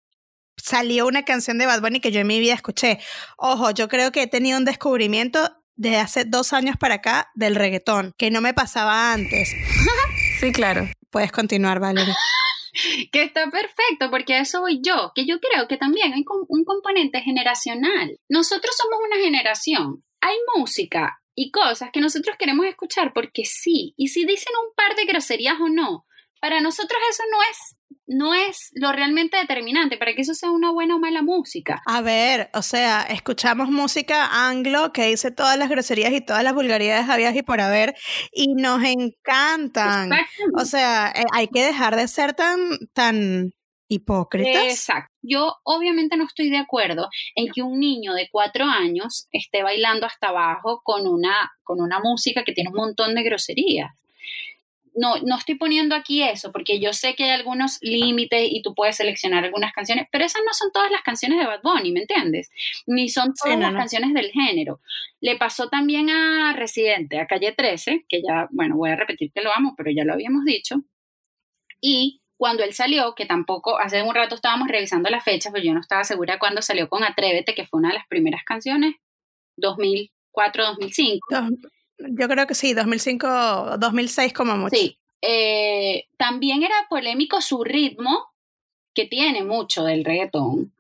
salió 0.63 1.08
una 1.08 1.24
canción 1.24 1.58
de 1.58 1.65
Bad 1.65 1.82
Bunny 1.82 2.00
que 2.00 2.12
yo 2.12 2.19
en 2.21 2.28
mi 2.28 2.39
vida 2.39 2.54
escuché. 2.54 3.00
Ojo, 3.38 3.71
yo 3.71 3.88
creo 3.88 4.12
que 4.12 4.24
he 4.24 4.28
tenido 4.28 4.58
un 4.58 4.65
descubrimiento 4.65 5.58
desde 5.76 5.97
hace 5.97 6.26
dos 6.26 6.54
años 6.54 6.78
para 6.78 6.95
acá 6.95 7.32
del 7.34 7.56
reggaetón, 7.56 8.13
que 8.17 8.32
no 8.32 8.41
me 8.41 8.54
pasaba 8.54 9.13
antes. 9.13 9.50
Sí, 10.39 10.52
claro. 10.52 10.89
Puedes 11.12 11.32
continuar, 11.32 11.80
Valerie. 11.80 12.15
Que 13.12 13.21
está 13.24 13.52
perfecto, 13.52 14.10
porque 14.10 14.34
a 14.34 14.39
eso 14.39 14.62
voy 14.62 14.80
yo, 14.82 15.12
que 15.13 15.26
yo 15.26 15.39
creo 15.39 15.67
que 15.67 15.76
también 15.76 16.13
hay 16.13 16.24
un 16.47 16.63
componente 16.63 17.19
generacional. 17.19 18.17
Nosotros 18.30 18.74
somos 18.76 18.97
una 19.06 19.21
generación. 19.21 20.06
Hay 20.21 20.36
música 20.56 21.21
y 21.36 21.52
cosas 21.52 21.89
que 21.91 22.00
nosotros 22.00 22.38
queremos 22.39 22.65
escuchar 22.65 23.13
porque 23.13 23.43
sí, 23.45 23.93
y 23.97 24.08
si 24.08 24.26
dicen 24.26 24.54
un 24.65 24.74
par 24.74 24.95
de 24.95 25.06
groserías 25.06 25.60
o 25.60 25.69
no, 25.69 26.06
para 26.39 26.62
nosotros 26.62 27.00
eso 27.10 27.24
no 27.30 27.38
es 27.52 27.76
no 28.12 28.34
es 28.34 28.71
lo 28.74 28.91
realmente 28.91 29.38
determinante 29.38 29.97
para 29.97 30.13
que 30.13 30.21
eso 30.21 30.34
sea 30.34 30.52
una 30.52 30.71
buena 30.71 30.95
o 30.95 31.00
mala 31.00 31.21
música. 31.21 31.82
A 31.86 32.02
ver, 32.02 32.50
o 32.54 32.62
sea, 32.62 33.04
escuchamos 33.04 33.69
música 33.69 34.47
anglo 34.47 34.91
que 34.91 35.06
dice 35.06 35.32
todas 35.32 35.58
las 35.58 35.69
groserías 35.69 36.12
y 36.12 36.21
todas 36.21 36.43
las 36.43 36.54
vulgaridades 36.54 37.10
habidas 37.10 37.36
y 37.36 37.41
por 37.41 37.62
haber 37.62 37.95
y 38.32 38.54
nos 38.54 38.84
encantan. 38.84 40.12
O 40.58 40.65
sea, 40.65 41.12
eh, 41.15 41.24
hay 41.34 41.47
que 41.47 41.63
dejar 41.63 41.95
de 41.95 42.08
ser 42.08 42.34
tan, 42.34 42.60
tan 42.93 43.54
hipócritas. 43.88 44.65
Exacto. 44.65 45.13
Yo 45.21 45.56
obviamente 45.63 46.17
no 46.17 46.26
estoy 46.26 46.50
de 46.50 46.58
acuerdo 46.58 47.08
en 47.36 47.52
que 47.54 47.62
un 47.62 47.80
niño 47.80 48.13
de 48.13 48.28
cuatro 48.32 48.65
años 48.65 49.28
esté 49.32 49.63
bailando 49.63 50.06
hasta 50.06 50.30
abajo 50.30 50.82
con 50.84 51.08
una, 51.08 51.52
con 51.63 51.80
una 51.80 52.00
música 52.00 52.43
que 52.43 52.54
tiene 52.54 52.69
un 52.69 52.78
montón 52.78 53.15
de 53.15 53.24
groserías. 53.24 53.91
No, 54.93 55.15
no 55.23 55.38
estoy 55.38 55.56
poniendo 55.56 55.95
aquí 55.95 56.21
eso, 56.21 56.51
porque 56.51 56.80
yo 56.80 56.91
sé 56.91 57.15
que 57.15 57.23
hay 57.23 57.30
algunos 57.32 57.77
límites 57.82 58.47
y 58.51 58.62
tú 58.62 58.75
puedes 58.75 58.97
seleccionar 58.97 59.45
algunas 59.45 59.71
canciones, 59.71 60.08
pero 60.12 60.25
esas 60.25 60.41
no 60.45 60.54
son 60.54 60.71
todas 60.71 60.91
las 60.91 61.01
canciones 61.01 61.39
de 61.39 61.45
Bad 61.45 61.62
Bunny, 61.63 61.91
¿me 61.91 62.01
entiendes? 62.01 62.49
Ni 62.86 63.08
son 63.08 63.34
todas 63.34 63.58
no, 63.58 63.63
las 63.63 63.73
no. 63.73 63.80
canciones 63.80 64.13
del 64.13 64.32
género. 64.32 64.82
Le 65.21 65.38
pasó 65.38 65.69
también 65.69 66.10
a 66.10 66.54
Residente, 66.54 67.19
a 67.19 67.27
Calle 67.27 67.54
13, 67.54 68.06
que 68.10 68.21
ya, 68.21 68.47
bueno, 68.51 68.75
voy 68.75 68.89
a 68.89 68.95
repetir 68.95 69.32
que 69.32 69.41
lo 69.41 69.54
amo, 69.54 69.75
pero 69.77 69.91
ya 69.91 70.04
lo 70.04 70.13
habíamos 70.13 70.43
dicho. 70.43 70.84
Y 71.80 72.21
cuando 72.41 72.63
él 72.63 72.73
salió, 72.73 73.13
que 73.15 73.27
tampoco, 73.27 73.77
hace 73.77 74.01
un 74.01 74.15
rato 74.15 74.36
estábamos 74.36 74.67
revisando 74.67 75.10
la 75.10 75.21
fecha, 75.21 75.51
pero 75.51 75.63
yo 75.63 75.73
no 75.73 75.80
estaba 75.80 76.04
segura 76.04 76.39
cuándo 76.39 76.62
salió 76.62 76.89
con 76.89 77.04
Atrévete, 77.04 77.54
que 77.54 77.67
fue 77.67 77.80
una 77.80 77.89
de 77.89 77.95
las 77.95 78.08
primeras 78.08 78.43
canciones, 78.43 78.95
2004, 79.58 80.65
2005. 80.65 81.27
Yo 82.09 82.27
creo 82.27 82.47
que 82.47 82.55
sí, 82.55 82.73
2005, 82.73 83.77
2006 83.77 84.33
como 84.33 84.57
mucho. 84.57 84.75
Sí. 84.75 84.97
Eh, 85.21 86.07
también 86.17 86.63
era 86.63 86.75
polémico 86.89 87.41
su 87.41 87.63
ritmo, 87.63 88.31
que 88.93 89.05
tiene 89.05 89.43
mucho 89.43 89.83
del 89.83 90.03
reggaetón, 90.03 90.73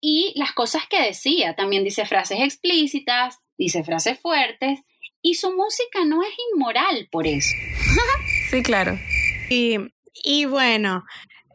y 0.00 0.32
las 0.36 0.52
cosas 0.52 0.82
que 0.88 1.00
decía. 1.00 1.54
También 1.54 1.84
dice 1.84 2.06
frases 2.06 2.40
explícitas, 2.40 3.38
dice 3.56 3.84
frases 3.84 4.18
fuertes, 4.18 4.80
y 5.22 5.34
su 5.34 5.52
música 5.52 6.04
no 6.04 6.22
es 6.22 6.30
inmoral 6.52 7.08
por 7.10 7.26
eso. 7.26 7.54
sí, 8.50 8.62
claro. 8.62 8.98
Y, 9.50 9.76
y 10.12 10.44
bueno, 10.44 11.04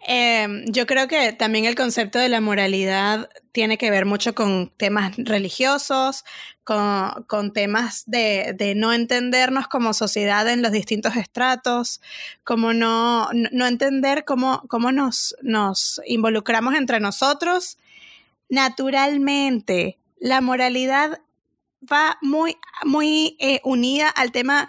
Em, 0.06 0.66
yo 0.66 0.86
creo 0.86 1.08
que 1.08 1.32
también 1.32 1.64
el 1.64 1.76
concepto 1.76 2.20
de 2.20 2.28
la 2.28 2.42
moralidad 2.42 3.30
tiene 3.54 3.78
que 3.78 3.90
ver 3.90 4.06
mucho 4.06 4.36
con 4.36 4.70
temas 4.76 5.16
religiosos, 5.18 6.26
con, 6.66 7.54
temas 7.54 8.04
de, 8.06 8.74
no 8.76 8.92
entendernos 8.92 9.68
como 9.68 9.94
sociedad 9.94 10.50
en 10.50 10.62
los 10.62 10.74
distintos 10.74 11.16
estratos, 11.16 12.02
como 12.44 12.74
no, 12.74 13.30
no 13.32 13.66
entender 13.66 14.26
cómo, 14.26 14.64
cómo 14.68 14.92
nos, 14.92 15.36
nos 15.42 16.02
involucramos 16.06 16.76
entre 16.76 17.00
nosotros. 17.00 17.78
Naturalmente, 18.50 20.00
la 20.20 20.42
moralidad 20.42 21.22
va 21.90 22.18
muy, 22.22 22.58
muy 22.84 23.38
eh, 23.40 23.62
unida 23.64 24.10
al 24.10 24.32
tema 24.34 24.68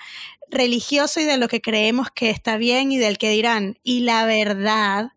religioso 0.49 1.21
y 1.21 1.25
de 1.25 1.39
lo 1.39 1.49
que 1.49 1.61
creemos 1.61 2.11
que 2.13 2.31
está 2.31 2.57
bien 2.57 2.93
y 2.93 2.99
del 2.99 3.19
que 3.19 3.31
dirán. 3.31 3.79
Y 3.83 4.01
la 4.01 4.27
verdad 4.27 5.14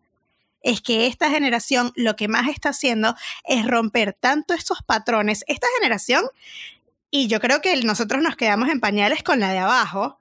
es 0.68 0.82
que 0.82 1.06
esta 1.06 1.30
generación 1.30 1.92
lo 1.96 2.14
que 2.14 2.28
más 2.28 2.46
está 2.48 2.70
haciendo 2.70 3.16
es 3.44 3.66
romper 3.66 4.12
tanto 4.12 4.52
estos 4.52 4.82
patrones. 4.82 5.42
Esta 5.48 5.66
generación, 5.80 6.24
y 7.10 7.26
yo 7.26 7.40
creo 7.40 7.62
que 7.62 7.74
nosotros 7.84 8.22
nos 8.22 8.36
quedamos 8.36 8.68
en 8.68 8.78
pañales 8.78 9.22
con 9.22 9.40
la 9.40 9.50
de 9.50 9.58
abajo, 9.60 10.20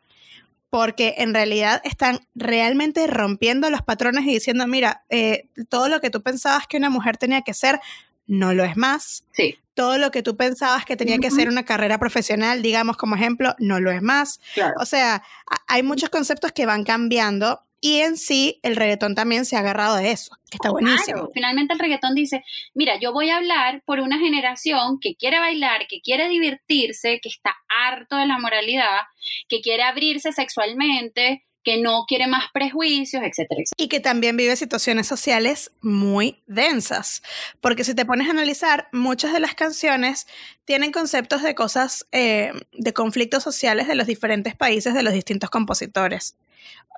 porque 0.69 1.15
en 1.17 1.33
realidad 1.33 1.81
están 1.83 2.19
realmente 2.33 3.07
rompiendo 3.07 3.69
los 3.69 3.81
patrones 3.81 4.25
y 4.25 4.33
diciendo, 4.33 4.65
mira, 4.67 5.03
eh, 5.09 5.49
todo 5.67 5.89
lo 5.89 5.99
que 5.99 6.09
tú 6.09 6.23
pensabas 6.23 6.65
que 6.65 6.77
una 6.77 6.89
mujer 6.89 7.17
tenía 7.17 7.41
que 7.41 7.53
ser, 7.53 7.81
no 8.25 8.53
lo 8.53 8.63
es 8.63 8.77
más. 8.77 9.25
Sí. 9.33 9.59
Todo 9.73 9.97
lo 9.97 10.11
que 10.11 10.23
tú 10.23 10.37
pensabas 10.37 10.85
que 10.85 10.95
tenía 10.95 11.17
que 11.19 11.29
ser 11.29 11.49
una 11.49 11.65
carrera 11.65 11.99
profesional, 11.99 12.61
digamos 12.61 12.95
como 12.95 13.15
ejemplo, 13.15 13.53
no 13.59 13.81
lo 13.81 13.91
es 13.91 14.01
más. 14.01 14.39
O 14.79 14.85
sea, 14.85 15.23
hay 15.67 15.83
muchos 15.83 16.09
conceptos 16.09 16.51
que 16.53 16.65
van 16.65 16.83
cambiando 16.83 17.66
y 17.79 17.99
en 17.99 18.17
sí, 18.17 18.59
el 18.63 18.75
reggaetón 18.75 19.13
también 19.13 19.45
se 19.45 19.55
ha 19.55 19.59
agarrado 19.59 19.97
de 19.97 20.11
eso, 20.11 20.35
que 20.49 20.57
está 20.57 20.71
buenísimo. 20.71 21.29
Finalmente 21.33 21.73
el 21.73 21.79
reggaetón 21.79 22.15
dice, 22.15 22.43
mira, 22.73 22.99
yo 22.99 23.13
voy 23.13 23.29
a 23.29 23.37
hablar 23.37 23.83
por 23.85 23.99
una 23.99 24.17
generación 24.17 24.99
que 24.99 25.15
quiere 25.15 25.39
bailar, 25.39 25.87
que 25.87 26.01
quiere 26.01 26.27
divertirse, 26.27 27.19
que 27.21 27.29
está 27.29 27.55
harto 27.69 28.15
de 28.15 28.25
la 28.25 28.39
moralidad, 28.39 29.01
que 29.47 29.61
quiere 29.61 29.83
abrirse 29.83 30.31
sexualmente, 30.31 31.45
que 31.67 31.77
no 31.77 32.05
quiere 32.07 32.27
más 32.27 32.45
prejuicios, 32.53 33.21
etcétera, 33.21 33.61
etcétera. 33.61 33.75
Y 33.75 33.89
que 33.89 33.99
también 33.99 34.37
vive 34.37 34.55
situaciones 34.55 35.05
sociales 35.05 35.71
muy 35.81 36.41
densas. 36.47 37.21
Porque 37.59 37.83
si 37.83 37.93
te 37.93 38.05
pones 38.05 38.29
a 38.29 38.31
analizar, 38.31 38.87
muchas 38.93 39.33
de 39.33 39.41
las 39.41 39.53
canciones 39.53 40.27
tienen 40.63 40.93
conceptos 40.93 41.43
de 41.43 41.55
cosas, 41.55 42.07
eh, 42.13 42.53
de 42.71 42.93
conflictos 42.93 43.43
sociales 43.43 43.89
de 43.89 43.95
los 43.95 44.07
diferentes 44.07 44.55
países, 44.55 44.93
de 44.93 45.03
los 45.03 45.13
distintos 45.13 45.49
compositores. 45.49 46.37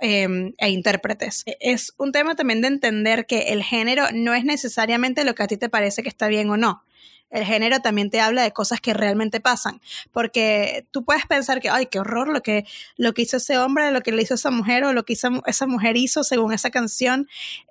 Em, 0.02 0.54
e 0.58 0.70
intérpretes. 0.70 1.44
E, 1.46 1.58
es 1.60 1.94
un 1.98 2.14
tema 2.14 2.36
también 2.36 2.62
de 2.62 2.70
entender 2.70 3.26
que 3.26 3.50
el 3.50 3.64
género 3.64 4.06
no 4.14 4.34
es 4.34 4.46
necesariamente 4.46 5.26
lo 5.26 5.36
que 5.36 5.44
a 5.44 5.48
ti 5.48 5.58
te 5.58 5.68
parece 5.68 6.04
que 6.04 6.10
está 6.10 6.30
bien 6.30 6.50
o 6.50 6.56
no. 6.56 6.86
El 7.30 7.44
género 7.44 7.80
también 7.82 8.10
te 8.10 8.22
habla 8.22 8.44
de 8.44 8.54
cosas 8.54 8.80
que 8.80 8.94
realmente 8.94 9.40
pasan, 9.40 9.82
porque 10.12 10.88
tú 10.92 11.04
puedes 11.04 11.26
pensar 11.28 11.60
que, 11.60 11.70
ay, 11.70 11.88
qué 11.88 12.00
horror 12.00 12.30
lo 12.30 12.42
que, 12.42 12.66
lo 12.96 13.14
que 13.14 13.24
hizo 13.24 13.38
ese 13.38 13.58
hombre, 13.58 13.92
lo 13.92 14.02
que 14.02 14.12
le 14.12 14.24
hizo 14.24 14.34
esa 14.34 14.52
mujer 14.52 14.84
o 14.86 14.94
lo 14.94 15.04
que 15.04 15.14
esa 15.14 15.68
mujer 15.68 15.98
hizo 15.98 16.24
según 16.24 16.54
esa 16.54 16.72
canción, 16.72 17.28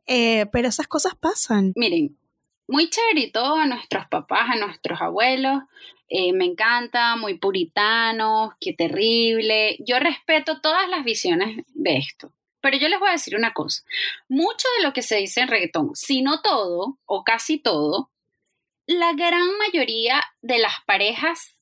eh, 0.07 0.47
pero 0.53 0.69
esas 0.69 0.87
cosas 0.87 1.15
pasan. 1.17 1.73
Miren, 1.75 2.17
muy 2.69 2.91
chévere 2.91 3.33
a 3.35 3.67
nuestros 3.67 4.07
papás, 4.09 4.51
a 4.51 4.57
nuestros 4.57 5.01
abuelos, 5.01 5.63
eh, 6.09 6.33
me 6.33 6.47
encanta, 6.47 7.17
muy 7.17 7.35
puritano, 7.35 8.57
qué 8.61 8.73
terrible. 8.73 9.77
Yo 9.81 9.99
respeto 9.99 10.61
todas 10.61 10.89
las 10.89 11.05
visiones 11.05 11.65
de 11.75 11.97
esto. 11.99 12.33
Pero 12.61 12.77
yo 12.77 12.89
les 12.89 12.99
voy 12.99 13.11
a 13.11 13.13
decir 13.13 13.37
una 13.37 13.53
cosa. 13.53 13.83
Mucho 14.29 14.67
de 14.77 14.85
lo 14.85 14.93
que 14.93 15.03
se 15.03 15.17
dice 15.17 15.41
en 15.41 15.49
reggaetón, 15.49 15.95
si 15.95 16.23
no 16.23 16.41
todo 16.41 16.99
o 17.07 17.25
casi 17.25 17.59
todo, 17.59 18.11
la 18.87 19.13
gran 19.13 19.47
mayoría 19.59 20.23
de 20.43 20.59
las 20.59 20.75
parejas 20.87 21.55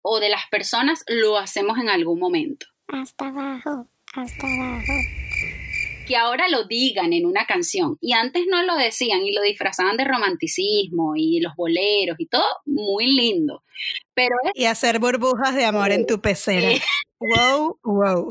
o 0.00 0.20
de 0.20 0.28
las 0.28 0.46
personas 0.48 1.04
lo 1.08 1.36
hacemos 1.36 1.78
en 1.78 1.90
algún 1.90 2.18
momento. 2.18 2.66
Hasta 2.86 3.26
abajo, 3.26 3.86
hasta 4.14 4.46
abajo 4.46 5.17
que 6.08 6.16
ahora 6.16 6.48
lo 6.48 6.64
digan 6.64 7.12
en 7.12 7.26
una 7.26 7.44
canción 7.44 7.98
y 8.00 8.14
antes 8.14 8.46
no 8.48 8.62
lo 8.62 8.76
decían 8.76 9.20
y 9.22 9.32
lo 9.32 9.42
disfrazaban 9.42 9.98
de 9.98 10.04
romanticismo 10.04 11.14
y 11.16 11.40
los 11.40 11.54
boleros 11.54 12.16
y 12.18 12.26
todo, 12.26 12.46
muy 12.64 13.14
lindo. 13.14 13.62
Pero 14.14 14.34
Y 14.54 14.64
hacer 14.64 14.98
burbujas 14.98 15.54
de 15.54 15.66
amor 15.66 15.92
en 15.92 16.06
tu 16.06 16.20
pecera. 16.20 16.70
wow, 17.20 17.78
wow. 17.84 18.26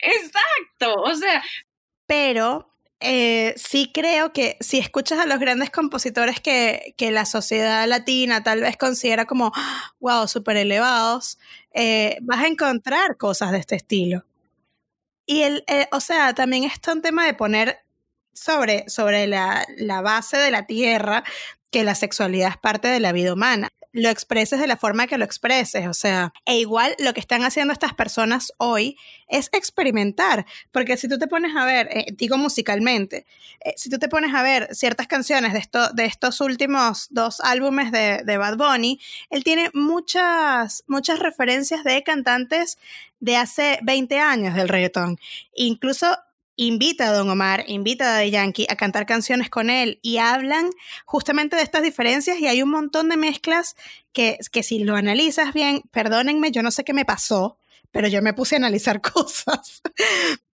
Exacto, 0.00 0.94
o 1.02 1.14
sea. 1.14 1.42
Pero 2.06 2.72
eh, 3.00 3.52
sí 3.56 3.90
creo 3.92 4.32
que 4.32 4.56
si 4.60 4.78
escuchas 4.78 5.18
a 5.18 5.26
los 5.26 5.40
grandes 5.40 5.70
compositores 5.70 6.40
que, 6.40 6.94
que 6.96 7.10
la 7.10 7.26
sociedad 7.26 7.86
latina 7.88 8.42
tal 8.44 8.60
vez 8.60 8.76
considera 8.76 9.26
como, 9.26 9.52
wow, 9.98 10.28
súper 10.28 10.56
elevados, 10.56 11.38
eh, 11.74 12.18
vas 12.22 12.44
a 12.44 12.46
encontrar 12.46 13.16
cosas 13.16 13.50
de 13.50 13.58
este 13.58 13.74
estilo. 13.74 14.24
Y 15.26 15.42
el, 15.42 15.64
eh, 15.66 15.88
o 15.92 16.00
sea, 16.00 16.34
también 16.34 16.64
está 16.64 16.92
un 16.92 17.02
tema 17.02 17.26
de 17.26 17.34
poner 17.34 17.80
sobre, 18.32 18.88
sobre 18.88 19.26
la, 19.26 19.66
la 19.76 20.00
base 20.00 20.36
de 20.36 20.50
la 20.50 20.66
tierra 20.66 21.24
que 21.70 21.84
la 21.84 21.94
sexualidad 21.94 22.50
es 22.50 22.58
parte 22.58 22.88
de 22.88 23.00
la 23.00 23.12
vida 23.12 23.32
humana 23.32 23.68
lo 23.96 24.10
expreses 24.10 24.60
de 24.60 24.66
la 24.66 24.76
forma 24.76 25.06
que 25.06 25.16
lo 25.16 25.24
expreses, 25.24 25.86
o 25.86 25.94
sea, 25.94 26.32
e 26.44 26.58
igual 26.58 26.94
lo 26.98 27.14
que 27.14 27.20
están 27.20 27.42
haciendo 27.44 27.72
estas 27.72 27.94
personas 27.94 28.52
hoy 28.58 28.98
es 29.26 29.48
experimentar, 29.52 30.44
porque 30.70 30.98
si 30.98 31.08
tú 31.08 31.18
te 31.18 31.26
pones 31.26 31.56
a 31.56 31.64
ver, 31.64 31.88
eh, 31.90 32.06
digo 32.12 32.36
musicalmente, 32.36 33.26
eh, 33.64 33.72
si 33.76 33.88
tú 33.88 33.98
te 33.98 34.08
pones 34.08 34.34
a 34.34 34.42
ver 34.42 34.68
ciertas 34.74 35.06
canciones 35.06 35.54
de, 35.54 35.60
esto, 35.60 35.88
de 35.94 36.04
estos 36.04 36.42
últimos 36.42 37.08
dos 37.10 37.40
álbumes 37.40 37.90
de, 37.90 38.22
de 38.22 38.36
Bad 38.36 38.58
Bunny, 38.58 39.00
él 39.30 39.42
tiene 39.44 39.70
muchas, 39.72 40.84
muchas 40.86 41.18
referencias 41.18 41.82
de 41.82 42.02
cantantes 42.02 42.76
de 43.20 43.36
hace 43.36 43.78
20 43.82 44.18
años 44.20 44.54
del 44.54 44.68
reggaetón. 44.68 45.18
Incluso 45.54 46.18
invita 46.56 47.08
a 47.08 47.12
Don 47.12 47.28
Omar, 47.30 47.64
invita 47.68 48.16
a 48.16 48.20
The 48.20 48.30
Yankee 48.30 48.66
a 48.68 48.76
cantar 48.76 49.06
canciones 49.06 49.50
con 49.50 49.70
él 49.70 50.00
y 50.02 50.18
hablan 50.18 50.70
justamente 51.04 51.56
de 51.56 51.62
estas 51.62 51.82
diferencias 51.82 52.38
y 52.38 52.46
hay 52.46 52.62
un 52.62 52.70
montón 52.70 53.08
de 53.08 53.16
mezclas 53.16 53.76
que, 54.12 54.38
que 54.50 54.62
si 54.62 54.80
lo 54.80 54.96
analizas 54.96 55.52
bien, 55.52 55.82
perdónenme, 55.90 56.50
yo 56.50 56.62
no 56.62 56.70
sé 56.70 56.84
qué 56.84 56.94
me 56.94 57.04
pasó, 57.04 57.58
pero 57.90 58.08
yo 58.08 58.22
me 58.22 58.34
puse 58.34 58.56
a 58.56 58.58
analizar 58.58 59.00
cosas. 59.12 59.82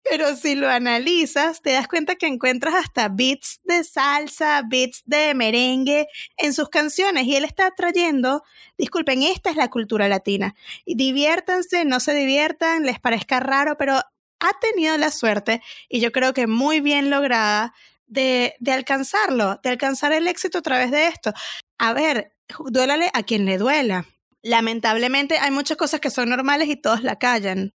Pero 0.03 0.35
si 0.35 0.55
lo 0.57 0.69
analizas, 0.69 1.63
te 1.63 1.73
das 1.73 1.87
cuenta 1.87 2.17
que 2.17 2.27
encuentras 2.27 2.75
hasta 2.75 3.09
beats 3.09 3.61
de 3.65 3.85
salsa, 3.85 4.63
beats 4.67 5.03
de 5.05 5.35
merengue 5.35 6.09
en 6.39 6.53
sus 6.53 6.69
canciones 6.69 7.27
y 7.27 7.37
él 7.37 7.45
está 7.45 7.71
trayendo, 7.73 8.43
disculpen, 8.77 9.23
esta 9.23 9.51
es 9.51 9.57
la 9.57 9.69
cultura 9.69 10.09
latina. 10.09 10.57
Diviértanse, 10.87 11.85
no 11.85 12.01
se 12.01 12.15
diviertan, 12.15 12.85
les 12.85 12.99
parezca 12.99 13.39
raro, 13.41 13.77
pero 13.77 14.01
ha 14.41 14.59
tenido 14.61 14.97
la 14.99 15.11
suerte, 15.11 15.63
y 15.89 16.01
yo 16.01 16.13
creo 16.13 16.35
que 16.35 16.47
muy 16.47 16.81
bien 16.81 17.11
lograda, 17.11 17.75
de, 18.11 18.57
alcanzarlo, 18.73 19.61
de 19.63 19.71
alcanzar 19.71 20.13
el 20.13 20.29
éxito 20.29 20.59
a 20.59 20.63
través 20.63 20.91
de 20.91 21.07
esto. 21.07 21.33
A 21.79 21.93
ver, 21.93 22.35
duélale 22.67 23.11
a 23.15 23.23
quien 23.23 23.47
le 23.47 23.57
duela. 23.57 24.05
Lamentablemente 24.43 25.39
hay 25.39 25.51
muchas 25.51 25.77
cosas 25.77 26.01
que 26.01 26.11
son 26.11 26.29
normales 26.29 26.69
y 26.69 26.77
todos 26.77 27.03
la 27.03 27.17
callan. 27.17 27.73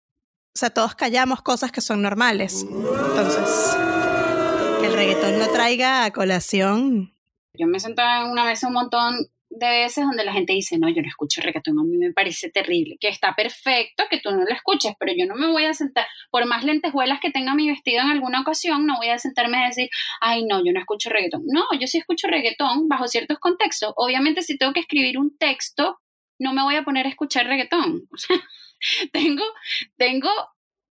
O 0.55 0.59
sea, 0.59 0.71
todos 0.71 0.95
callamos 0.95 1.43
cosas 1.43 1.73
que 1.73 1.81
son 1.81 2.03
normales. 2.03 2.63
Entonces, 2.63 3.77
que 4.81 4.87
el 4.87 4.93
reggaetón 4.93 5.39
no 5.39 5.49
traiga 5.51 6.05
a 6.05 6.13
colación. 6.13 7.15
Yo 7.57 7.67
me 7.67 7.81
sentaba 7.81 8.25
en 8.25 8.31
una 8.31 8.45
mesa 8.45 8.67
un 8.67 8.75
montón 8.75 9.31
de 9.57 9.69
veces 9.69 10.05
donde 10.05 10.25
la 10.25 10.33
gente 10.33 10.53
dice, 10.53 10.79
no, 10.79 10.89
yo 10.89 11.01
no 11.01 11.09
escucho 11.09 11.41
reggaetón, 11.41 11.79
a 11.79 11.85
mí 11.85 11.97
me 11.97 12.13
parece 12.13 12.51
terrible, 12.51 12.97
que 13.01 13.09
está 13.09 13.35
perfecto 13.35 14.05
que 14.11 14.19
tú 14.19 14.31
no 14.31 14.39
lo 14.39 14.53
escuches, 14.53 14.95
pero 14.99 15.13
yo 15.17 15.27
no 15.27 15.37
me 15.37 15.47
voy 15.47 15.65
a 15.65 15.75
sentar, 15.75 16.07
por 16.31 16.45
más 16.47 16.65
lentejuelas 16.65 17.21
que 17.21 17.31
tenga 17.31 17.55
mi 17.55 17.69
vestido 17.69 18.03
en 18.03 18.11
alguna 18.11 18.41
ocasión, 18.41 18.85
no 18.87 18.97
voy 18.97 19.09
a 19.09 19.19
sentarme 19.19 19.63
a 19.63 19.69
decir, 19.69 19.89
ay, 20.21 20.45
no, 20.45 20.65
yo 20.65 20.73
no 20.73 20.81
escucho 20.81 21.09
reggaetón. 21.09 21.43
No, 21.47 21.65
yo 21.79 21.87
sí 21.87 21.99
escucho 21.99 22.27
reggaetón 22.27 22.89
bajo 22.89 23.07
ciertos 23.07 23.39
contextos. 23.39 23.93
Obviamente 23.97 24.43
si 24.43 24.59
tengo 24.59 24.73
que 24.73 24.81
escribir 24.81 25.19
un 25.19 25.37
texto, 25.39 26.01
no 26.39 26.53
me 26.53 26.63
voy 26.63 26.75
a 26.75 26.83
poner 26.83 27.07
a 27.07 27.11
escuchar 27.11 27.47
reggaetón. 27.47 28.09
tengo, 29.13 29.45
tengo 29.97 30.31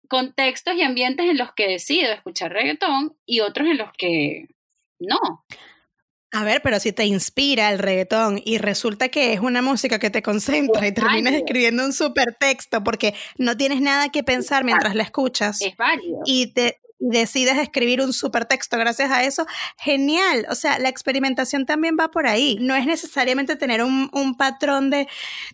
contextos 0.07 0.75
y 0.75 0.83
ambientes 0.83 1.29
en 1.29 1.37
los 1.37 1.53
que 1.53 1.67
decido 1.67 2.13
escuchar 2.13 2.53
reggaetón 2.53 3.17
y 3.25 3.41
otros 3.41 3.67
en 3.67 3.77
los 3.77 3.91
que 3.97 4.47
no. 4.99 5.19
A 6.33 6.43
ver, 6.43 6.61
pero 6.63 6.79
si 6.79 6.91
te 6.91 7.05
inspira 7.05 7.69
el 7.71 7.77
reggaetón 7.79 8.41
y 8.43 8.57
resulta 8.57 9.09
que 9.09 9.33
es 9.33 9.39
una 9.39 9.61
música 9.61 9.99
que 9.99 10.09
te 10.09 10.21
concentra 10.23 10.87
y 10.87 10.91
terminas 10.91 11.25
válido. 11.25 11.37
escribiendo 11.45 11.85
un 11.85 11.93
super 11.93 12.35
texto 12.39 12.83
porque 12.83 13.13
no 13.37 13.55
tienes 13.55 13.81
nada 13.81 14.09
que 14.09 14.23
pensar 14.23 14.63
mientras 14.63 14.95
la 14.95 15.03
escuchas 15.03 15.61
Es 15.61 15.77
válido. 15.77 16.21
y 16.25 16.47
te 16.53 16.79
y 16.99 17.09
decides 17.09 17.57
escribir 17.57 17.99
un 18.01 18.13
super 18.13 18.45
texto 18.45 18.77
gracias 18.77 19.11
a 19.11 19.23
eso, 19.25 19.45
genial. 19.77 20.45
O 20.49 20.55
sea, 20.55 20.79
la 20.79 20.87
experimentación 20.89 21.65
también 21.65 21.97
va 21.99 22.09
por 22.09 22.27
ahí. 22.27 22.57
No 22.61 22.75
es 22.75 22.85
necesariamente 22.85 23.55
tener 23.57 23.83
un, 23.83 24.09
un 24.13 24.35
patrón 24.37 24.89
de 24.89 25.07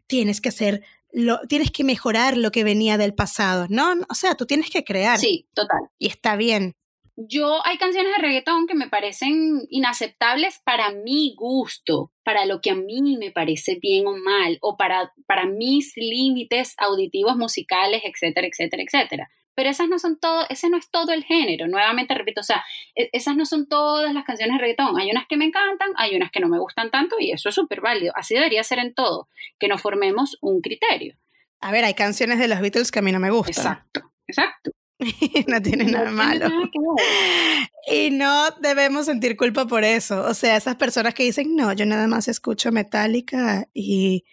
tienes 0.08 0.42
que 0.42 0.50
hacer 0.50 0.84
lo, 1.12 1.39
tienes 1.48 1.72
que 1.72 1.84
mejorar 1.84 2.38
lo 2.38 2.52
que 2.52 2.63
venía 2.63 2.98
del 3.00 3.15
pasado. 3.15 3.65
No, 3.70 3.96
no, 3.96 4.06
o 4.10 4.13
sea, 4.13 4.36
tú 4.36 4.46
tienes 4.46 4.70
que 4.70 4.84
crear 4.84 5.18
Sí, 5.20 5.48
total. 5.56 5.80
y 5.98 6.08
está 6.08 6.36
bien. 6.36 6.76
Yo 7.21 7.60
hay 7.65 7.77
canciones 7.77 8.13
de 8.15 8.21
reggaetón 8.21 8.65
que 8.65 8.75
me 8.75 8.88
parecen 8.88 9.67
inaceptables 9.69 10.62
para 10.63 10.91
mi 10.91 11.36
gusto, 11.36 12.13
para 12.23 12.45
lo 12.45 12.62
que 12.62 12.69
a 12.69 12.75
mí 12.75 13.17
me 13.17 13.29
parece 13.29 13.77
bien 13.82 14.08
o 14.08 14.15
mal, 14.15 14.58
o 14.62 14.77
para, 14.77 15.12
para 15.27 15.45
mis 15.45 15.97
límites 15.97 16.75
auditivos, 16.77 17.36
musicales, 17.36 18.03
etcétera, 18.05 18.47
etcétera, 18.47 18.84
etcétera. 18.84 19.29
Pero 19.53 19.69
esas 19.69 19.89
no 19.89 19.99
son 19.99 20.17
todo, 20.17 20.45
ese 20.47 20.69
no 20.69 20.77
es 20.77 20.89
todo 20.89 21.12
el 21.12 21.25
género. 21.25 21.67
Nuevamente 21.67 22.13
repito, 22.13 22.39
o 22.39 22.43
sea, 22.45 22.63
e- 22.95 23.10
esas 23.12 23.36
no 23.36 23.45
son 23.45 23.67
todas 23.67 24.13
las 24.13 24.23
canciones 24.23 24.55
de 24.55 24.62
reggaetón. 24.62 24.97
Hay 24.97 25.12
unas 25.12 25.27
que 25.27 25.36
me 25.36 25.43
encantan, 25.43 25.89
hay 25.97 26.15
unas 26.15 26.32
que 26.32 26.39
no 26.39 26.47
me 26.47 26.58
gustan 26.58 26.89
tanto 26.89 27.17
y 27.19 27.32
eso 27.32 27.49
es 27.49 27.55
súper 27.55 27.82
válido. 27.82 28.13
Así 28.15 28.34
debería 28.34 28.63
ser 28.63 28.79
en 28.79 28.93
todo, 28.93 29.27
que 29.60 29.67
nos 29.67 29.82
formemos 29.82 30.38
un 30.39 30.62
criterio. 30.62 31.17
A 31.60 31.73
ver, 31.73 31.84
hay 31.84 31.95
canciones 31.95 32.39
de 32.39 32.47
los 32.47 32.62
Beatles 32.62 32.91
que 32.91 32.99
a 32.99 33.01
mí 33.01 33.12
no 33.12 33.19
me 33.19 33.29
gustan. 33.29 33.51
Exacto, 33.73 34.12
exacto. 34.25 34.71
no 35.48 35.62
tiene 35.62 35.86
No 35.86 35.92
nada 35.92 36.06
tiene 36.06 36.12
malo. 36.12 36.50
nada. 36.50 36.70
Y 37.92 38.12
no 38.12 38.52
debemos 38.62 39.06
sentir 39.08 39.36
culpa 39.36 39.66
por 39.66 39.84
eso. 39.84 40.24
O 40.26 40.34
sea, 40.36 40.56
esas 40.58 40.76
personas 40.76 41.14
que 41.16 41.24
dicen, 41.24 41.56
no, 41.56 41.74
yo 41.74 41.86
nada 41.88 42.08
más 42.08 42.28
escucho 42.28 42.72
Metallica 42.72 43.68
y, 43.74 44.26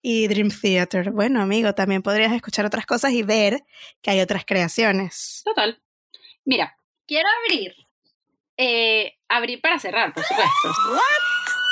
y 0.00 0.26
Dream 0.26 0.50
Theater. 0.50 1.12
Bueno, 1.12 1.40
amigo, 1.40 1.74
también 1.74 2.02
podrías 2.02 2.32
escuchar 2.32 2.64
otras 2.66 2.84
cosas 2.86 3.12
y 3.12 3.22
ver 3.22 3.62
que 4.00 4.10
hay 4.10 4.20
otras 4.20 4.44
creaciones. 4.44 5.42
Total. 5.44 5.80
Mira, 6.44 6.76
quiero 7.06 7.28
abrir, 7.44 7.72
eh, 8.56 9.16
abrir 9.28 9.60
para 9.60 9.78
cerrar, 9.78 10.12
por 10.12 10.24
supuesto. 10.24 10.74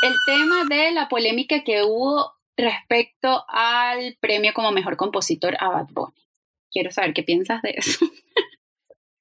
El 0.02 0.14
tema 0.26 0.64
de 0.64 0.92
la 0.92 1.08
polémica 1.08 1.64
que 1.64 1.82
hubo 1.82 2.34
respecto 2.56 3.44
al 3.48 4.16
premio 4.20 4.52
como 4.54 4.70
mejor 4.70 4.96
compositor 4.96 5.56
a 5.58 5.70
Bad 5.70 5.88
Bunny. 5.90 6.14
Quiero 6.72 6.90
saber 6.90 7.12
qué 7.14 7.22
piensas 7.22 7.62
de 7.62 7.74
eso. 7.76 8.04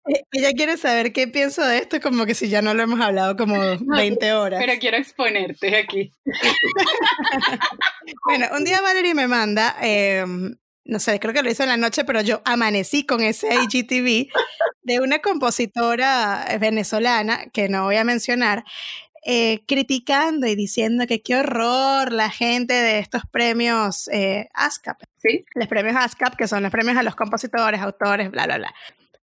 Eh, 0.08 0.24
Ella 0.32 0.52
quiere 0.54 0.78
saber 0.78 1.14
qué 1.14 1.28
pienso 1.28 1.64
de 1.66 1.78
esto, 1.80 2.00
como 2.02 2.26
que 2.26 2.34
si 2.34 2.50
ya 2.50 2.62
no 2.62 2.74
lo 2.74 2.82
hemos 2.84 3.00
hablado 3.00 3.36
como 3.36 3.56
20 3.96 4.34
horas. 4.34 4.60
Pero 4.66 4.80
quiero 4.80 4.98
exponerte 4.98 5.76
aquí. 5.76 6.12
Bueno, 8.26 8.48
un 8.56 8.64
día 8.64 8.82
Valerie 8.82 9.14
me 9.14 9.28
manda, 9.28 9.76
eh, 9.82 10.26
no 10.86 11.00
sé, 11.00 11.20
creo 11.20 11.34
que 11.34 11.44
lo 11.44 11.50
hizo 11.52 11.64
en 11.64 11.70
la 11.70 11.78
noche, 11.78 12.04
pero 12.04 12.22
yo 12.22 12.42
amanecí 12.46 13.06
con 13.06 13.22
ese 13.22 13.50
IGTV 13.54 14.28
de 14.82 15.00
una 15.00 15.20
compositora 15.20 16.46
venezolana, 16.60 17.46
que 17.54 17.70
no 17.70 17.84
voy 17.84 17.98
a 17.98 18.04
mencionar, 18.04 18.64
eh, 19.23 19.62
criticando 19.67 20.47
y 20.47 20.55
diciendo 20.55 21.05
que 21.08 21.21
qué 21.21 21.38
horror 21.38 22.12
la 22.12 22.29
gente 22.29 22.73
de 22.73 22.99
estos 22.99 23.23
premios 23.32 24.08
eh, 24.10 24.49
ASCAP, 24.53 25.01
¿Sí? 25.17 25.45
los 25.55 25.67
premios 25.67 25.95
ASCAP, 25.97 26.36
que 26.36 26.47
son 26.47 26.63
los 26.63 26.71
premios 26.71 26.97
a 26.97 27.03
los 27.03 27.15
compositores, 27.15 27.82
autores, 27.82 28.32
bla, 28.32 28.45
bla, 28.45 28.58
bla. 28.58 28.73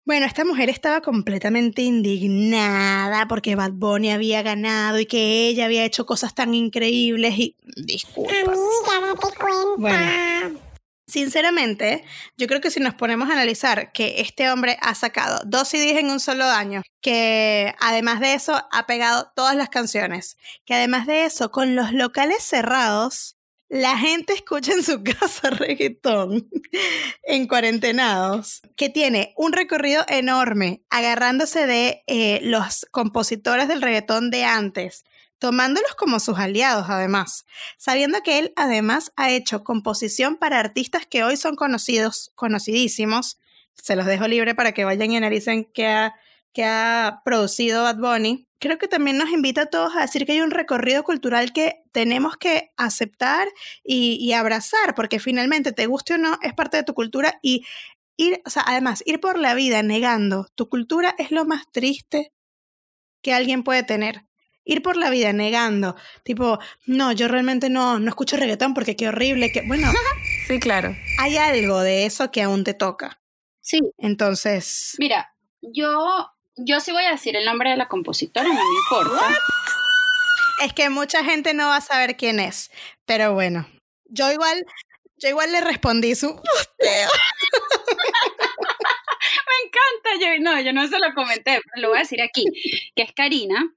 Bueno, 0.04 0.26
esta 0.26 0.44
mujer 0.44 0.70
estaba 0.70 1.02
completamente 1.02 1.84
indignada 1.84 3.28
porque 3.28 3.56
Bad 3.56 3.74
Bunny 3.74 4.12
había 4.12 4.42
ganado 4.42 5.00
y 5.00 5.06
que 5.06 5.48
ella 5.48 5.66
había 5.66 5.86
hecho 5.86 6.08
cosas 6.08 6.34
tan 6.34 6.56
increíbles 6.56 7.38
y 7.38 7.56
disculpa. 7.76 8.34
Amiga, 8.34 9.08
date 9.08 9.38
cuenta. 9.38 9.66
Bueno. 9.78 10.71
Sinceramente, 11.12 12.06
yo 12.38 12.48
creo 12.48 12.62
que 12.62 12.72
si 12.72 12.80
nos 12.80 12.94
ponemos 12.94 13.30
a 13.30 13.34
analizar 13.34 13.92
que 13.92 14.22
este 14.22 14.50
hombre 14.50 14.78
ha 14.80 14.96
sacado 14.96 15.42
dos 15.46 15.68
CDs 15.68 15.98
en 16.00 16.10
un 16.10 16.22
solo 16.22 16.46
año, 16.46 16.84
que 17.02 17.76
además 17.82 18.22
de 18.22 18.34
eso 18.34 18.66
ha 18.72 18.88
pegado 18.88 19.30
todas 19.36 19.58
las 19.58 19.68
canciones, 19.68 20.38
que 20.66 20.74
además 20.74 21.08
de 21.08 21.26
eso, 21.26 21.52
con 21.52 21.76
los 21.76 21.92
locales 21.92 22.42
cerrados, 22.44 23.36
la 23.68 23.98
gente 23.98 24.32
escucha 24.32 24.72
en 24.72 24.84
su 24.84 25.04
casa 25.20 25.50
reggaetón 25.50 26.50
en 27.24 27.46
cuarentenados, 27.46 28.62
que 28.78 28.88
tiene 28.88 29.34
un 29.36 29.52
recorrido 29.52 30.06
enorme, 30.08 30.82
agarrándose 30.90 31.68
de 31.68 32.04
eh, 32.08 32.40
los 32.42 32.88
compositores 32.90 33.68
del 33.68 33.82
reggaetón 33.82 34.32
de 34.32 34.46
antes, 34.46 35.04
tomándolos 35.42 35.96
como 35.96 36.20
sus 36.20 36.38
aliados 36.38 36.86
además, 36.88 37.46
sabiendo 37.80 38.22
que 38.22 38.38
él 38.38 38.54
además 38.56 39.12
ha 39.16 39.32
hecho 39.32 39.64
composición 39.64 40.38
para 40.38 40.60
artistas 40.60 41.08
que 41.08 41.24
hoy 41.24 41.36
son 41.36 41.56
conocidos, 41.56 42.32
conocidísimos. 42.36 43.40
Se 43.74 43.96
los 43.96 44.06
dejo 44.06 44.28
libre 44.28 44.54
para 44.54 44.72
que 44.72 44.86
vayan 44.86 45.12
y 45.12 45.18
analicen 45.18 45.68
qué 45.74 45.88
ha, 45.88 46.14
qué 46.54 46.66
ha 46.66 47.24
producido 47.26 47.82
Bad 47.82 47.98
Bunny. 47.98 48.48
Creo 48.60 48.78
que 48.78 48.88
también 48.88 49.18
nos 49.18 49.32
invita 49.32 49.64
a 49.64 49.66
todos 49.66 49.96
a 49.96 50.02
decir 50.02 50.28
que 50.28 50.34
hay 50.34 50.42
un 50.42 50.52
recorrido 50.52 51.04
cultural 51.04 51.54
que 51.54 51.82
tenemos 51.92 52.38
que 52.38 52.72
aceptar 52.78 53.48
y, 53.84 54.18
y 54.22 54.34
abrazar, 54.34 54.94
porque 54.94 55.20
finalmente, 55.20 55.72
te 55.72 55.88
guste 55.88 56.14
o 56.14 56.18
no, 56.20 56.38
es 56.44 56.54
parte 56.54 56.78
de 56.78 56.84
tu 56.84 56.94
cultura 56.94 57.40
y 57.42 57.66
ir, 58.16 58.44
o 58.46 58.52
sea, 58.52 58.64
además, 58.68 59.02
ir 59.08 59.20
por 59.20 59.40
la 59.40 59.56
vida 59.56 59.82
negando 59.82 60.46
tu 60.54 60.70
cultura 60.70 61.16
es 61.18 61.32
lo 61.32 61.46
más 61.46 61.64
triste 61.72 62.32
que 63.24 63.34
alguien 63.34 63.64
puede 63.64 63.82
tener 63.82 64.26
ir 64.64 64.82
por 64.82 64.96
la 64.98 65.10
vida 65.10 65.34
negando, 65.34 65.96
tipo, 66.24 66.60
no, 66.86 67.12
yo 67.12 67.28
realmente 67.28 67.70
no, 67.70 68.00
no 68.00 68.10
escucho 68.10 68.38
reggaetón 68.38 68.74
porque 68.74 68.96
qué 68.96 69.08
horrible, 69.10 69.52
que 69.52 69.62
bueno, 69.68 69.92
Sí, 70.48 70.60
claro. 70.60 70.96
hay 71.20 71.38
algo 71.38 71.80
de 71.82 72.06
eso 72.06 72.32
que 72.32 72.42
aún 72.42 72.64
te 72.64 72.74
toca. 72.74 73.20
Sí, 73.62 73.80
Entonces, 73.98 74.96
mira, 74.98 75.34
yo, 75.62 76.32
yo 76.58 76.80
sí 76.80 76.92
voy 76.92 77.06
a 77.06 77.12
decir 77.12 77.36
el 77.36 77.46
nombre 77.46 77.70
de 77.70 77.78
la 77.78 77.88
compositora, 77.88 78.48
no 78.48 78.54
me 78.54 78.60
importa. 78.60 79.38
es 80.64 80.74
que 80.74 80.90
mucha 80.90 81.24
gente 81.24 81.54
no 81.54 81.68
va 81.68 81.78
a 81.78 81.82
saber 81.82 82.18
quién 82.18 82.40
es, 82.40 82.72
pero 83.06 83.34
bueno, 83.34 83.68
yo 84.06 84.32
igual, 84.32 84.66
yo 85.18 85.30
igual 85.30 85.52
le 85.52 85.62
respondí 85.62 86.16
su 86.16 86.36
posteo. 86.36 87.10
Me 89.48 89.68
encanta, 89.68 90.10
yo, 90.20 90.44
no, 90.44 90.60
yo 90.62 90.74
no 90.74 90.88
se 90.88 90.98
lo 91.00 91.14
comenté, 91.14 91.62
pero 91.74 91.82
lo 91.82 91.90
voy 91.90 91.98
a 91.98 92.02
decir 92.02 92.22
aquí, 92.22 92.46
que 92.96 93.04
es 93.04 93.14
Karina. 93.14 93.72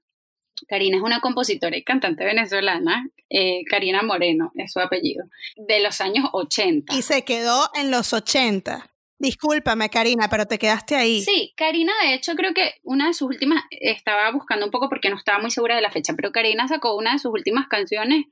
Karina 0.67 0.97
es 0.97 1.03
una 1.03 1.19
compositora 1.19 1.77
y 1.77 1.83
cantante 1.83 2.25
venezolana, 2.25 3.09
eh, 3.29 3.63
Karina 3.69 4.01
Moreno 4.03 4.51
es 4.55 4.71
su 4.71 4.79
apellido, 4.79 5.25
de 5.55 5.79
los 5.81 6.01
años 6.01 6.27
80. 6.31 6.95
y 6.95 7.01
se 7.01 7.23
quedó 7.23 7.69
en 7.75 7.91
los 7.91 8.13
80. 8.13 8.91
Discúlpame, 9.17 9.89
Karina, 9.89 10.27
pero 10.29 10.45
te 10.45 10.57
quedaste 10.57 10.95
ahí. 10.95 11.21
Sí, 11.21 11.53
Karina, 11.55 11.93
de 12.03 12.15
hecho, 12.15 12.35
creo 12.35 12.53
que 12.53 12.73
una 12.83 13.07
de 13.07 13.13
sus 13.13 13.29
últimas, 13.29 13.63
estaba 13.71 14.29
buscando 14.31 14.65
un 14.65 14.71
poco 14.71 14.89
porque 14.89 15.09
no 15.09 15.15
estaba 15.15 15.39
muy 15.39 15.51
segura 15.51 15.75
de 15.75 15.81
la 15.81 15.91
fecha, 15.91 16.13
pero 16.15 16.31
Karina 16.31 16.67
sacó 16.67 16.95
una 16.95 17.13
de 17.13 17.19
sus 17.19 17.31
últimas 17.31 17.67
canciones 17.67 18.25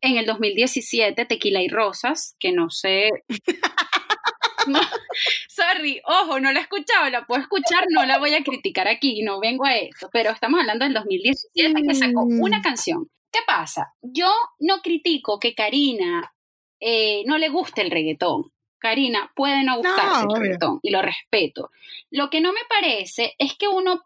en 0.00 0.16
el 0.16 0.26
2017, 0.26 1.24
Tequila 1.24 1.62
y 1.62 1.68
Rosas, 1.68 2.36
que 2.38 2.52
no 2.52 2.70
sé. 2.70 3.08
No, 4.66 4.80
sorry, 5.48 6.00
ojo, 6.04 6.40
no 6.40 6.52
la 6.52 6.60
he 6.60 6.62
escuchado, 6.62 7.08
la 7.10 7.26
puedo 7.26 7.40
escuchar, 7.42 7.84
no 7.90 8.04
la 8.04 8.18
voy 8.18 8.34
a 8.34 8.42
criticar 8.42 8.88
aquí, 8.88 9.22
no 9.22 9.40
vengo 9.40 9.64
a 9.64 9.76
esto, 9.76 10.08
pero 10.12 10.30
estamos 10.30 10.60
hablando 10.60 10.84
del 10.84 10.94
2017 10.94 11.82
que 11.86 11.94
sacó 11.94 12.24
Mm. 12.26 12.40
una 12.42 12.62
canción. 12.62 13.08
¿Qué 13.30 13.40
pasa? 13.46 13.92
Yo 14.02 14.30
no 14.60 14.80
critico 14.80 15.38
que 15.40 15.54
Karina 15.54 16.32
eh, 16.80 17.22
no 17.26 17.38
le 17.38 17.48
guste 17.48 17.82
el 17.82 17.90
reggaetón. 17.90 18.52
Karina 18.78 19.32
puede 19.34 19.62
no 19.64 19.76
gustarte 19.78 20.26
el 20.28 20.40
reggaetón 20.40 20.78
y 20.82 20.90
lo 20.90 21.00
respeto. 21.02 21.70
Lo 22.10 22.28
que 22.30 22.40
no 22.42 22.52
me 22.52 22.60
parece 22.68 23.34
es 23.38 23.54
que 23.54 23.66
uno 23.68 24.02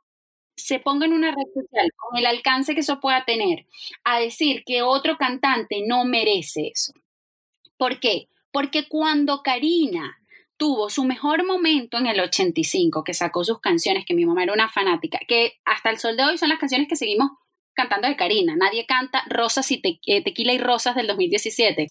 se 0.56 0.78
ponga 0.78 1.06
en 1.06 1.12
una 1.12 1.30
red 1.30 1.46
social 1.54 1.90
con 1.96 2.18
el 2.18 2.26
alcance 2.26 2.74
que 2.74 2.80
eso 2.80 3.00
pueda 3.00 3.24
tener 3.24 3.66
a 4.04 4.18
decir 4.20 4.62
que 4.64 4.82
otro 4.82 5.16
cantante 5.16 5.82
no 5.86 6.04
merece 6.04 6.68
eso. 6.74 6.92
¿Por 7.76 8.00
qué? 8.00 8.28
Porque 8.52 8.88
cuando 8.88 9.42
Karina 9.42 10.17
tuvo 10.58 10.90
su 10.90 11.04
mejor 11.04 11.46
momento 11.46 11.96
en 11.96 12.06
el 12.06 12.20
85, 12.20 13.02
que 13.04 13.14
sacó 13.14 13.44
sus 13.44 13.60
canciones, 13.60 14.04
que 14.04 14.12
mi 14.14 14.26
mamá 14.26 14.42
era 14.42 14.52
una 14.52 14.68
fanática, 14.68 15.18
que 15.26 15.54
hasta 15.64 15.88
el 15.90 15.98
sol 15.98 16.16
de 16.16 16.24
hoy 16.24 16.36
son 16.36 16.50
las 16.50 16.58
canciones 16.58 16.88
que 16.88 16.96
seguimos 16.96 17.30
cantando 17.74 18.08
de 18.08 18.16
Karina. 18.16 18.56
Nadie 18.56 18.84
canta 18.86 19.22
Rosas 19.28 19.70
y 19.70 19.80
Te- 19.80 20.00
eh, 20.06 20.22
Tequila 20.22 20.52
y 20.52 20.58
Rosas 20.58 20.94
del 20.96 21.06
2017. 21.06 21.86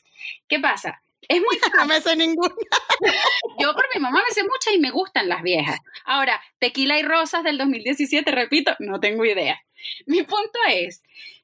¿Qué 0.47 0.60
pasa? 0.60 1.01
Es 1.30 1.39
muy 1.39 1.58
No 1.77 1.86
me 1.88 1.99
sé 2.01 2.15
ninguna. 2.15 2.53
yo 3.60 3.73
por 3.73 3.86
mi 3.93 3.99
mamá 4.01 4.21
me 4.27 4.34
sé 4.34 4.43
muchas 4.43 4.73
y 4.75 4.80
me 4.80 4.91
gustan 4.91 5.30
las 5.30 5.41
viejas. 5.43 5.80
Ahora, 6.06 6.41
Tequila 6.60 6.99
y 6.99 7.03
Rosas 7.03 7.43
del 7.43 7.58
2017, 7.58 8.30
repito, 8.32 8.75
no 8.80 8.99
tengo 8.99 9.25
idea. 9.25 9.60
Mi 10.06 10.23
punto 10.23 10.60
es 10.69 11.01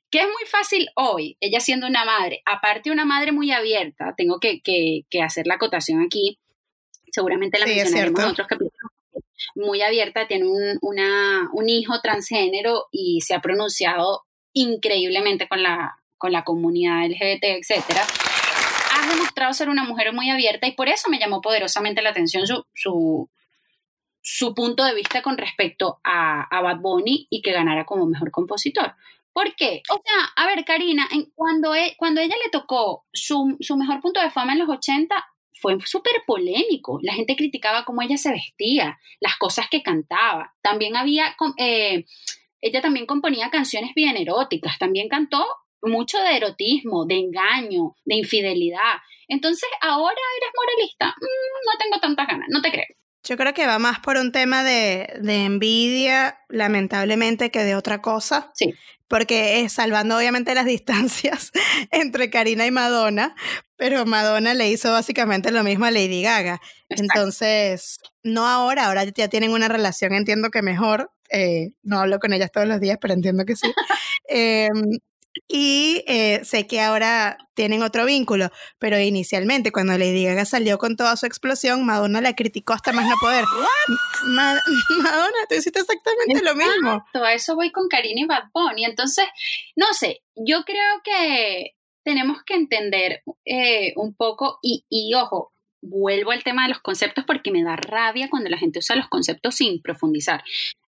que 0.09 0.19
es 0.19 0.25
muy 0.25 0.45
fácil 0.47 0.89
hoy, 0.95 1.37
ella 1.39 1.59
siendo 1.59 1.87
una 1.87 2.05
madre, 2.05 2.41
aparte 2.45 2.91
una 2.91 3.05
madre 3.05 3.31
muy 3.31 3.51
abierta, 3.51 4.13
tengo 4.15 4.39
que, 4.39 4.61
que- 4.61 5.01
que 5.09 5.21
hacer 5.23 5.47
la 5.47 5.55
acotación 5.55 6.01
aquí, 6.03 6.39
seguramente 7.13 7.59
la 7.59 7.67
Sí, 7.67 7.75
mencionaremos 7.75 8.19
en 8.19 8.29
otros 8.29 8.47
capítulos, 8.47 8.91
muy 9.55 9.81
abierta, 9.81 10.27
tiene 10.27 10.45
un, 10.45 10.79
una, 10.81 11.49
un 11.53 11.69
hijo 11.69 12.01
transgénero 12.01 12.87
y 12.91 13.21
se 13.21 13.35
ha 13.35 13.41
pronunciado 13.41 14.23
increíblemente 14.53 15.47
con 15.47 15.61
la, 15.61 15.97
con 16.17 16.31
la 16.31 16.43
comunidad 16.43 17.05
LGBT, 17.05 17.43
etcétera. 17.43 18.01
Has 18.01 19.09
demostrado 19.09 19.53
ser 19.53 19.69
una 19.69 19.83
mujer 19.83 20.13
muy 20.13 20.29
abierta 20.29 20.67
y 20.67 20.71
por 20.71 20.89
eso 20.89 21.09
me 21.09 21.19
llamó 21.19 21.41
poderosamente 21.41 22.01
la 22.01 22.09
atención 22.09 22.47
su, 22.47 22.65
su, 22.73 23.29
su 24.21 24.55
punto 24.55 24.83
de 24.83 24.95
vista 24.95 25.21
con 25.21 25.37
respecto 25.37 25.99
a, 26.03 26.43
a 26.43 26.61
Bad 26.61 26.79
Bunny 26.79 27.27
y 27.29 27.41
que 27.41 27.51
ganara 27.51 27.85
como 27.85 28.05
mejor 28.05 28.31
compositor. 28.31 28.95
¿Por 29.33 29.55
qué? 29.55 29.81
O 29.89 30.01
sea, 30.03 30.31
a 30.35 30.47
ver, 30.47 30.63
Karina, 30.63 31.07
en, 31.11 31.31
cuando, 31.35 31.73
e- 31.75 31.95
cuando 31.97 32.21
ella 32.21 32.35
le 32.43 32.51
tocó 32.51 33.05
su, 33.11 33.57
su 33.59 33.75
mejor 33.75 33.99
punto 33.99 34.21
de 34.21 34.29
fama 34.29 34.53
en 34.53 34.59
los 34.59 34.69
80, 34.69 35.15
fue 35.63 35.77
súper 35.85 36.23
polémico. 36.27 36.99
La 37.01 37.13
gente 37.13 37.37
criticaba 37.37 37.85
cómo 37.85 38.01
ella 38.01 38.17
se 38.17 38.31
vestía, 38.31 38.99
las 39.21 39.37
cosas 39.37 39.67
que 39.71 39.81
cantaba. 39.81 40.53
También 40.61 40.97
había, 40.97 41.35
eh, 41.57 42.03
ella 42.59 42.81
también 42.81 43.05
componía 43.05 43.49
canciones 43.49 43.91
bien 43.95 44.17
eróticas, 44.17 44.77
también 44.77 45.07
cantó 45.07 45.45
mucho 45.81 46.19
de 46.19 46.35
erotismo, 46.35 47.05
de 47.05 47.15
engaño, 47.15 47.95
de 48.03 48.15
infidelidad. 48.17 48.95
Entonces, 49.29 49.69
ahora 49.81 50.21
eres 50.37 50.49
moralista. 50.53 51.07
Mm, 51.07 51.71
no 51.71 51.77
tengo 51.79 51.99
tantas 52.01 52.27
ganas, 52.27 52.47
no 52.51 52.61
te 52.61 52.69
creo. 52.69 53.02
Yo 53.23 53.37
creo 53.37 53.53
que 53.53 53.65
va 53.67 53.79
más 53.79 53.99
por 53.99 54.17
un 54.17 54.31
tema 54.31 54.63
de, 54.63 55.07
de 55.21 55.45
envidia, 55.45 56.39
lamentablemente, 56.49 57.51
que 57.51 57.63
de 57.63 57.75
otra 57.75 58.01
cosa. 58.01 58.51
Sí. 58.53 58.73
Porque 59.07 59.61
es 59.61 59.73
salvando 59.73 60.17
obviamente 60.17 60.55
las 60.55 60.65
distancias 60.77 61.51
entre 61.91 62.29
Karina 62.29 62.65
y 62.65 62.71
Madonna, 62.71 63.35
pero 63.77 64.05
Madonna 64.05 64.53
le 64.53 64.69
hizo 64.69 64.91
básicamente 64.91 65.51
lo 65.51 65.63
mismo 65.63 65.85
a 65.85 65.91
Lady 65.91 66.21
Gaga. 66.23 66.59
Exacto. 66.89 67.03
Entonces, 67.19 67.99
no 68.23 68.47
ahora, 68.47 68.87
ahora 68.87 69.03
ya 69.05 69.27
tienen 69.29 69.51
una 69.51 69.67
relación, 69.67 70.13
entiendo 70.13 70.49
que 70.49 70.61
mejor. 70.61 71.11
eh, 71.29 71.71
no 71.83 71.99
hablo 71.99 72.19
con 72.19 72.33
ellas 72.33 72.51
todos 72.51 72.67
los 72.67 72.79
días, 72.79 72.97
pero 73.01 73.13
entiendo 73.13 73.45
que 73.45 73.55
sí. 73.55 73.67
Em, 74.27 74.99
y 75.47 76.03
eh, 76.07 76.41
sé 76.43 76.67
que 76.67 76.81
ahora 76.81 77.37
tienen 77.53 77.83
otro 77.83 78.05
vínculo, 78.05 78.49
pero 78.79 78.99
inicialmente 78.99 79.71
cuando 79.71 79.97
Lady 79.97 80.25
Gaga 80.25 80.45
salió 80.45 80.77
con 80.77 80.95
toda 80.95 81.15
su 81.17 81.25
explosión, 81.25 81.85
Madonna 81.85 82.21
la 82.21 82.35
criticó 82.35 82.73
hasta 82.73 82.91
más 82.93 83.05
no 83.07 83.15
poder. 83.21 83.45
Ma- 84.27 84.59
Madonna, 85.03 85.37
tú 85.49 85.55
hiciste 85.55 85.79
exactamente 85.79 86.43
lo 86.43 86.55
mismo. 86.55 87.05
A 87.13 87.33
eso 87.33 87.55
voy 87.55 87.71
con 87.71 87.87
Karina 87.87 88.21
y 88.21 88.25
Bad 88.25 88.45
Bunny. 88.53 88.85
Entonces, 88.85 89.25
no 89.75 89.87
sé, 89.93 90.21
yo 90.35 90.63
creo 90.65 91.01
que 91.03 91.75
tenemos 92.03 92.43
que 92.45 92.55
entender 92.55 93.21
eh, 93.45 93.93
un 93.95 94.13
poco 94.15 94.59
y, 94.61 94.85
y, 94.89 95.13
ojo, 95.13 95.53
vuelvo 95.81 96.31
al 96.31 96.43
tema 96.43 96.63
de 96.63 96.69
los 96.69 96.79
conceptos 96.81 97.23
porque 97.25 97.51
me 97.51 97.63
da 97.63 97.75
rabia 97.75 98.29
cuando 98.29 98.49
la 98.49 98.57
gente 98.57 98.79
usa 98.79 98.95
los 98.95 99.07
conceptos 99.09 99.55
sin 99.55 99.81
profundizar. 99.81 100.43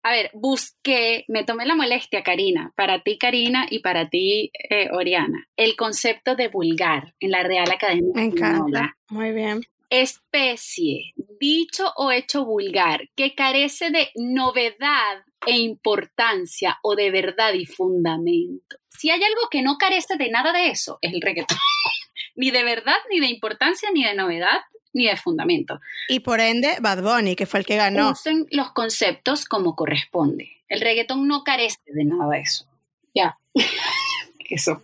A 0.03 0.11
ver, 0.11 0.31
busqué, 0.33 1.25
me 1.27 1.43
tomé 1.43 1.65
la 1.65 1.75
molestia, 1.75 2.23
Karina, 2.23 2.73
para 2.75 3.03
ti, 3.03 3.17
Karina, 3.17 3.67
y 3.69 3.79
para 3.79 4.09
ti, 4.09 4.51
eh, 4.69 4.89
Oriana, 4.91 5.47
el 5.55 5.75
concepto 5.75 6.35
de 6.35 6.47
vulgar 6.47 7.13
en 7.19 7.31
la 7.31 7.43
Real 7.43 7.69
Academia 7.71 8.11
Me 8.15 8.25
encanta. 8.25 8.97
Muy 9.09 9.31
bien. 9.31 9.61
especie, 9.89 11.13
dicho 11.39 11.91
o 11.97 12.11
hecho 12.11 12.45
vulgar, 12.45 13.09
que 13.15 13.35
carece 13.35 13.91
de 13.91 14.09
novedad 14.15 15.23
e 15.45 15.57
importancia 15.57 16.79
o 16.81 16.95
de 16.95 17.11
verdad 17.11 17.53
y 17.53 17.65
fundamento. 17.65 18.77
Si 18.89 19.09
hay 19.09 19.21
algo 19.23 19.41
que 19.49 19.61
no 19.61 19.77
carece 19.77 20.15
de 20.17 20.29
nada 20.29 20.53
de 20.53 20.69
eso, 20.69 20.97
es 21.01 21.13
el 21.13 21.21
reggaetón. 21.21 21.57
ni 22.35 22.51
de 22.51 22.63
verdad, 22.63 22.97
ni 23.09 23.19
de 23.19 23.27
importancia, 23.27 23.89
ni 23.93 24.03
de 24.03 24.15
novedad, 24.15 24.61
ni 24.93 25.07
de 25.07 25.17
fundamento. 25.17 25.79
Y 26.09 26.21
por 26.21 26.39
ende, 26.39 26.77
Bad 26.81 27.01
Bunny, 27.01 27.35
que 27.35 27.45
fue 27.45 27.59
el 27.59 27.65
que 27.65 27.77
ganó. 27.77 28.11
Usen 28.11 28.47
los 28.51 28.71
conceptos 28.71 29.45
como 29.45 29.75
corresponde. 29.75 30.51
El 30.67 30.81
reggaetón 30.81 31.27
no 31.27 31.43
carece 31.43 31.79
de 31.85 32.05
nada 32.05 32.29
de 32.29 32.39
eso. 32.39 32.65
Ya. 33.13 33.37
Eso. 34.49 34.81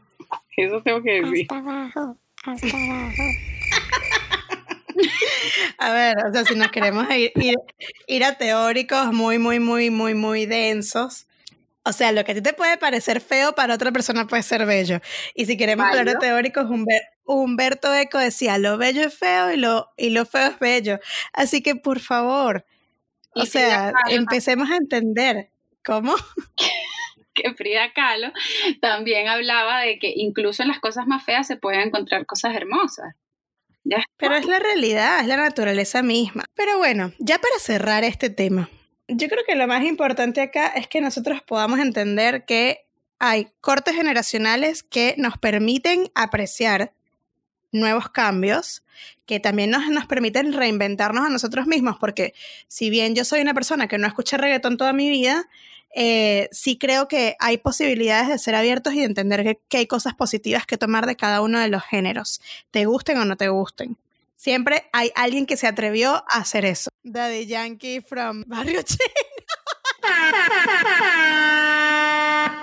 Eso 0.56 0.82
tengo 0.82 1.04
que 1.04 1.22
decir. 1.22 1.46
Hasta 1.50 1.58
abajo, 1.58 2.18
hasta 2.44 2.68
abajo. 2.68 3.24
A 5.78 5.92
ver, 5.92 6.16
o 6.28 6.34
sea, 6.34 6.46
si 6.46 6.56
nos 6.56 6.72
queremos 6.72 7.08
ir, 7.12 7.32
ir, 7.36 7.56
ir 8.08 8.24
a 8.24 8.36
teóricos 8.36 9.14
muy, 9.14 9.38
muy, 9.38 9.60
muy, 9.60 9.90
muy, 9.90 10.16
muy 10.16 10.46
densos. 10.46 11.27
O 11.88 11.94
sea, 11.94 12.12
lo 12.12 12.24
que 12.26 12.34
a 12.34 12.36
ti 12.36 12.42
te 12.42 12.54
puede 12.54 12.78
parecer 12.78 13.22
feo, 13.22 13.54
para 13.56 13.74
otra 13.76 13.92
persona 13.92 14.28
puede 14.28 14.44
ser 14.44 14.66
bello. 14.66 15.00
Y 15.34 15.46
si 15.46 15.56
queremos 15.58 15.86
hablar 15.86 16.06
de 16.06 16.14
Válido. 16.16 16.20
teóricos, 16.20 16.66
Humber- 16.66 17.08
Humberto 17.24 17.94
Eco 17.94 18.18
decía, 18.18 18.58
lo 18.58 18.78
bello 18.78 19.04
es 19.04 19.14
feo 19.18 19.52
y 19.52 19.58
lo, 19.58 19.90
y 19.98 20.10
lo 20.10 20.26
feo 20.26 20.48
es 20.48 20.60
bello. 20.60 21.00
Así 21.34 21.62
que, 21.62 21.76
por 21.76 22.00
favor, 22.00 22.66
o 23.32 23.46
sea, 23.46 23.94
empecemos 24.10 24.70
a 24.70 24.76
entender. 24.78 25.50
¿Cómo? 25.86 26.16
que 27.34 27.54
Frida 27.54 27.94
Kahlo 27.94 28.32
también 28.82 29.28
hablaba 29.28 29.82
de 29.82 30.00
que 30.00 30.12
incluso 30.16 30.64
en 30.64 30.70
las 30.70 30.80
cosas 30.80 31.06
más 31.08 31.24
feas 31.24 31.48
se 31.48 31.56
pueden 31.56 31.82
encontrar 31.82 32.26
cosas 32.26 32.56
hermosas. 32.56 33.14
Ya. 33.84 34.04
Pero 34.18 34.36
es 34.36 34.46
la 34.46 34.60
realidad, 34.60 35.22
es 35.22 35.28
la 35.28 35.38
naturaleza 35.38 36.02
misma. 36.02 36.44
Pero 36.56 36.78
bueno, 36.78 37.14
ya 37.20 37.38
para 37.38 37.58
cerrar 37.60 38.04
este 38.04 38.30
tema, 38.30 38.70
yo 39.08 39.28
creo 39.30 39.44
que 39.46 39.56
lo 39.56 39.68
más 39.68 39.84
importante 39.84 40.42
acá 40.42 40.68
es 40.68 40.88
que 40.88 41.02
nosotros 41.02 41.42
podamos 41.42 41.80
entender 41.80 42.46
que 42.46 42.86
hay 43.20 43.48
cortes 43.62 43.96
generacionales 43.96 44.84
que 44.84 45.16
nos 45.18 45.38
permiten 45.38 46.12
apreciar 46.14 46.94
nuevos 47.72 48.10
cambios, 48.10 48.84
que 49.26 49.40
también 49.40 49.70
nos, 49.70 49.88
nos 49.90 50.06
permiten 50.06 50.54
reinventarnos 50.54 51.26
a 51.26 51.30
nosotros 51.30 51.68
mismos, 51.68 51.98
porque 52.00 52.34
si 52.68 52.90
bien 52.90 53.16
yo 53.16 53.26
soy 53.26 53.42
una 53.42 53.54
persona 53.54 53.88
que 53.88 53.98
no 53.98 54.08
escucha 54.08 54.38
reggaetón 54.38 54.78
toda 54.78 54.94
mi 54.94 55.10
vida, 55.10 55.48
eh, 55.96 56.50
sí 56.52 56.78
creo 56.78 57.08
que 57.08 57.36
hay 57.40 57.58
posibilidades 57.58 58.28
de 58.28 58.38
ser 58.38 58.56
abiertos 58.56 58.94
y 58.94 59.00
de 59.00 59.06
entender 59.06 59.60
que 59.68 59.78
hay 59.78 59.88
cosas 59.88 60.14
positivas 60.14 60.66
que 60.66 60.78
tomar 60.78 61.06
de 61.06 61.16
cada 61.16 61.42
uno 61.42 61.60
de 61.60 61.70
los 61.70 61.84
géneros, 61.84 62.42
te 62.72 62.86
gusten 62.86 63.18
o 63.18 63.26
no 63.26 63.38
te 63.38 63.50
gusten. 63.50 63.98
Siempre 64.38 64.88
hay 64.94 65.12
alguien 65.16 65.46
que 65.46 65.58
se 65.58 65.68
atrevió 65.68 66.14
a 66.32 66.38
hacer 66.38 66.64
eso. 66.64 66.90
Daddy 67.04 67.48
Yankee 67.48 68.02
from 68.02 68.44
Barrio 68.48 68.82
Chino. 68.84 69.04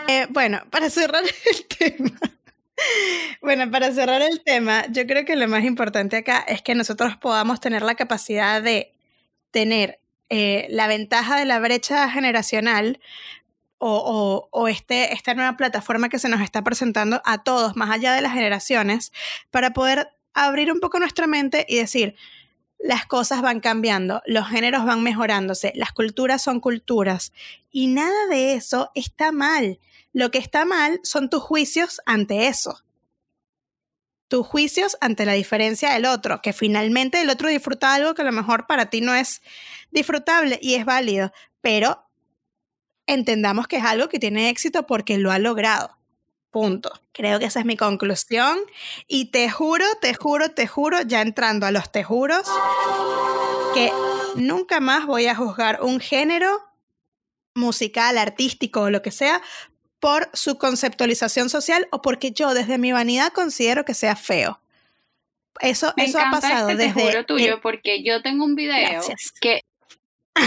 Eh, 0.09 0.27
bueno, 0.31 0.63
para 0.71 0.89
cerrar 0.91 1.23
el 1.51 1.67
tema. 1.67 2.11
Bueno, 3.41 3.71
para 3.71 3.93
cerrar 3.93 4.23
el 4.23 4.43
tema, 4.43 4.87
yo 4.89 5.07
creo 5.07 5.25
que 5.25 5.37
lo 5.37 5.49
más 5.49 5.65
importante 5.65 6.17
acá 6.17 6.45
es 6.47 6.63
que 6.63 6.75
nosotros 6.75 7.17
podamos 7.17 7.61
tener 7.61 7.83
la 7.83 7.95
capacidad 7.95 8.61
de 8.63 8.95
tener 9.51 10.01
eh, 10.29 10.67
la 10.71 10.87
ventaja 10.87 11.37
de 11.39 11.45
la 11.45 11.59
brecha 11.61 12.09
generacional 12.11 13.01
o, 13.79 13.97
o- 13.97 14.49
o 14.51 14.69
este, 14.69 15.13
esta 15.13 15.35
nueva 15.35 15.57
plataforma 15.57 16.09
que 16.09 16.19
se 16.19 16.29
nos 16.29 16.41
está 16.41 16.63
presentando 16.63 17.21
a 17.25 17.43
todos, 17.43 17.77
más 17.77 17.91
allá 17.91 18.13
de 18.15 18.23
las 18.23 18.33
generaciones, 18.33 19.13
para 19.51 19.71
poder 19.73 20.09
abrir 20.35 20.71
un 20.73 20.81
poco 20.81 20.99
nuestra 20.99 21.27
mente 21.27 21.65
y 21.69 21.77
decir, 21.77 22.17
las 22.79 23.07
cosas 23.07 23.41
van 23.41 23.61
cambiando, 23.61 24.23
los 24.27 24.47
géneros 24.47 24.85
van 24.85 25.03
mejorándose, 25.03 25.73
las 25.75 25.93
culturas 25.93 26.43
son 26.43 26.61
culturas 26.61 27.33
y 27.71 27.87
nada 27.87 28.27
de 28.29 28.55
eso 28.55 28.91
está 28.95 29.33
mal. 29.33 29.81
Lo 30.13 30.31
que 30.31 30.39
está 30.39 30.65
mal 30.65 31.01
son 31.03 31.31
tus 31.31 31.43
juicios 31.43 32.01
ante 32.05 32.47
eso. 32.47 32.85
Tus 34.29 34.47
juicios 34.47 34.97
ante 35.01 35.25
la 35.25 35.33
diferencia 35.33 35.93
del 35.93 36.07
otro, 36.07 36.43
que 36.43 36.53
finalmente 36.53 37.21
el 37.21 37.31
otro 37.31 37.49
disfruta 37.49 37.95
algo 37.95 38.15
que 38.15 38.23
a 38.23 38.27
lo 38.27 38.33
mejor 38.33 38.67
para 38.67 38.91
ti 38.91 39.01
no 39.01 39.15
es 39.15 39.41
disfrutable 39.91 40.59
y 40.61 40.75
es 40.75 40.85
válido, 40.85 41.33
pero 41.61 42.07
entendamos 43.07 43.67
que 43.67 43.77
es 43.77 43.85
algo 43.85 44.09
que 44.09 44.19
tiene 44.19 44.51
éxito 44.51 44.87
porque 44.87 45.19
lo 45.19 45.33
ha 45.33 45.39
logrado. 45.39 45.97
Punto. 46.55 46.93
Creo 47.11 47.41
que 47.41 47.47
esa 47.47 47.59
es 47.59 47.67
mi 47.67 47.77
conclusión. 47.77 48.57
Y 49.09 49.33
te 49.33 49.51
juro, 49.51 49.85
te 50.01 50.15
juro, 50.15 50.53
te 50.53 50.69
juro, 50.69 51.03
ya 51.03 51.21
entrando 51.21 51.67
a 51.67 51.73
los 51.73 51.91
te 51.91 52.05
juros, 52.05 52.47
que 53.75 53.91
nunca 54.37 54.79
más 54.79 55.05
voy 55.05 55.27
a 55.27 55.35
juzgar 55.35 55.83
un 55.83 55.99
género 55.99 56.63
musical, 57.57 58.19
artístico 58.19 58.83
o 58.83 58.91
lo 58.91 59.03
que 59.03 59.11
sea 59.11 59.43
por 59.99 60.31
su 60.33 60.57
conceptualización 60.57 61.51
social 61.51 61.89
o 61.91 62.01
porque 62.01 62.31
yo 62.31 62.55
desde 62.55 62.79
mi 62.79 62.93
vanidad 62.93 63.33
considero 63.33 63.85
que 63.85 63.95
sea 63.95 64.15
feo. 64.15 64.61
Eso, 65.59 65.93
Me 65.97 66.05
eso 66.05 66.21
ha 66.21 66.31
pasado 66.31 66.69
este 66.71 66.85
desde... 66.85 67.01
te 67.01 67.07
juro 67.09 67.27
tuyo 67.27 67.55
el- 67.55 67.61
porque 67.63 68.05
yo 68.05 68.23
tengo 68.23 68.45
un 68.45 68.55
video 68.55 68.91
Gracias. 68.93 69.33
que, 69.41 69.61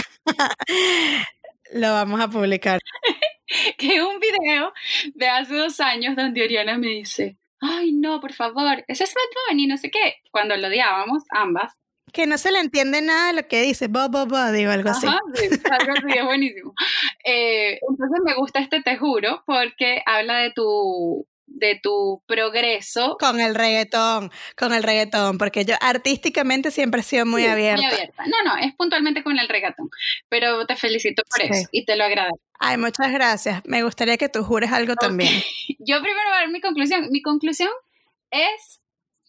Lo 1.72 1.92
vamos 1.92 2.18
a 2.18 2.28
publicar. 2.28 2.80
que 3.78 4.02
un 4.02 4.18
video 4.20 4.72
de 5.14 5.28
hace 5.28 5.54
dos 5.54 5.80
años 5.80 6.16
donde 6.16 6.42
Oriana 6.42 6.78
me 6.78 6.88
dice, 6.88 7.36
ay 7.60 7.92
no, 7.92 8.20
por 8.20 8.32
favor, 8.32 8.84
ese 8.88 9.04
es 9.04 9.14
Bad 9.14 9.50
Bunny, 9.50 9.66
no 9.66 9.76
sé 9.76 9.90
qué, 9.90 10.16
cuando 10.30 10.56
lo 10.56 10.68
odiábamos 10.68 11.24
ambas. 11.30 11.72
Que 12.12 12.26
no 12.26 12.38
se 12.38 12.50
le 12.50 12.60
entiende 12.60 13.02
nada 13.02 13.28
de 13.28 13.42
lo 13.42 13.48
que 13.48 13.60
dice, 13.60 13.88
bo, 13.88 14.08
bo, 14.08 14.26
bo, 14.26 14.50
digo 14.50 14.70
algo 14.70 14.90
así. 14.90 15.06
Sí, 15.34 15.46
algo 15.70 15.92
así, 15.92 16.18
es 16.18 16.24
buenísimo. 16.24 16.74
Eh, 17.30 17.78
entonces 17.86 18.20
me 18.24 18.32
gusta 18.36 18.60
este 18.60 18.80
te 18.80 18.96
juro 18.96 19.42
porque 19.44 20.00
habla 20.06 20.38
de 20.38 20.50
tu 20.52 21.26
de 21.50 21.80
tu 21.82 22.22
progreso. 22.26 23.16
Con 23.18 23.40
el 23.40 23.54
reggaetón, 23.54 24.30
con 24.56 24.72
el 24.72 24.82
reggaetón, 24.82 25.38
porque 25.38 25.64
yo 25.64 25.74
artísticamente 25.80 26.70
siempre 26.70 27.00
he 27.00 27.04
sido 27.04 27.26
muy 27.26 27.42
Sí, 27.42 27.48
abierta. 27.48 27.82
Muy 27.82 27.92
abierta. 27.92 28.24
No, 28.26 28.42
no, 28.44 28.56
es 28.58 28.74
puntualmente 28.76 29.22
con 29.22 29.38
el 29.38 29.48
reggaetón. 29.48 29.90
Pero 30.28 30.66
te 30.66 30.76
felicito 30.76 31.22
por 31.28 31.40
Sí. 31.40 31.48
eso 31.50 31.68
y 31.72 31.84
te 31.84 31.96
lo 31.96 32.04
agradezco. 32.04 32.38
Ay, 32.60 32.76
muchas 32.76 33.12
gracias. 33.12 33.62
Me 33.64 33.82
gustaría 33.82 34.16
que 34.16 34.28
tú 34.28 34.42
jures 34.44 34.72
algo 34.72 34.94
también. 34.94 35.30
Yo 35.78 36.00
primero 36.02 36.28
voy 36.28 36.36
a 36.36 36.40
dar 36.40 36.48
mi 36.50 36.60
conclusión. 36.60 37.08
Mi 37.10 37.22
conclusión 37.22 37.70
es, 38.30 38.80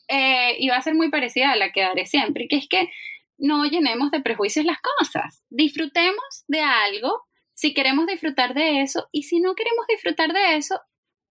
eh, 0.07 0.55
y 0.59 0.69
va 0.69 0.77
a 0.77 0.81
ser 0.81 0.95
muy 0.95 1.09
parecida 1.09 1.51
a 1.51 1.55
la 1.55 1.71
que 1.71 1.81
daré 1.81 2.05
siempre, 2.05 2.47
que 2.49 2.57
es 2.57 2.67
que 2.67 2.89
no 3.37 3.65
llenemos 3.65 4.11
de 4.11 4.19
prejuicios 4.21 4.65
las 4.65 4.77
cosas. 4.81 5.43
Disfrutemos 5.49 6.43
de 6.47 6.61
algo 6.61 7.23
si 7.53 7.73
queremos 7.73 8.05
disfrutar 8.07 8.53
de 8.53 8.81
eso 8.81 9.07
y 9.11 9.23
si 9.23 9.39
no 9.39 9.53
queremos 9.55 9.85
disfrutar 9.87 10.33
de 10.33 10.55
eso, 10.55 10.79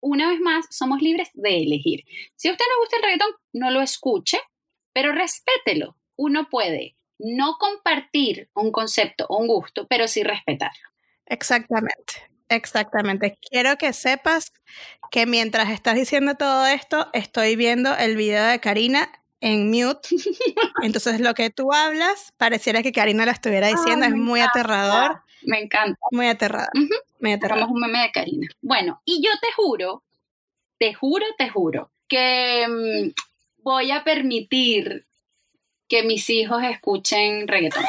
una 0.02 0.30
vez 0.30 0.40
más, 0.40 0.66
somos 0.70 1.02
libres 1.02 1.30
de 1.34 1.64
elegir. 1.64 2.04
Si 2.36 2.48
a 2.48 2.52
usted 2.52 2.66
le 2.66 2.80
gusta 2.80 2.98
el 2.98 3.04
reggaetón, 3.04 3.32
no 3.54 3.72
lo 3.72 3.82
escuche, 3.82 4.40
pero 4.94 5.12
respételo. 5.12 5.98
Uno 6.16 6.50
puede 6.50 6.96
no 7.20 7.58
compartir 7.60 8.50
un 8.54 8.72
concepto 8.72 9.26
o 9.30 9.38
un 9.38 9.48
gusto, 9.48 9.88
pero 9.88 10.08
sí 10.08 10.24
respetarlo. 10.24 10.90
Exactamente, 11.26 12.30
exactamente. 12.50 13.38
Quiero 13.50 13.78
que 13.78 13.94
sepas 13.94 14.54
que 15.12 15.26
mientras 15.26 15.70
estás 15.70 15.96
diciendo 15.96 16.36
todo 16.36 16.66
esto, 16.66 17.10
estoy 17.14 17.56
viendo 17.56 17.96
el 17.96 18.16
video 18.16 18.46
de 18.46 18.60
Karina 18.60 19.12
en 19.42 19.70
mute. 19.70 20.10
Entonces 20.84 21.20
lo 21.20 21.34
que 21.34 21.50
tú 21.50 21.74
hablas 21.74 22.34
pareciera 22.38 22.84
que 22.84 22.92
Karina 22.92 23.26
lo 23.26 23.32
estuviera 23.32 23.68
diciendo. 23.68 24.06
Es 24.06 24.16
muy 24.16 24.42
aterrador, 24.42 25.22
Me 25.48 25.62
encanta. 25.62 25.98
muy 26.12 26.28
aterrador, 26.28 26.70
Ujú. 26.76 26.94
muy 27.22 27.32
aterrador. 27.32 27.64
Hagamos 27.64 27.76
un 27.76 27.82
meme 27.82 28.02
de 28.04 28.12
Karina. 28.12 28.48
Bueno, 28.62 29.02
y 29.06 29.24
yo 29.24 29.32
te 29.42 29.52
juro, 29.54 30.04
te 30.78 30.94
juro, 30.94 31.26
te 31.38 31.50
juro, 31.50 31.90
que 32.10 32.66
mm, 32.68 33.62
voy 33.64 33.92
a 33.92 34.04
permitir 34.04 35.08
que 35.88 36.04
mis 36.04 36.30
hijos 36.30 36.62
escuchen 36.64 37.48
reggaetón. 37.48 37.84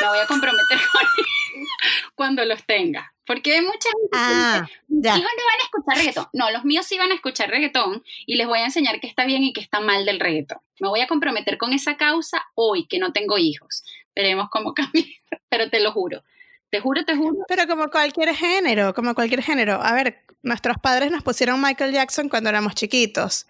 Me 0.00 0.06
voy 0.08 0.18
a 0.20 0.26
comprometer 0.26 0.78
con 0.92 1.02
ellos 1.02 1.68
cuando 2.14 2.44
los 2.44 2.64
tenga. 2.64 3.12
Porque 3.26 3.52
hay 3.54 3.60
mucha 3.60 3.90
gente 3.90 4.08
Ah, 4.12 4.66
mis 4.86 5.04
hijos 5.04 5.18
no 5.20 5.20
van 5.20 5.60
a 5.60 5.64
escuchar 5.64 5.96
reggaetón. 5.98 6.26
No, 6.32 6.50
los 6.50 6.64
míos 6.64 6.86
sí 6.86 6.96
van 6.96 7.10
a 7.10 7.14
escuchar 7.14 7.50
reggaetón 7.50 8.02
y 8.24 8.36
les 8.36 8.46
voy 8.46 8.60
a 8.60 8.64
enseñar 8.66 9.00
qué 9.00 9.06
está 9.08 9.26
bien 9.26 9.42
y 9.42 9.52
qué 9.52 9.60
está 9.60 9.80
mal 9.80 10.06
del 10.06 10.20
reggaetón. 10.20 10.58
Me 10.78 10.88
voy 10.88 11.00
a 11.00 11.08
comprometer 11.08 11.58
con 11.58 11.72
esa 11.72 11.96
causa 11.96 12.46
hoy, 12.54 12.86
que 12.86 12.98
no 13.00 13.12
tengo 13.12 13.36
hijos. 13.36 13.82
Veremos 14.14 14.48
cómo 14.50 14.72
cambia, 14.74 15.04
pero 15.48 15.68
te 15.68 15.80
lo 15.80 15.90
juro. 15.92 16.22
Te 16.70 16.80
juro, 16.80 17.04
te 17.04 17.16
juro. 17.16 17.44
Pero 17.48 17.66
como 17.66 17.88
cualquier 17.88 18.34
género, 18.34 18.92
como 18.94 19.14
cualquier 19.14 19.42
género. 19.42 19.80
A 19.82 19.92
ver, 19.94 20.24
nuestros 20.42 20.76
padres 20.78 21.10
nos 21.10 21.22
pusieron 21.22 21.60
Michael 21.60 21.92
Jackson 21.92 22.28
cuando 22.28 22.50
éramos 22.50 22.74
chiquitos. 22.74 23.46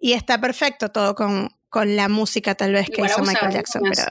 Y 0.00 0.12
está 0.12 0.40
perfecto 0.40 0.90
todo 0.90 1.14
con, 1.14 1.50
con 1.68 1.96
la 1.96 2.08
música 2.08 2.54
tal 2.54 2.72
vez 2.72 2.86
que 2.86 3.00
Igual 3.02 3.10
hizo 3.10 3.22
Michael 3.22 3.52
Jackson. 3.52 3.82
Pero, 3.82 4.02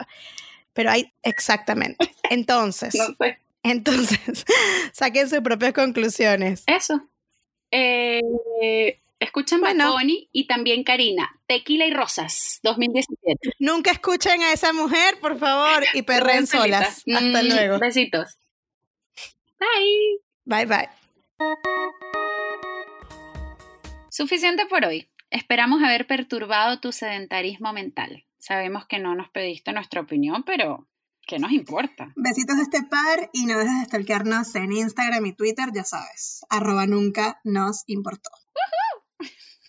pero 0.73 0.91
hay, 0.91 1.11
exactamente. 1.23 2.13
Entonces, 2.29 2.93
No 2.95 3.05
sé. 3.19 3.39
entonces, 3.63 4.45
saquen 4.93 5.29
sus 5.29 5.39
propias 5.39 5.73
conclusiones. 5.73 6.63
Eso. 6.67 7.01
Eh, 7.71 8.21
escuchen 9.19 9.59
Bueno. 9.61 9.95
Y 10.31 10.47
también 10.47 10.83
Karina. 10.83 11.39
Tequila 11.47 11.85
y 11.85 11.91
Rosas, 11.91 12.59
2017. 12.63 13.51
Nunca 13.59 13.91
escuchen 13.91 14.41
a 14.41 14.51
esa 14.53 14.73
mujer, 14.73 15.19
por 15.19 15.37
favor, 15.39 15.83
y 15.93 16.01
perren 16.03 16.47
solas. 16.47 17.03
Hasta 17.13 17.41
Mm, 17.43 17.47
luego. 17.47 17.79
Besitos. 17.79 18.37
Bye. 19.59 20.19
Bye 20.45 20.65
bye. 20.65 20.89
Suficiente 24.09 24.65
por 24.65 24.85
hoy. 24.85 25.09
Esperamos 25.29 25.83
haber 25.83 26.07
perturbado 26.07 26.79
tu 26.79 26.91
sedentarismo 26.91 27.73
mental. 27.73 28.25
Sabemos 28.39 28.85
que 28.87 28.99
no 28.99 29.13
nos 29.15 29.29
pediste 29.29 29.73
nuestra 29.73 30.01
opinión, 30.01 30.43
pero 30.43 30.87
¿qué 31.27 31.37
nos 31.37 31.51
importa? 31.51 32.13
Besitos 32.15 32.55
de 32.57 32.63
este 32.63 32.83
par 32.83 33.29
y 33.33 33.45
no 33.45 33.57
dejes 33.59 33.79
de 33.79 33.85
stalkearnos 33.85 34.55
en 34.55 34.71
Instagram 34.71 35.25
y 35.25 35.33
Twitter, 35.33 35.65
ya 35.73 35.83
sabes. 35.83 36.45
Arroba 36.49 36.85
nunca 36.87 37.41
nos 37.43 37.83
importó. 37.87 38.29